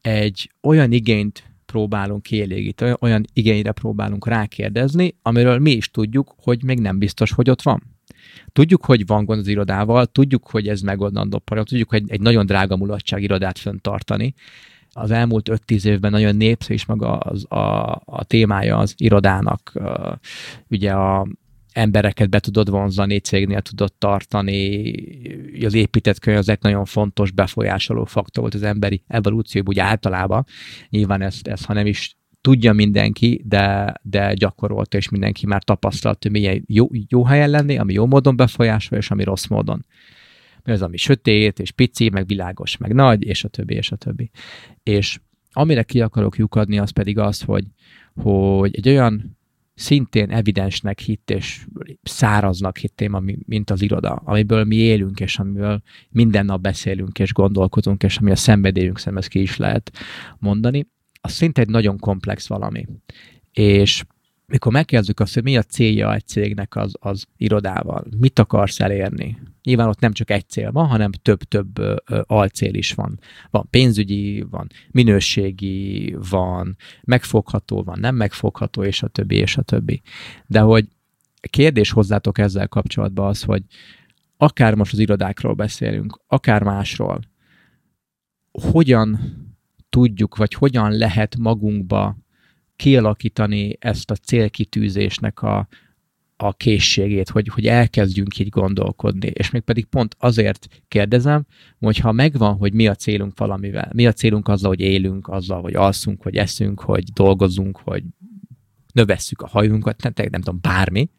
[0.01, 6.79] egy olyan igényt próbálunk kielégíteni, olyan igényre próbálunk rákérdezni, amiről mi is tudjuk, hogy még
[6.79, 7.94] nem biztos, hogy ott van.
[8.51, 12.45] Tudjuk, hogy van gond az irodával, tudjuk, hogy ez megoldandó program, tudjuk, hogy egy nagyon
[12.45, 14.33] drága mulatság irodát tartani.
[14.91, 19.73] Az elmúlt 5-10 évben nagyon népszerű is maga az, a, a témája az irodának.
[20.67, 21.27] Ugye a
[21.75, 24.93] embereket be tudod vonzani, cégnél tudod tartani,
[25.65, 30.45] az épített környezet nagyon fontos befolyásoló faktor volt az emberi evolúcióban, úgy általában.
[30.89, 36.23] Nyilván ezt, ezt ha nem is tudja mindenki, de, de gyakorolta, és mindenki már tapasztalt,
[36.23, 39.85] hogy milyen jó, jó helyen lenni, ami jó módon befolyásol, és ami rossz módon.
[40.63, 43.95] Mi az, ami sötét, és pici, meg világos, meg nagy, és a többi, és a
[43.95, 44.29] többi.
[44.83, 45.19] És
[45.51, 47.65] amire ki akarok lyukadni, az pedig az, hogy,
[48.13, 49.37] hogy egy olyan
[49.75, 51.65] szintén evidensnek hitt és
[52.03, 57.33] száraznak hitt téma, mint az iroda, amiből mi élünk, és amiből minden nap beszélünk, és
[57.33, 59.91] gondolkozunk, és ami a szenvedélyünk szem, ezt ki is lehet
[60.39, 60.85] mondani,
[61.25, 62.85] az szinte egy nagyon komplex valami.
[63.51, 64.03] És
[64.45, 69.37] mikor megkérdezzük azt, hogy mi a célja egy cégnek az, az irodával, mit akarsz elérni,
[69.65, 71.79] Nyilván ott nem csak egy cél van, hanem több-több
[72.23, 73.19] alcél is van.
[73.49, 80.01] Van pénzügyi, van minőségi, van megfogható, van nem megfogható, és a többi, és a többi.
[80.47, 80.87] De hogy
[81.49, 83.63] kérdés hozzátok ezzel kapcsolatban az, hogy
[84.37, 87.19] akár most az irodákról beszélünk, akár másról,
[88.51, 89.19] hogyan
[89.95, 92.17] tudjuk, vagy hogyan lehet magunkba
[92.75, 95.67] kialakítani ezt a célkitűzésnek a,
[96.37, 99.27] a készségét, hogy, hogy elkezdjünk így gondolkodni.
[99.27, 101.45] És még pedig pont azért kérdezem,
[101.79, 105.61] hogy ha megvan, hogy mi a célunk valamivel, mi a célunk azzal, hogy élünk, azzal,
[105.61, 108.03] hogy alszunk, hogy eszünk, hogy dolgozunk, hogy
[108.93, 111.09] növesszük a hajunkat, nem, nem tudom, bármi,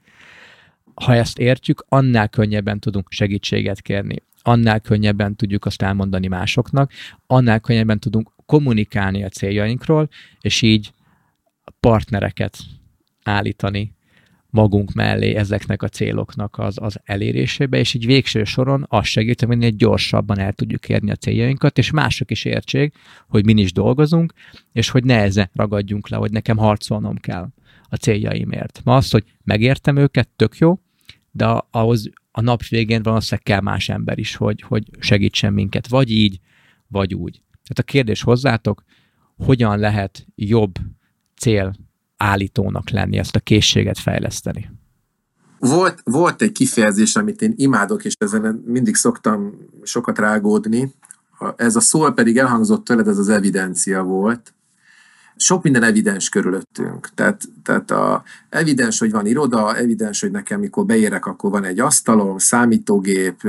[0.94, 6.92] ha ezt értjük, annál könnyebben tudunk segítséget kérni, annál könnyebben tudjuk azt elmondani másoknak,
[7.26, 10.08] annál könnyebben tudunk kommunikálni a céljainkról,
[10.40, 10.92] és így
[11.80, 12.58] partnereket
[13.22, 13.94] állítani
[14.50, 19.48] magunk mellé ezeknek a céloknak az, az elérésébe, és így végső soron az segít, hogy
[19.48, 22.94] minél gyorsabban el tudjuk érni a céljainkat, és mások is értsék,
[23.28, 24.32] hogy mi is dolgozunk,
[24.72, 27.48] és hogy ne ezen ragadjunk le, hogy nekem harcolnom kell
[27.88, 28.80] a céljaimért.
[28.84, 30.78] Ma az, hogy megértem őket, tök jó,
[31.30, 36.10] de ahhoz a nap végén valószínűleg kell más ember is, hogy, hogy segítsen minket, vagy
[36.10, 36.40] így,
[36.88, 37.42] vagy úgy.
[37.66, 38.82] Tehát a kérdés hozzátok,
[39.36, 40.74] hogyan lehet jobb
[41.38, 41.76] cél
[42.16, 44.70] állítónak lenni, ezt a készséget fejleszteni?
[45.58, 50.94] Volt, volt egy kifejezés, amit én imádok, és ezen mindig szoktam sokat rágódni.
[51.56, 54.54] Ez a szó pedig elhangzott tőled, ez az evidencia volt.
[55.36, 57.08] Sok minden evidens körülöttünk.
[57.14, 61.80] Tehát, tehát a evidens, hogy van iroda, evidens, hogy nekem mikor beérek, akkor van egy
[61.80, 63.42] asztalom, számítógép,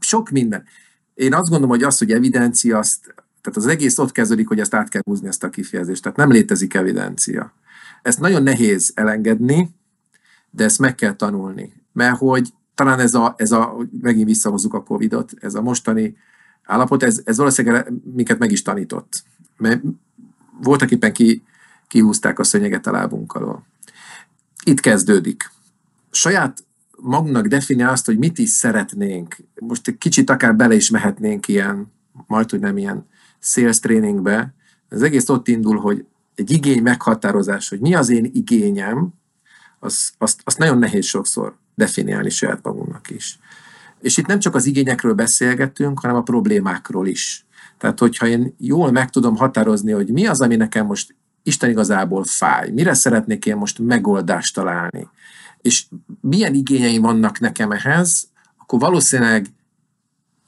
[0.00, 0.64] sok minden.
[1.14, 3.14] Én azt gondolom, hogy az, hogy evidencia, azt,
[3.44, 6.02] tehát az egész ott kezdődik, hogy ezt át kell húzni, ezt a kifejezést.
[6.02, 7.52] Tehát nem létezik evidencia.
[8.02, 9.70] Ezt nagyon nehéz elengedni,
[10.50, 11.72] de ezt meg kell tanulni.
[11.92, 16.16] Mert hogy talán ez a, ez a megint visszahozzuk a Covid-ot, ez a mostani
[16.62, 19.24] állapot, ez, ez valószínűleg minket meg is tanított.
[19.56, 19.82] Mert
[20.62, 21.42] voltak éppen ki,
[21.88, 23.66] kihúzták a szönyeget a lábunk alól.
[24.64, 25.50] Itt kezdődik.
[26.10, 26.64] Saját
[26.96, 29.36] magunknak definiál azt, hogy mit is szeretnénk.
[29.60, 31.92] Most egy kicsit akár bele is mehetnénk ilyen,
[32.26, 33.06] majd hogy nem ilyen
[33.44, 34.54] sales trainingbe.
[34.88, 39.12] Az egész ott indul, hogy egy igény meghatározás, hogy mi az én igényem,
[39.78, 43.38] az, azt, azt nagyon nehéz sokszor definiálni saját magunknak is.
[44.00, 47.46] És itt nem csak az igényekről beszélgetünk, hanem a problémákról is.
[47.78, 52.24] Tehát, hogyha én jól meg tudom határozni, hogy mi az, ami nekem most Isten igazából
[52.24, 55.08] fáj, mire szeretnék én most megoldást találni,
[55.60, 55.84] és
[56.20, 58.28] milyen igényeim vannak nekem ehhez,
[58.58, 59.46] akkor valószínűleg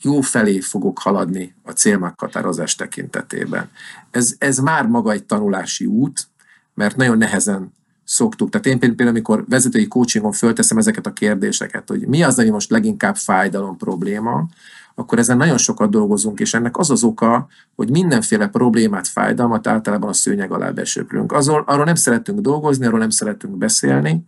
[0.02, 3.70] jó felé fogok haladni a célmeghatározás tekintetében.
[4.10, 6.26] Ez, ez már maga egy tanulási út,
[6.74, 7.72] mert nagyon nehezen
[8.04, 8.50] szoktuk.
[8.50, 12.70] Tehát én például, amikor vezetői coachingon fölteszem ezeket a kérdéseket, hogy mi az, ami most
[12.70, 14.48] leginkább fájdalom probléma,
[14.94, 20.08] akkor ezen nagyon sokat dolgozunk, és ennek az az oka, hogy mindenféle problémát, fájdalmat általában
[20.08, 21.32] a szőnyeg alá besöprünk.
[21.32, 24.24] Azon, arról nem szeretünk dolgozni, arról nem szeretünk beszélni,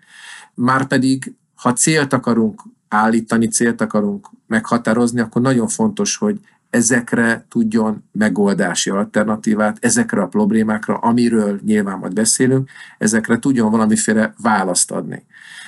[0.54, 6.40] már pedig, ha célt akarunk állítani, célt akarunk meghatározni, akkor nagyon fontos, hogy
[6.70, 14.90] ezekre tudjon megoldási alternatívát, ezekre a problémákra, amiről nyilván majd beszélünk, ezekre tudjon valamiféle választ
[14.90, 15.24] adni.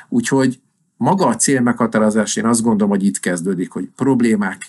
[0.08, 0.60] Úgyhogy
[0.96, 4.66] maga a cél meghatározás, én azt gondolom, hogy itt kezdődik, hogy problémák,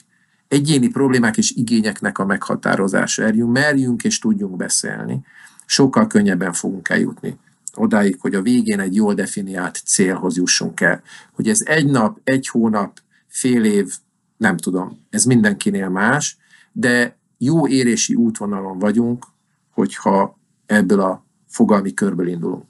[0.48, 3.24] egyéni problémák és igényeknek a meghatározása.
[3.24, 5.20] Erjünk, merjünk és tudjunk beszélni.
[5.66, 7.38] Sokkal könnyebben fogunk eljutni
[7.76, 11.02] odáig, hogy a végén egy jól definiált célhoz jussunk el.
[11.34, 13.00] Hogy ez egy nap, egy hónap,
[13.32, 13.94] fél év,
[14.38, 16.38] nem tudom, ez mindenkinél más,
[16.72, 19.26] de jó érési útvonalon vagyunk,
[19.70, 22.64] hogyha ebből a fogalmi körből indulunk.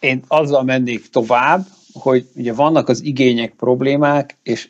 [0.00, 4.68] Én azzal mennék tovább, hogy ugye vannak az igények, problémák, és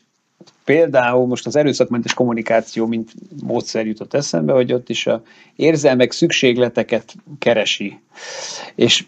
[0.64, 5.22] például most az erőszakmentes kommunikáció, mint módszer jutott eszembe, hogy ott is a
[5.56, 8.00] érzelmek szükségleteket keresi.
[8.74, 9.04] És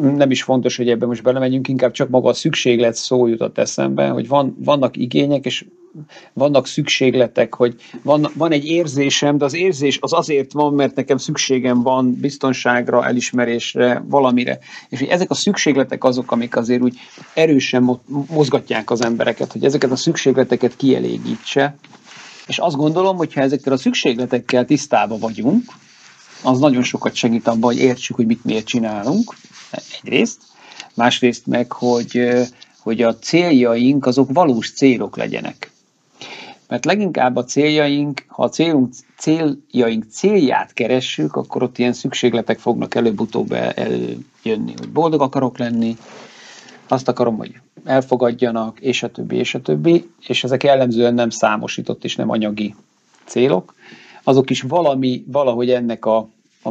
[0.00, 4.08] nem is fontos, hogy ebben most belemegyünk, inkább csak maga a szükséglet szó jutott eszembe,
[4.08, 5.64] hogy van, vannak igények, és
[6.32, 11.16] vannak szükségletek, hogy van, van egy érzésem, de az érzés az azért van, mert nekem
[11.16, 14.58] szükségem van biztonságra, elismerésre, valamire.
[14.88, 16.98] És hogy ezek a szükségletek azok, amik azért úgy
[17.34, 21.76] erősen mozgatják az embereket, hogy ezeket a szükségleteket kielégítse.
[22.46, 25.64] És azt gondolom, hogy ha ezekkel a szükségletekkel tisztában vagyunk,
[26.42, 29.34] az nagyon sokat segít abban, hogy értsük, hogy mit miért csinálunk,
[29.70, 30.40] egyrészt.
[30.94, 32.30] Másrészt meg, hogy,
[32.78, 35.71] hogy a céljaink azok valós célok legyenek.
[36.72, 42.94] Mert leginkább a céljaink, ha a célunk, céljaink célját keressük, akkor ott ilyen szükségletek fognak
[42.94, 45.96] előbb-utóbb eljönni, hogy boldog akarok lenni,
[46.88, 52.04] azt akarom, hogy elfogadjanak, és a többi, és a többi, és ezek jellemzően nem számosított
[52.04, 52.74] és nem anyagi
[53.24, 53.74] célok.
[54.22, 56.16] Azok is valami, valahogy ennek a,
[56.62, 56.70] a,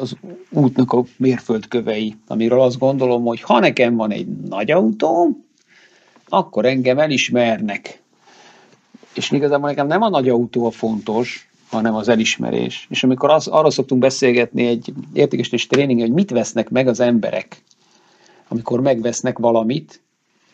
[0.00, 0.16] az
[0.50, 5.44] útnak a mérföldkövei, amiről azt gondolom, hogy ha nekem van egy nagy autóm,
[6.28, 8.02] akkor engem elismernek
[9.18, 12.86] és igazából nekem nem a nagy autó a fontos, hanem az elismerés.
[12.90, 17.62] És amikor az, arra szoktunk beszélgetni egy értékesítés tréning, hogy mit vesznek meg az emberek,
[18.48, 20.02] amikor megvesznek valamit,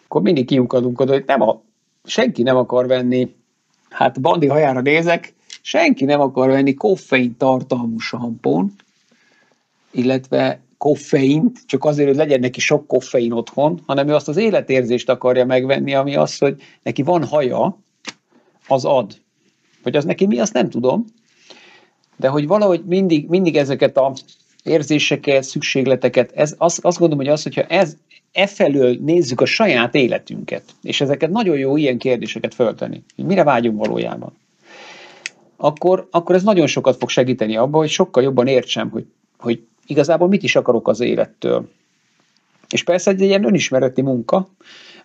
[0.04, 1.62] akkor mindig kiukadunk oda, hogy nem a,
[2.04, 3.34] senki nem akar venni,
[3.90, 8.84] hát Bandi hajára nézek, senki nem akar venni koffein tartalmú sampont,
[9.90, 15.08] illetve koffeint, csak azért, hogy legyen neki sok koffein otthon, hanem ő azt az életérzést
[15.08, 17.82] akarja megvenni, ami az, hogy neki van haja,
[18.68, 19.20] az ad.
[19.82, 21.04] Hogy az neki mi, azt nem tudom.
[22.16, 24.12] De hogy valahogy mindig, mindig ezeket a
[24.62, 27.96] érzéseket, szükségleteket, ez, azt, azt gondolom, hogy az, hogyha ez,
[28.32, 33.44] e felől nézzük a saját életünket, és ezeket nagyon jó ilyen kérdéseket föltenni, hogy mire
[33.44, 34.32] vágyunk valójában,
[35.56, 39.06] akkor, akkor ez nagyon sokat fog segíteni abban, hogy sokkal jobban értsem, hogy,
[39.38, 41.68] hogy igazából mit is akarok az élettől.
[42.68, 44.48] És persze egy ilyen önismereti munka,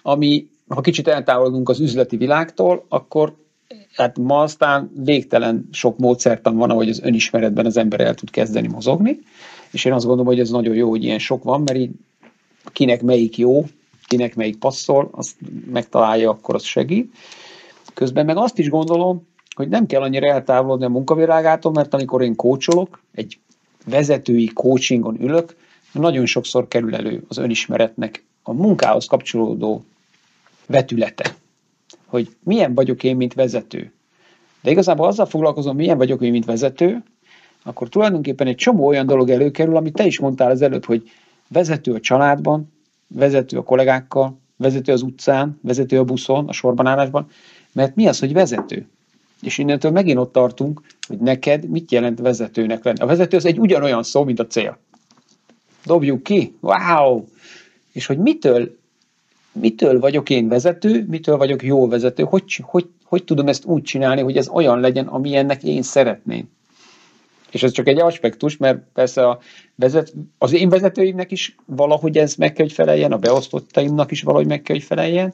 [0.01, 3.35] ami, ha kicsit eltávolodunk az üzleti világtól, akkor
[3.93, 8.67] hát ma aztán végtelen sok módszertan van, ahogy az önismeretben az ember el tud kezdeni
[8.67, 9.19] mozogni,
[9.71, 11.91] és én azt gondolom, hogy ez nagyon jó, hogy ilyen sok van, mert így
[12.71, 13.65] kinek melyik jó,
[14.07, 15.35] kinek melyik passzol, azt
[15.71, 17.15] megtalálja, akkor az segít.
[17.93, 22.35] Közben meg azt is gondolom, hogy nem kell annyira eltávolodni a munkavilágától, mert amikor én
[22.35, 23.39] kócsolok, egy
[23.85, 25.55] vezetői coachingon ülök,
[25.91, 29.85] nagyon sokszor kerül elő az önismeretnek a munkához kapcsolódó
[30.65, 31.35] vetülete
[32.09, 33.91] hogy milyen vagyok én, mint vezető.
[34.61, 37.03] De igazából azzal foglalkozom, milyen vagyok én, mint vezető,
[37.63, 41.09] akkor tulajdonképpen egy csomó olyan dolog előkerül, amit te is mondtál az előtt, hogy
[41.47, 42.73] vezető a családban,
[43.07, 47.27] vezető a kollégákkal, vezető az utcán, vezető a buszon, a sorbanállásban,
[47.71, 48.87] mert mi az, hogy vezető?
[49.41, 52.99] És innentől megint ott tartunk, hogy neked mit jelent vezetőnek lenni.
[52.99, 54.77] A vezető az egy ugyanolyan szó, mint a cél.
[55.85, 57.25] Dobjuk ki, wow!
[57.91, 58.78] És hogy mitől
[59.59, 64.21] mitől vagyok én vezető, mitől vagyok jó vezető, hogy, hogy, hogy tudom ezt úgy csinálni,
[64.21, 66.49] hogy ez olyan legyen, amilyennek én szeretném.
[67.51, 69.39] És ez csak egy aspektus, mert persze a
[69.75, 74.47] vezet, az én vezetőimnek is valahogy ez meg kell, hogy feleljen, a beosztottaimnak is valahogy
[74.47, 75.33] meg kell, hogy feleljen.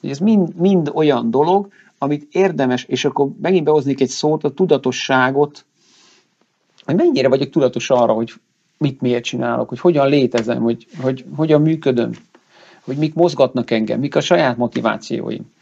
[0.00, 1.68] Ez mind, mind olyan dolog,
[1.98, 5.64] amit érdemes, és akkor megint behoznék egy szót, a tudatosságot,
[6.84, 8.32] hogy mennyire vagyok tudatos arra, hogy
[8.78, 12.12] mit miért csinálok, hogy hogyan létezem, hogy, hogy hogyan működöm
[12.84, 15.52] hogy mik mozgatnak engem, mik a saját motivációim.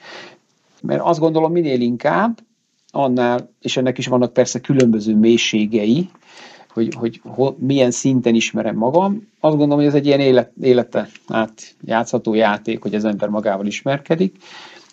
[0.82, 2.38] Mert azt gondolom minél inkább,
[2.90, 6.10] annál, és ennek is vannak persze különböző mélységei,
[6.72, 9.28] hogy, hogy ho, milyen szinten ismerem magam.
[9.40, 13.66] Azt gondolom, hogy ez egy ilyen élet, élete át játszható játék, hogy az ember magával
[13.66, 14.36] ismerkedik.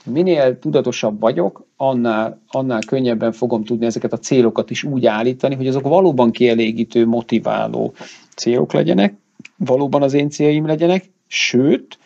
[0.03, 5.67] Minél tudatosabb vagyok, annál, annál könnyebben fogom tudni ezeket a célokat is úgy állítani, hogy
[5.67, 7.93] azok valóban kielégítő, motiváló
[8.35, 9.13] célok legyenek,
[9.57, 11.97] valóban az én céljaim legyenek, sőt,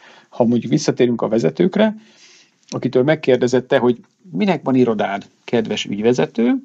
[0.42, 1.96] ha mondjuk visszatérünk a vezetőkre,
[2.68, 4.00] akitől megkérdezette, hogy
[4.32, 6.56] minek van irodád, kedves ügyvezető,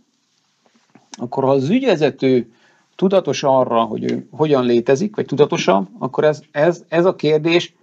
[1.10, 2.52] akkor ha az ügyvezető
[2.96, 7.74] tudatos arra, hogy ő hogyan létezik, vagy tudatosan, akkor ez, ez, ez a kérdés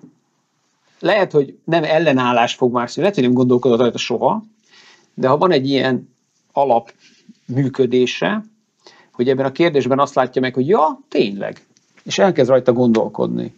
[0.99, 4.43] lehet, hogy nem ellenállás fog már hogy nem gondolkodott rajta soha,
[5.13, 6.09] de ha van egy ilyen
[6.51, 6.93] alap
[7.45, 8.43] működése,
[9.11, 11.65] hogy ebben a kérdésben azt látja meg, hogy ja, tényleg,
[12.03, 13.53] és elkezd rajta gondolkodni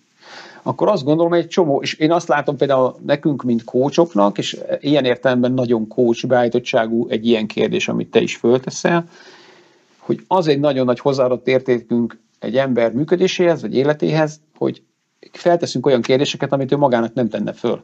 [0.67, 4.57] akkor azt gondolom, hogy egy csomó, és én azt látom például nekünk, mint kócsoknak, és
[4.79, 9.05] ilyen értelemben nagyon kócs beállítottságú egy ilyen kérdés, amit te is fölteszel,
[9.97, 14.81] hogy az egy nagyon nagy hozzáadott értékünk egy ember működéséhez, vagy életéhez, hogy
[15.31, 17.83] felteszünk olyan kérdéseket, amit ő magának nem tenne föl.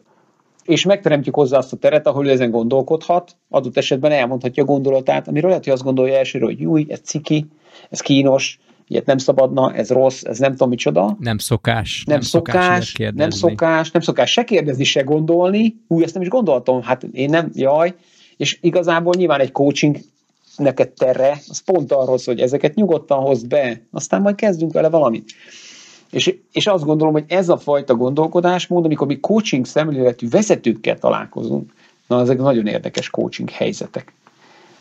[0.63, 5.27] És megteremtjük hozzá azt a teret, ahol ő ezen gondolkodhat, adott esetben elmondhatja a gondolatát,
[5.27, 7.45] amiről lehet, hogy azt gondolja elsőre, hogy új, ez ciki,
[7.89, 8.59] ez kínos,
[8.91, 11.17] ilyet nem szabadna, ez rossz, ez nem tudom micsoda.
[11.19, 12.03] Nem szokás.
[12.05, 15.75] Nem, nem szokás, szokás nem szokás, nem szokás se kérdezni, se gondolni.
[15.87, 17.93] Új, ezt nem is gondoltam, hát én nem, jaj.
[18.37, 19.97] És igazából nyilván egy coaching
[20.57, 25.31] neked terre, az pont arról hogy ezeket nyugodtan hozd be, aztán majd kezdünk vele valamit.
[26.11, 31.73] És, és azt gondolom, hogy ez a fajta gondolkodásmód, amikor mi coaching szemléletű vezetőkkel találkozunk,
[32.07, 34.13] na ezek nagyon érdekes coaching helyzetek.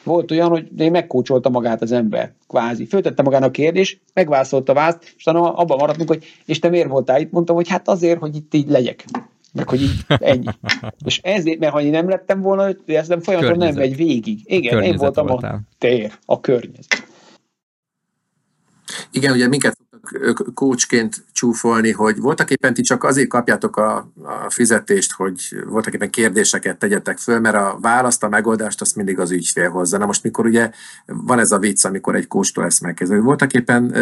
[0.05, 2.87] Volt olyan, hogy én megkócsolta magát az ember, kvázi.
[2.87, 6.89] Föltette magának a kérdés, megválaszolta a választ, és utána abban maradtunk, hogy és te miért
[6.89, 7.31] voltál itt?
[7.31, 9.05] Mondtam, hogy hát azért, hogy itt így legyek.
[9.53, 10.47] Meg hogy így ennyi.
[11.05, 14.41] és ezért, mert ha én nem lettem volna, ez nem folyamatosan nem megy végig.
[14.45, 15.55] Igen, én voltam voltál.
[15.55, 17.09] a tér, a környezet.
[19.13, 19.77] Igen, ugye minket
[20.55, 26.11] coachként csúfolni, hogy voltak éppen ti csak azért kapjátok a, a fizetést, hogy voltak éppen
[26.11, 29.99] kérdéseket tegyetek föl, mert a választ, a megoldást azt mindig az ügyfél hozza.
[29.99, 30.71] Na most, mikor ugye
[31.07, 33.95] van ez a vicc, amikor egy coachtól ezt megkezdő, voltak éppen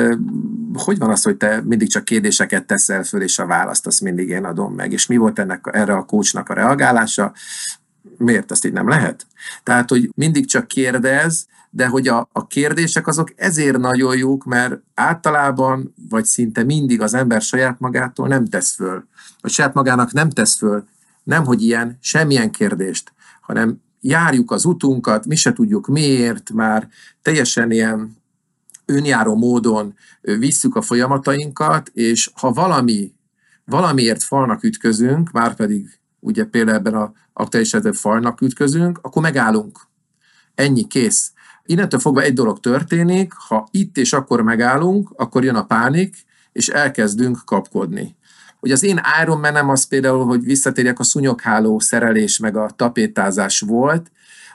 [0.72, 4.28] hogy van az, hogy te mindig csak kérdéseket teszel föl, és a választ azt mindig
[4.28, 7.32] én adom meg, és mi volt ennek erre a coachnak a reagálása?
[8.16, 9.26] Miért ezt így nem lehet?
[9.62, 14.80] Tehát, hogy mindig csak kérdez, de hogy a, a kérdések azok ezért nagyon jók, mert
[14.94, 19.06] általában, vagy szinte mindig az ember saját magától nem tesz föl,
[19.40, 20.84] vagy saját magának nem tesz föl,
[21.22, 26.88] nem hogy ilyen, semmilyen kérdést, hanem járjuk az utunkat, mi se tudjuk miért, már
[27.22, 28.16] teljesen ilyen
[28.84, 33.12] önjáró módon visszük a folyamatainkat, és ha valami,
[33.64, 39.80] valamiért falnak ütközünk, már pedig ugye például ebben a aktuális falnak ütközünk, akkor megállunk.
[40.54, 41.32] Ennyi, kész.
[41.70, 46.16] Innentől fogva egy dolog történik, ha itt és akkor megállunk, akkor jön a pánik,
[46.52, 48.16] és elkezdünk kapkodni.
[48.60, 53.60] Hogy az én Iron Man az például, hogy visszatérjek a szunyogháló szerelés meg a tapétázás
[53.60, 54.10] volt,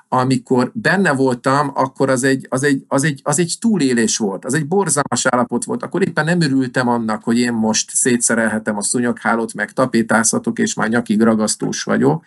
[0.07, 4.53] amikor benne voltam, akkor az egy, az, egy, az, egy, az egy túlélés volt, az
[4.53, 5.83] egy borzalmas állapot volt.
[5.83, 10.89] Akkor éppen nem örültem annak, hogy én most szétszerelhetem a szunyoghálót, meg tapétázhatok, és már
[10.89, 12.25] nyakig ragasztós vagyok.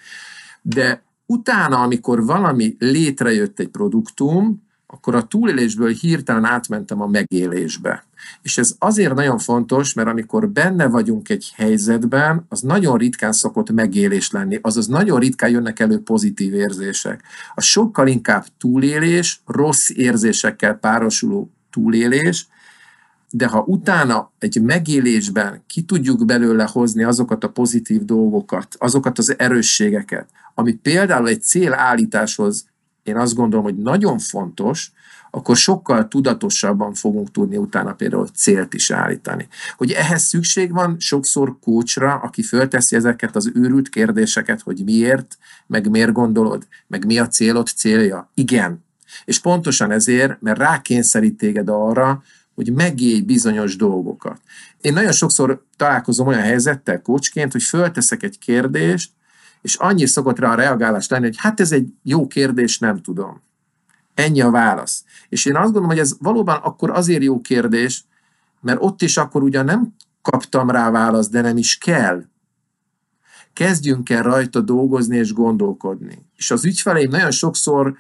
[0.63, 8.05] De utána, amikor valami létrejött egy produktum, akkor a túlélésből hirtelen átmentem a megélésbe.
[8.43, 13.71] És ez azért nagyon fontos, mert amikor benne vagyunk egy helyzetben, az nagyon ritkán szokott
[13.71, 17.23] megélés lenni, azaz nagyon ritkán jönnek elő pozitív érzések.
[17.55, 22.47] A sokkal inkább túlélés, rossz érzésekkel párosuló túlélés,
[23.31, 29.39] de ha utána egy megélésben ki tudjuk belőle hozni azokat a pozitív dolgokat, azokat az
[29.39, 32.67] erősségeket, ami például egy célállításhoz
[33.07, 34.93] én azt gondolom, hogy nagyon fontos,
[35.31, 39.49] akkor sokkal tudatosabban fogunk tudni utána például célt is állítani.
[39.77, 45.91] Hogy ehhez szükség van sokszor kócsra, aki fölteszi ezeket az őrült kérdéseket, hogy miért, meg
[45.91, 48.31] miért gondolod, meg mi a célod célja.
[48.35, 48.85] Igen.
[49.25, 52.23] És pontosan ezért, mert rákényszerít téged arra,
[52.55, 54.41] hogy megélj bizonyos dolgokat.
[54.81, 59.11] Én nagyon sokszor találkozom olyan helyzettel kócsként, hogy fölteszek egy kérdést,
[59.67, 63.43] és annyi szokott rá a reagálás lenni, hogy hát ez egy jó kérdés, nem tudom.
[64.15, 65.05] Ennyi a válasz.
[65.29, 68.05] És én azt gondolom, hogy ez valóban akkor azért jó kérdés,
[68.61, 72.25] mert ott is akkor ugyan nem kaptam rá választ, de nem is kell.
[73.53, 76.27] Kezdjünk el rajta dolgozni és gondolkodni.
[76.37, 77.97] És az ügyfeleim nagyon sokszor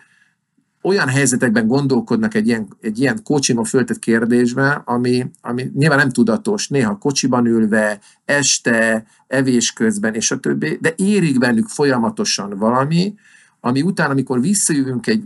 [0.86, 6.68] olyan helyzetekben gondolkodnak egy ilyen, egy ilyen kocsiba föltett kérdésben, ami, ami nyilván nem tudatos,
[6.68, 13.14] néha kocsiban ülve, este, evés közben, és a többi, de érik bennük folyamatosan valami,
[13.60, 15.24] ami után, amikor visszajövünk egy,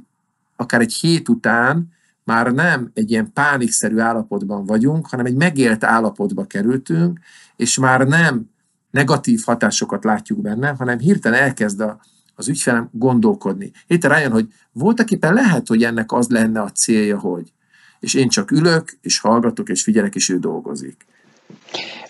[0.57, 1.89] akár egy hét után,
[2.25, 7.19] már nem egy ilyen pánikszerű állapotban vagyunk, hanem egy megélt állapotba kerültünk,
[7.57, 8.51] és már nem
[8.91, 12.01] negatív hatásokat látjuk benne, hanem hirtelen elkezd a,
[12.41, 13.73] az ügyfelem gondolkodni.
[13.87, 17.53] Héten rájön, hogy voltak éppen lehet, hogy ennek az lenne a célja, hogy.
[18.01, 21.07] És én csak ülök, és hallgatok, és figyelek, és ő dolgozik.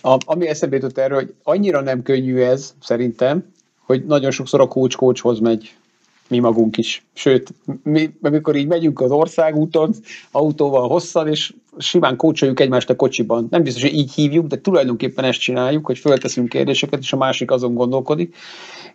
[0.01, 3.45] A, ami eszembe jutott erről, hogy annyira nem könnyű ez, szerintem,
[3.79, 5.75] hogy nagyon sokszor a coachhoz megy
[6.31, 7.05] mi magunk is.
[7.13, 7.53] Sőt,
[7.83, 9.93] mi, amikor így megyünk az országúton,
[10.31, 13.47] autóval hosszan, és simán kócsoljuk egymást a kocsiban.
[13.49, 17.51] Nem biztos, hogy így hívjuk, de tulajdonképpen ezt csináljuk, hogy fölteszünk kérdéseket, és a másik
[17.51, 18.35] azon gondolkodik.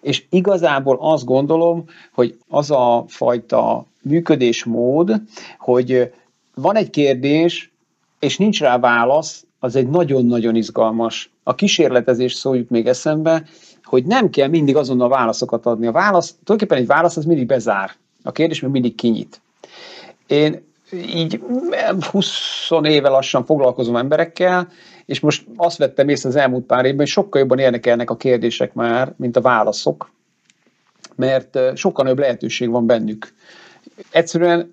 [0.01, 5.23] És igazából azt gondolom, hogy az a fajta működésmód,
[5.59, 6.13] hogy
[6.55, 7.73] van egy kérdés,
[8.19, 11.31] és nincs rá válasz, az egy nagyon-nagyon izgalmas.
[11.43, 13.45] A kísérletezés szó jut még eszembe,
[13.87, 15.87] hogy nem kell mindig azonnal válaszokat adni.
[15.87, 17.91] A válasz, tulajdonképpen egy válasz az mindig bezár.
[18.23, 19.41] A kérdés még mindig kinyit.
[20.27, 21.41] Én így
[22.11, 24.69] 20 éve lassan foglalkozom emberekkel,
[25.05, 28.75] és most azt vettem észre az elmúlt pár évben, hogy sokkal jobban érdekelnek a kérdések
[28.75, 30.11] már, mint a válaszok,
[31.15, 33.35] mert sokkal nagyobb lehetőség van bennük.
[34.11, 34.71] Egyszerűen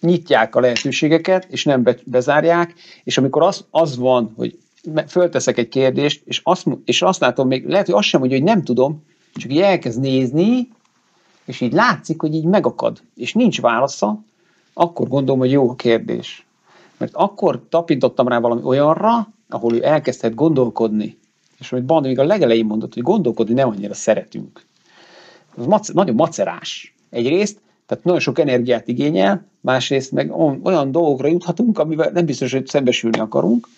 [0.00, 2.74] nyitják a lehetőségeket, és nem bezárják,
[3.04, 4.58] és amikor az, az van, hogy
[5.06, 8.46] fölteszek egy kérdést, és azt, és azt látom, még lehet, hogy azt sem mondja, hogy
[8.46, 9.02] nem tudom,
[9.34, 10.68] csak így elkezd nézni,
[11.44, 14.20] és így látszik, hogy így megakad, és nincs válasza,
[14.74, 16.46] akkor gondolom, hogy jó a kérdés.
[16.96, 21.18] Mert akkor tapintottam rá valami olyanra, ahol ő elkezdhet gondolkodni.
[21.58, 24.62] És amit Bandi még a legelején mondott, hogy gondolkodni nem annyira szeretünk.
[25.56, 26.94] Az mac- nagyon macerás.
[27.10, 30.32] Egyrészt, tehát nagyon sok energiát igényel, másrészt meg
[30.62, 33.68] olyan dolgokra juthatunk, amivel nem biztos, hogy szembesülni akarunk,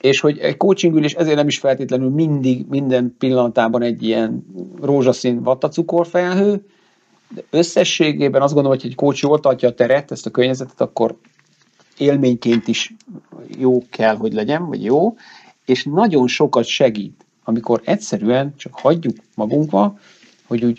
[0.00, 4.46] és hogy egy coaching ülés ezért nem is feltétlenül mindig, minden pillanatában egy ilyen
[4.80, 6.66] rózsaszín vattacukorfelhő,
[7.28, 11.18] de összességében azt gondolom, hogy egy coach jól tartja a teret, ezt a környezetet, akkor
[11.98, 12.94] élményként is
[13.58, 15.14] jó kell, hogy legyen, vagy jó,
[15.64, 19.98] és nagyon sokat segít, amikor egyszerűen csak hagyjuk magunkba,
[20.46, 20.78] hogy úgy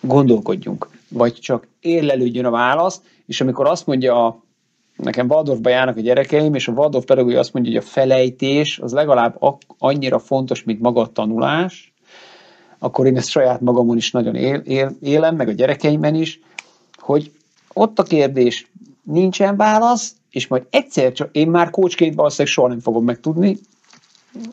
[0.00, 4.42] gondolkodjunk, vagy csak érlelődjön a válasz, és amikor azt mondja a
[5.02, 8.92] nekem Waldorfba járnak a gyerekeim, és a Waldorf pedagógia azt mondja, hogy a felejtés az
[8.92, 9.40] legalább
[9.78, 11.92] annyira fontos, mint maga a tanulás,
[12.78, 16.40] akkor én ezt saját magamon is nagyon él, él, élem, meg a gyerekeimben is,
[16.98, 17.32] hogy
[17.72, 18.70] ott a kérdés,
[19.02, 23.58] nincsen válasz, és majd egyszer csak, én már kócsként valószínűleg soha nem fogom megtudni,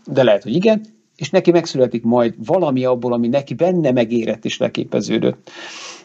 [0.06, 0.86] de lehet, hogy igen,
[1.16, 5.50] és neki megszületik majd valami abból, ami neki benne megérett és leképeződött.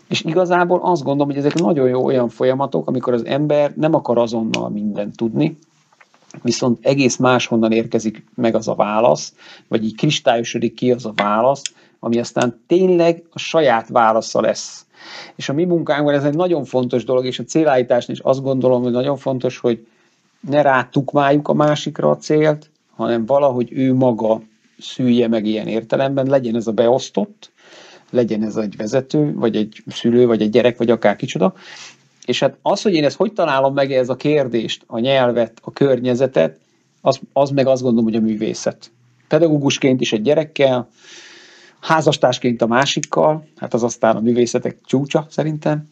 [0.08, 4.18] És igazából azt gondolom, hogy ezek nagyon jó olyan folyamatok, amikor az ember nem akar
[4.18, 5.58] azonnal mindent tudni,
[6.42, 9.34] viszont egész máshonnan érkezik meg az a válasz,
[9.68, 11.62] vagy így kristályosodik ki az a válasz,
[11.98, 14.86] ami aztán tényleg a saját válasza lesz.
[15.36, 18.82] És a mi munkánkban ez egy nagyon fontos dolog, és a célállításnál is azt gondolom,
[18.82, 19.86] hogy nagyon fontos, hogy
[20.40, 24.40] ne rátukmáljuk a másikra a célt, hanem valahogy ő maga
[24.78, 27.52] szülje meg ilyen értelemben, legyen ez a beosztott,
[28.10, 31.54] legyen ez egy vezető, vagy egy szülő, vagy egy gyerek, vagy akár kicsoda.
[32.24, 35.72] És hát az, hogy én ezt hogy találom meg ez a kérdést, a nyelvet, a
[35.72, 36.58] környezetet,
[37.00, 38.90] az, az meg azt gondolom, hogy a művészet.
[39.28, 40.88] Pedagógusként is egy gyerekkel,
[41.80, 45.88] házastársként a másikkal, hát az aztán a művészetek csúcsa szerintem,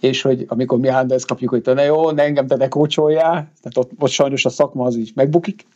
[0.00, 2.68] és hogy amikor mi állandóan ezt kapjuk, hogy te ne jó, ne engem te ne
[2.68, 5.66] kócsoljál, tehát ott, ott sajnos a szakma az így megbukik,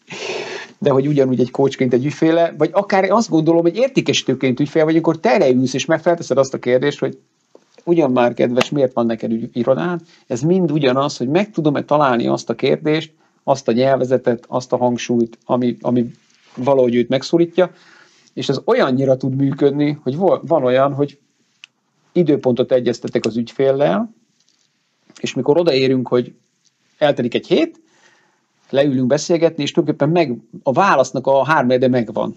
[0.82, 4.96] de hogy ugyanúgy egy kócsként egy ügyféle, vagy akár azt gondolom, hogy értékesítőként ügyfél vagy,
[4.96, 7.18] akkor te leülsz és megfelteszed azt a kérdést, hogy
[7.84, 10.00] ugyan már kedves, miért van neked irodád?
[10.26, 13.12] Ez mind ugyanaz, hogy meg tudom-e találni azt a kérdést,
[13.44, 16.10] azt a nyelvezetet, azt a hangsúlyt, ami, ami
[16.56, 17.70] valahogy őt megszólítja,
[18.34, 21.18] és ez olyannyira tud működni, hogy van olyan, hogy
[22.12, 24.14] időpontot egyeztetek az ügyféllel,
[25.20, 26.34] és mikor odaérünk, hogy
[26.98, 27.80] eltelik egy hét,
[28.70, 32.34] leülünk beszélgetni, és tulajdonképpen meg, a válasznak a hármede megvan.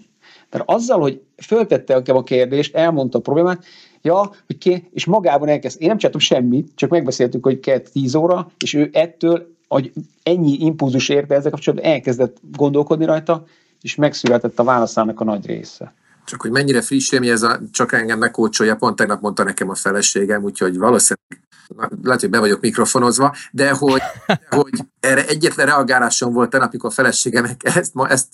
[0.48, 3.64] Tehát azzal, hogy föltette a kérdést, elmondta a problémát,
[4.02, 8.14] ja, hogy ké, és magában elkezd, én nem csináltam semmit, csak megbeszéltük, hogy kell 10
[8.14, 9.92] óra, és ő ettől, hogy
[10.22, 13.44] ennyi impulzus érte ezzel kapcsolatban, elkezdett gondolkodni rajta,
[13.80, 15.94] és megszületett a válaszának a nagy része.
[16.24, 19.74] Csak hogy mennyire friss élmény, ez a, csak engem megkócsolja, pont tegnap mondta nekem a
[19.74, 21.44] feleségem, úgyhogy valószínűleg
[22.02, 24.02] lehet, hogy be vagyok mikrofonozva, de hogy,
[24.48, 28.28] hogy erre egyetlen reagálásom volt tegnap, amikor a feleségem ezt, ma ezt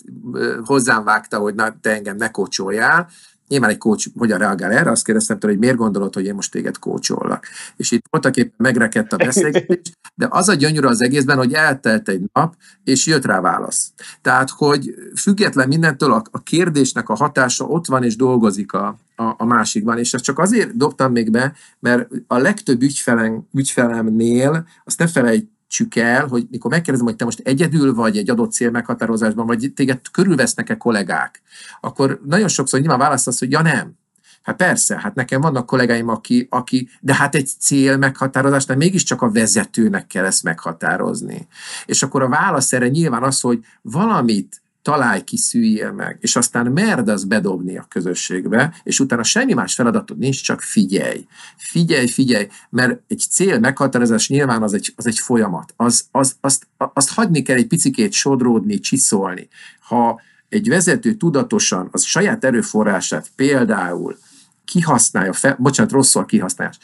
[0.65, 3.09] hozzám vágta, hogy na, te engem ne kócsoljál,
[3.51, 6.51] Nyilván egy coach hogyan reagál erre, azt kérdeztem tőle, hogy miért gondolod, hogy én most
[6.51, 7.47] téged kócsollak.
[7.77, 9.81] És itt voltak éppen megrekedt a beszélgetés,
[10.15, 13.93] de az a gyönyörű az egészben, hogy eltelt egy nap, és jött rá válasz.
[14.23, 19.35] Tehát, hogy független mindentől a, a kérdésnek a hatása ott van, és dolgozik a, a,
[19.37, 19.99] a másikban.
[19.99, 25.51] És ezt csak azért dobtam még be, mert a legtöbb ügyfelem, ügyfelemnél, azt ne felejt
[25.71, 29.73] döntsük el, hogy mikor megkérdezem, hogy te most egyedül vagy egy adott cél meghatározásban, vagy
[29.75, 31.43] téged körülvesznek-e kollégák,
[31.81, 33.99] akkor nagyon sokszor nyilván választasz, hogy ja nem.
[34.43, 39.31] Hát persze, hát nekem vannak kollégáim, aki, aki de hát egy cél meghatározásnál mégiscsak a
[39.31, 41.47] vezetőnek kell ezt meghatározni.
[41.87, 46.67] És akkor a válasz erre nyilván az, hogy valamit találj ki, szüljél meg, és aztán
[46.67, 51.27] merd az bedobni a közösségbe, és utána semmi más feladatod nincs, csak figyelj.
[51.57, 55.73] Figyelj, figyelj, mert egy cél meghatározás nyilván az egy, az egy folyamat.
[55.77, 59.49] Az, az, azt, azt hagyni kell egy picikét sodródni, csiszolni.
[59.81, 64.19] Ha egy vezető tudatosan az saját erőforrását például
[64.65, 66.79] kihasználja, fel, bocsánat, rosszul kihasználás,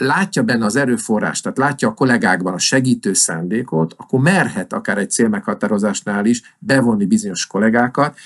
[0.00, 5.10] látja benne az erőforrást, tehát látja a kollégákban a segítő szándékot, akkor merhet akár egy
[5.10, 8.16] célmeghatározásnál is bevonni bizonyos kollégákat,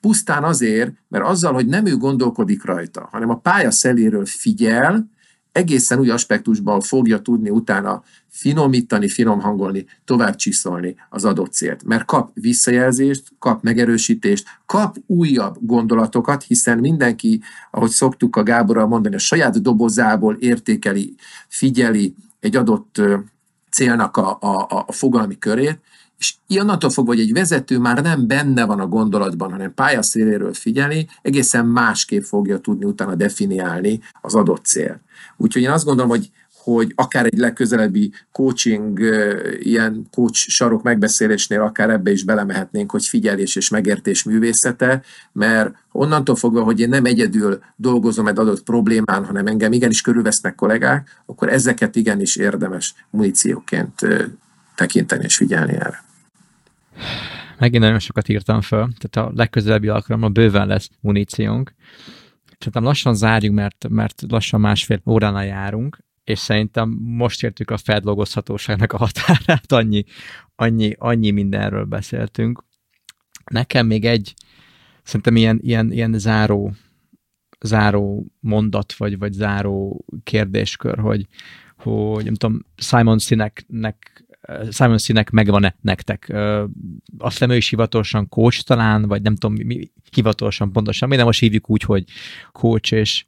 [0.00, 5.08] pusztán azért, mert azzal, hogy nem ő gondolkodik rajta, hanem a pálya szeléről figyel,
[5.52, 11.84] egészen új aspektusban fogja tudni utána finomítani, finomhangolni, tovább csiszolni az adott célt.
[11.84, 17.40] Mert kap visszajelzést, kap megerősítést, kap újabb gondolatokat, hiszen mindenki,
[17.70, 21.14] ahogy szoktuk a Gáborral mondani, a saját dobozából értékeli,
[21.48, 23.00] figyeli egy adott
[23.70, 25.78] célnak a, a, a fogalmi körét,
[26.20, 31.08] és onnantól fogva, hogy egy vezető már nem benne van a gondolatban, hanem pályaszéléről figyeli,
[31.22, 35.00] egészen másképp fogja tudni utána definiálni az adott cél.
[35.36, 36.30] Úgyhogy én azt gondolom, hogy
[36.62, 38.98] hogy akár egy legközelebbi coaching,
[39.58, 45.02] ilyen coach sarok megbeszélésnél akár ebbe is belemehetnénk, hogy figyelés és megértés művészete,
[45.32, 50.54] mert onnantól fogva, hogy én nem egyedül dolgozom egy adott problémán, hanem engem igenis körülvesznek
[50.54, 54.00] kollégák, akkor ezeket igenis érdemes munícióként
[54.74, 56.09] tekinteni és figyelni erre.
[57.58, 61.74] Megint nagyon sokat írtam föl, tehát a legközelebbi alkalommal bőven lesz muníciónk.
[62.58, 68.92] Szerintem lassan zárjuk, mert, mert lassan másfél óránál járunk, és szerintem most értük a feldolgozhatóságnak
[68.92, 70.04] a határát, annyi,
[70.54, 72.64] annyi, annyi mindenről beszéltünk.
[73.50, 74.34] Nekem még egy,
[75.02, 76.74] szerintem ilyen, ilyen, ilyen záró,
[77.60, 81.26] záró mondat, vagy, vagy záró kérdéskör, hogy,
[81.76, 84.24] hogy nem tudom, Simon Sineknek
[84.70, 86.28] Simon Sinek megvan-e nektek?
[87.18, 91.24] Azt hiszem ő is hivatalosan coach talán, vagy nem tudom, mi hivatalosan pontosan, mi, de
[91.24, 92.04] most hívjuk úgy, hogy
[92.52, 93.26] coach, és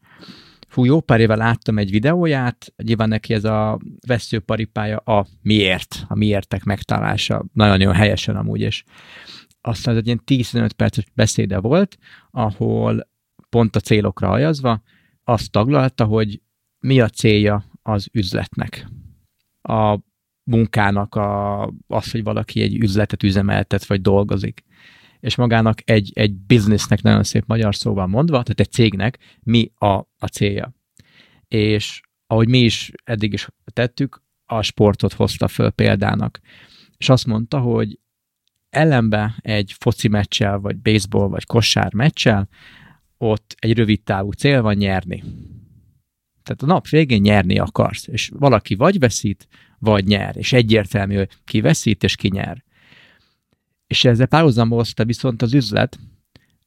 [0.68, 6.14] fú, jó pár éve láttam egy videóját, nyilván neki ez a veszőparipája a miért, a
[6.14, 8.84] miértek megtalálása, nagyon-nagyon helyesen amúgy, és
[9.60, 11.98] aztán egy ilyen 10-15 perces beszéde volt,
[12.30, 13.08] ahol
[13.50, 14.82] pont a célokra hajazva
[15.24, 16.40] azt taglalta, hogy
[16.78, 18.86] mi a célja az üzletnek.
[19.62, 19.98] A
[20.44, 24.64] munkának a, az, hogy valaki egy üzletet üzemeltet, vagy dolgozik.
[25.20, 29.92] És magának egy, egy businessnek nagyon szép magyar szóval mondva, tehát egy cégnek mi a,
[30.18, 30.72] a célja.
[31.48, 36.40] És ahogy mi is eddig is tettük, a sportot hozta föl példának.
[36.96, 37.98] És azt mondta, hogy
[38.70, 42.48] ellenbe egy foci meccsel, vagy baseball, vagy kosár meccsel,
[43.16, 45.22] ott egy rövid távú cél van nyerni.
[46.42, 49.48] Tehát a nap végén nyerni akarsz, és valaki vagy veszít,
[49.78, 52.64] vagy nyer, és egyértelmű, hogy ki veszít, és ki nyer.
[53.86, 55.98] És ezzel párhuzamozta viszont az üzlet,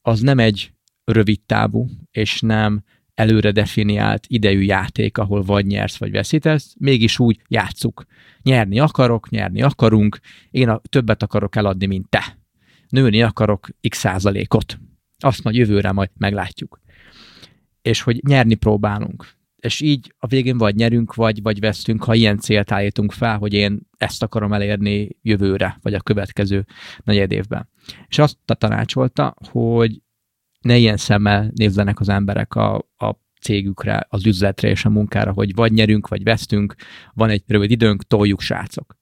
[0.02, 0.72] az nem egy
[1.04, 2.84] rövid távú, és nem
[3.14, 8.06] előre definiált idejű játék, ahol vagy nyersz, vagy veszítesz, mégis úgy játszuk.
[8.42, 10.20] Nyerni akarok, nyerni akarunk,
[10.52, 12.38] én a, többet akarok eladni, mint te.
[12.90, 14.80] Nőni akarok x százalékot.
[15.20, 16.80] Azt majd jövőre majd meglátjuk.
[17.82, 19.35] És hogy nyerni próbálunk
[19.66, 23.54] és így a végén vagy nyerünk, vagy, vagy vesztünk, ha ilyen célt állítunk fel, hogy
[23.54, 26.66] én ezt akarom elérni jövőre, vagy a következő
[27.04, 27.70] negyed évben.
[28.08, 30.02] És azt tanácsolta, hogy
[30.60, 35.56] ne ilyen szemmel nézzenek az emberek a, a cégükre, az üzletre és a munkára, hogy
[35.56, 36.76] vagy nyerünk, vagy vesztünk,
[37.14, 38.98] van egy rövid időnk, toljuk srácok.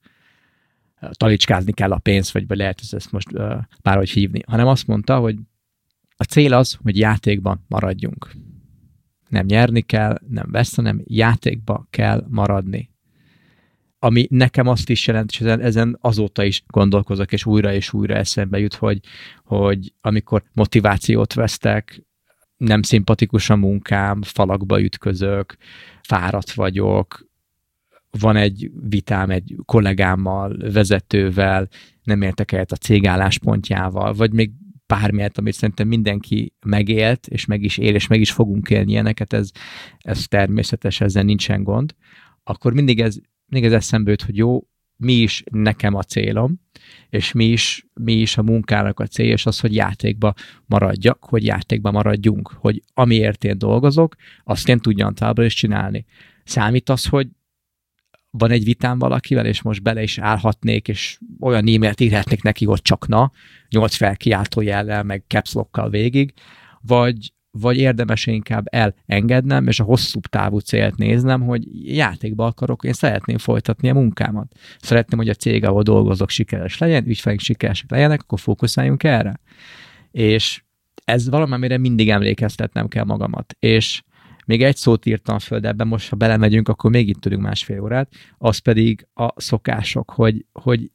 [1.10, 3.28] Talicskázni kell a pénzt, vagy, vagy lehet ezt most
[3.82, 5.36] bárhogy hívni, hanem azt mondta, hogy
[6.16, 8.30] a cél az, hogy játékban maradjunk
[9.34, 12.90] nem nyerni kell, nem vesz, hanem játékba kell maradni.
[13.98, 18.58] Ami nekem azt is jelent, és ezen, azóta is gondolkozok, és újra és újra eszembe
[18.58, 19.00] jut, hogy,
[19.44, 22.02] hogy amikor motivációt vesztek,
[22.56, 25.56] nem szimpatikus a munkám, falakba ütközök,
[26.02, 27.26] fáradt vagyok,
[28.10, 31.68] van egy vitám egy kollégámmal, vezetővel,
[32.02, 34.50] nem értek el a cég álláspontjával, vagy még
[34.86, 39.32] bármilyet, amit szerintem mindenki megélt, és meg is él, és meg is fogunk élni ilyeneket,
[39.32, 39.50] ez,
[39.98, 41.94] ez természetes, ezzel nincsen gond,
[42.42, 43.16] akkor mindig ez,
[43.46, 44.66] mindig ez eszembe jut, hogy jó,
[44.96, 46.60] mi is nekem a célom,
[47.10, 50.34] és mi is, mi is a munkának a cél, és az, hogy játékba
[50.66, 56.04] maradjak, hogy játékba maradjunk, hogy amiért én dolgozok, azt én tudjam továbbra is csinálni.
[56.44, 57.28] Számít az, hogy
[58.36, 62.82] van egy vitám valakivel, és most bele is állhatnék, és olyan e-mailt írhatnék neki, hogy
[62.82, 63.30] csak na,
[63.68, 66.32] nyolc felkiáltó jellel, meg capslockkal végig,
[66.80, 72.92] vagy, vagy érdemes inkább elengednem, és a hosszú távú célt néznem, hogy játékba akarok, én
[72.92, 74.52] szeretném folytatni a munkámat.
[74.78, 79.40] Szeretném, hogy a cég, ahol dolgozok, sikeres legyen, ügyfelek sikeresek legyenek, akkor fókuszáljunk erre.
[80.10, 80.62] És
[81.04, 83.56] ez valamire mindig emlékeztetnem kell magamat.
[83.58, 84.02] És
[84.46, 87.80] még egy szót írtam föl, de ebben most, ha belemegyünk, akkor még itt tudunk másfél
[87.80, 90.90] órát, az pedig a szokások, hogy, hogy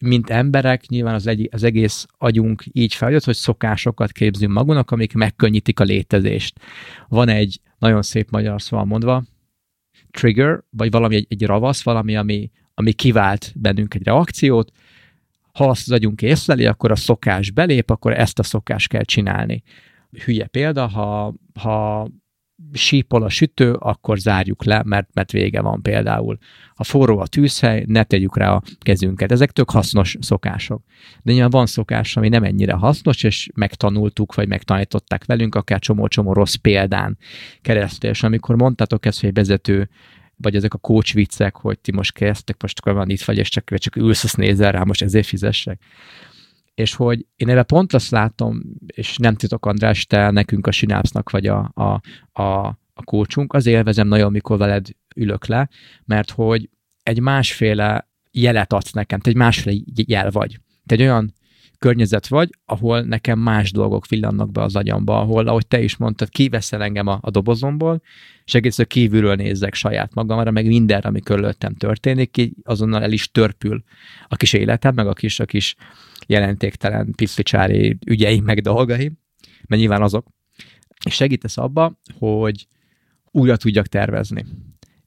[0.00, 5.14] mint emberek, nyilván az, egy, az egész agyunk így feljött, hogy szokásokat képzünk magunknak, amik
[5.14, 6.60] megkönnyítik a létezést.
[7.08, 9.24] Van egy nagyon szép magyar szó mondva,
[10.10, 14.72] trigger, vagy valami egy, egy ravasz, valami, ami, ami kivált bennünk egy reakciót,
[15.52, 19.62] ha azt az agyunk észleli, akkor a szokás belép, akkor ezt a szokást kell csinálni.
[20.24, 22.08] Hülye példa, ha, ha
[22.72, 26.38] sípol a sütő, akkor zárjuk le, mert, mert vége van például.
[26.74, 29.32] Ha forró a tűzhely, ne tegyük rá a kezünket.
[29.32, 30.82] Ezek tök hasznos szokások.
[31.22, 36.32] De nyilván van szokás, ami nem ennyire hasznos, és megtanultuk, vagy megtanították velünk, akár csomó-csomó
[36.32, 37.18] rossz példán
[37.62, 38.10] keresztül.
[38.10, 39.88] És amikor mondtátok ezt, hogy vezető
[40.36, 43.48] vagy ezek a coach viccek, hogy ti most kezdtek, most akkor van itt vagy, és
[43.48, 45.80] csak, csak ülsz, azt nézel rá, most ezért fizessek.
[46.74, 51.30] És hogy én ebben pont azt látom, és nem titok András, te nekünk a Synapsnak
[51.30, 52.00] vagy a, a,
[52.42, 55.68] a, a coachunk, az élvezem nagyon, mikor veled ülök le,
[56.04, 56.70] mert hogy
[57.02, 60.58] egy másféle jelet adsz nekem, te egy másféle jel vagy.
[60.86, 61.32] Te egy olyan
[61.82, 66.28] környezet vagy, ahol nekem más dolgok villannak be az agyamba, ahol, ahogy te is mondtad,
[66.28, 68.02] kiveszel engem a, a dobozomból,
[68.44, 73.30] és egészen kívülről nézzek saját magamra, meg mindenre, ami körülöttem történik, így azonnal el is
[73.30, 73.82] törpül
[74.28, 75.74] a kis életem, meg a kis, a kis
[76.26, 79.18] jelentéktelen piszlicsári ügyeim, meg dolgaim,
[79.66, 80.26] mert nyilván azok,
[81.04, 82.66] és segítesz abba, hogy
[83.30, 84.44] újra tudjak tervezni.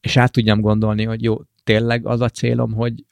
[0.01, 3.05] És át tudjam gondolni, hogy jó, tényleg az a célom, hogy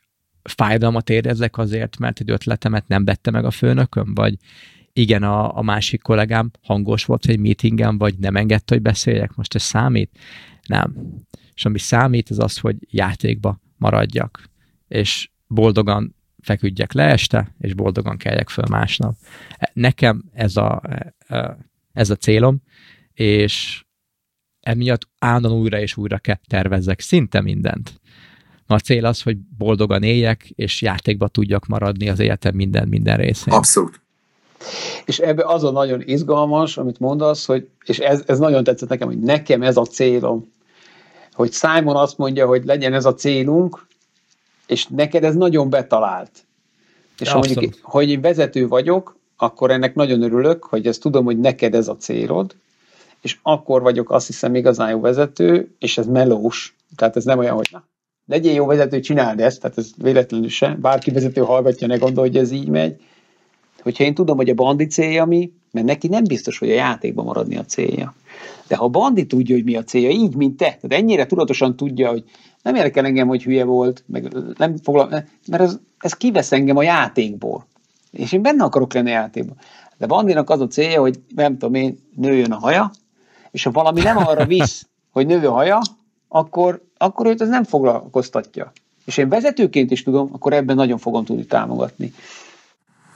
[0.44, 4.38] fájdalmat érezzek azért, mert egy ötletemet nem vette meg a főnököm, vagy
[4.94, 9.56] igen, a, a másik kollégám hangos volt egy meetingen, vagy nem engedte, hogy beszéljek, most
[9.56, 10.20] ez számít?
[10.68, 10.96] Nem.
[11.56, 14.50] És ami számít, az az, hogy játékba maradjak,
[14.88, 19.16] és boldogan feküdjek le este, és boldogan keljek föl másnap.
[19.74, 20.82] Nekem ez a,
[21.94, 22.62] ez a célom,
[23.14, 23.84] és
[24.60, 28.02] emiatt állandóan újra és újra kell tervezzek szinte mindent.
[28.68, 33.54] A cél az, hogy boldogan éljek, és játékba tudjak maradni az életem minden, minden részén.
[33.54, 34.02] Abszolút.
[35.06, 39.08] És ebbe az a nagyon izgalmas, amit mondasz, hogy, és ez, ez nagyon tetszett nekem,
[39.08, 40.52] hogy nekem ez a célom.
[41.32, 43.88] Hogy Simon azt mondja, hogy legyen ez a célunk,
[44.68, 46.32] és neked ez nagyon betalált.
[47.20, 51.40] És ha mondjuk, hogy én vezető vagyok, akkor ennek nagyon örülök, hogy ezt tudom, hogy
[51.40, 52.56] neked ez a célod,
[53.22, 56.76] és akkor vagyok azt hiszem igazán jó vezető, és ez melós.
[56.96, 57.84] Tehát ez nem olyan, hogy na,
[58.26, 60.78] legyél jó vezető, csináld ezt, tehát ez véletlenül se.
[60.82, 63.02] Bárki vezető hallgatja, ne gondolja, hogy ez így megy.
[63.82, 67.26] Hogyha én tudom, hogy a bandi célja mi, mert neki nem biztos, hogy a játékban
[67.26, 68.16] maradni a célja.
[68.68, 71.76] De ha a bandi tudja, hogy mi a célja, így, mint te, tehát ennyire tudatosan
[71.76, 72.24] tudja, hogy
[72.64, 75.10] nem érdekel engem, hogy hülye volt, meg nem foglal,
[75.48, 77.66] mert ez, ez kivesz engem a játékból.
[78.12, 79.58] És én benne akarok lenni a játékban.
[79.98, 82.92] De Bandinak az a célja, hogy nem tudom én, nőjön a haja,
[83.52, 85.80] és ha valami nem arra visz, hogy nő a haja,
[86.28, 88.72] akkor, akkor őt ez nem foglalkoztatja.
[89.06, 92.14] És én vezetőként is tudom, akkor ebben nagyon fogom tudni támogatni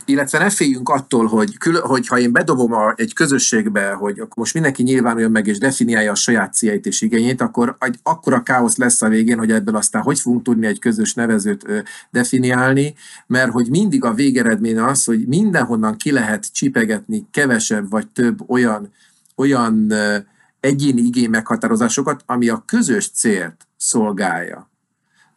[0.10, 4.38] illetve ne féljünk attól, hogy, kül, hogy ha én bedobom a, egy közösségbe, hogy akkor
[4.38, 8.78] most mindenki nyilvánuljon meg és definiálja a saját céljait és igényét, akkor egy akkora káosz
[8.78, 11.80] lesz a végén, hogy ebből aztán hogy fogunk tudni egy közös nevezőt ö,
[12.12, 12.94] definiálni,
[13.28, 18.92] mert hogy mindig a végeredmény az, hogy mindenhonnan ki lehet csipegetni kevesebb vagy több olyan,
[19.36, 20.18] olyan ö,
[20.60, 24.70] egyéni igény meghatározásokat, ami a közös célt szolgálja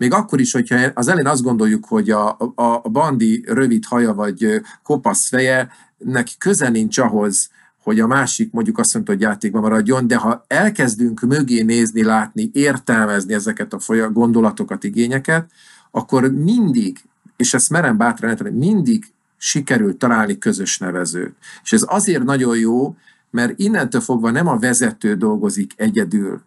[0.00, 4.14] még akkor is, hogyha az elén azt gondoljuk, hogy a, a, a bandi rövid haja
[4.14, 5.68] vagy kopasz feje,
[5.98, 7.50] neki köze nincs ahhoz,
[7.82, 12.50] hogy a másik mondjuk azt mondta, hogy játékban maradjon, de ha elkezdünk mögé nézni, látni,
[12.52, 15.50] értelmezni ezeket a gondolatokat, igényeket,
[15.90, 16.98] akkor mindig,
[17.36, 19.04] és ezt merem bátran jelenteni, mindig
[19.36, 21.34] sikerül találni közös nevezőt.
[21.62, 22.96] És ez azért nagyon jó,
[23.30, 26.42] mert innentől fogva nem a vezető dolgozik egyedül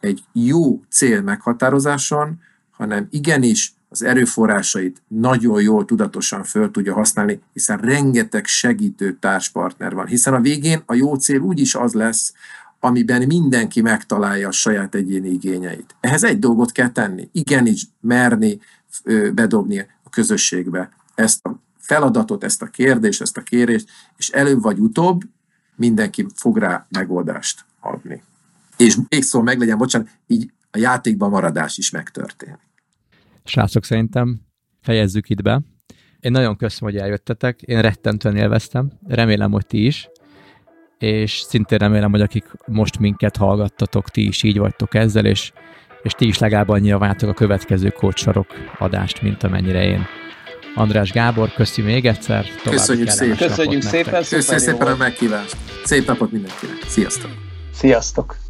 [0.00, 2.38] egy jó cél meghatározáson,
[2.78, 10.06] hanem igenis az erőforrásait nagyon jól tudatosan föl tudja használni, hiszen rengeteg segítő társpartner van.
[10.06, 12.32] Hiszen a végén a jó cél úgyis az lesz,
[12.80, 15.94] amiben mindenki megtalálja a saját egyéni igényeit.
[16.00, 18.58] Ehhez egy dolgot kell tenni, igenis merni
[19.34, 24.78] bedobni a közösségbe ezt a feladatot, ezt a kérdést, ezt a kérést, és előbb vagy
[24.78, 25.22] utóbb
[25.76, 28.22] mindenki fog rá megoldást adni.
[28.76, 32.67] És még szó meg legyen, bocsánat, így a játékban maradás is megtörténik.
[33.48, 34.40] Srácok, szerintem
[34.80, 35.60] fejezzük itt be.
[36.20, 40.08] Én nagyon köszönöm, hogy eljöttetek, én rettentően élveztem, remélem, hogy ti is,
[40.98, 45.52] és szintén remélem, hogy akik most minket hallgattatok, ti is így vagytok ezzel, és,
[46.02, 48.46] és ti is legalább annyira vártok a következő kócsarok
[48.78, 50.06] adást, mint amennyire én.
[50.74, 52.46] András Gábor, köszi még egyszer.
[52.64, 53.36] Köszönjük szépen.
[53.36, 54.12] Köszönjük szépen.
[54.12, 55.56] Köszönjük szépen a meghívást.
[55.84, 56.76] Szép napot mindenkinek.
[56.86, 57.30] Sziasztok.
[57.72, 58.47] Sziasztok.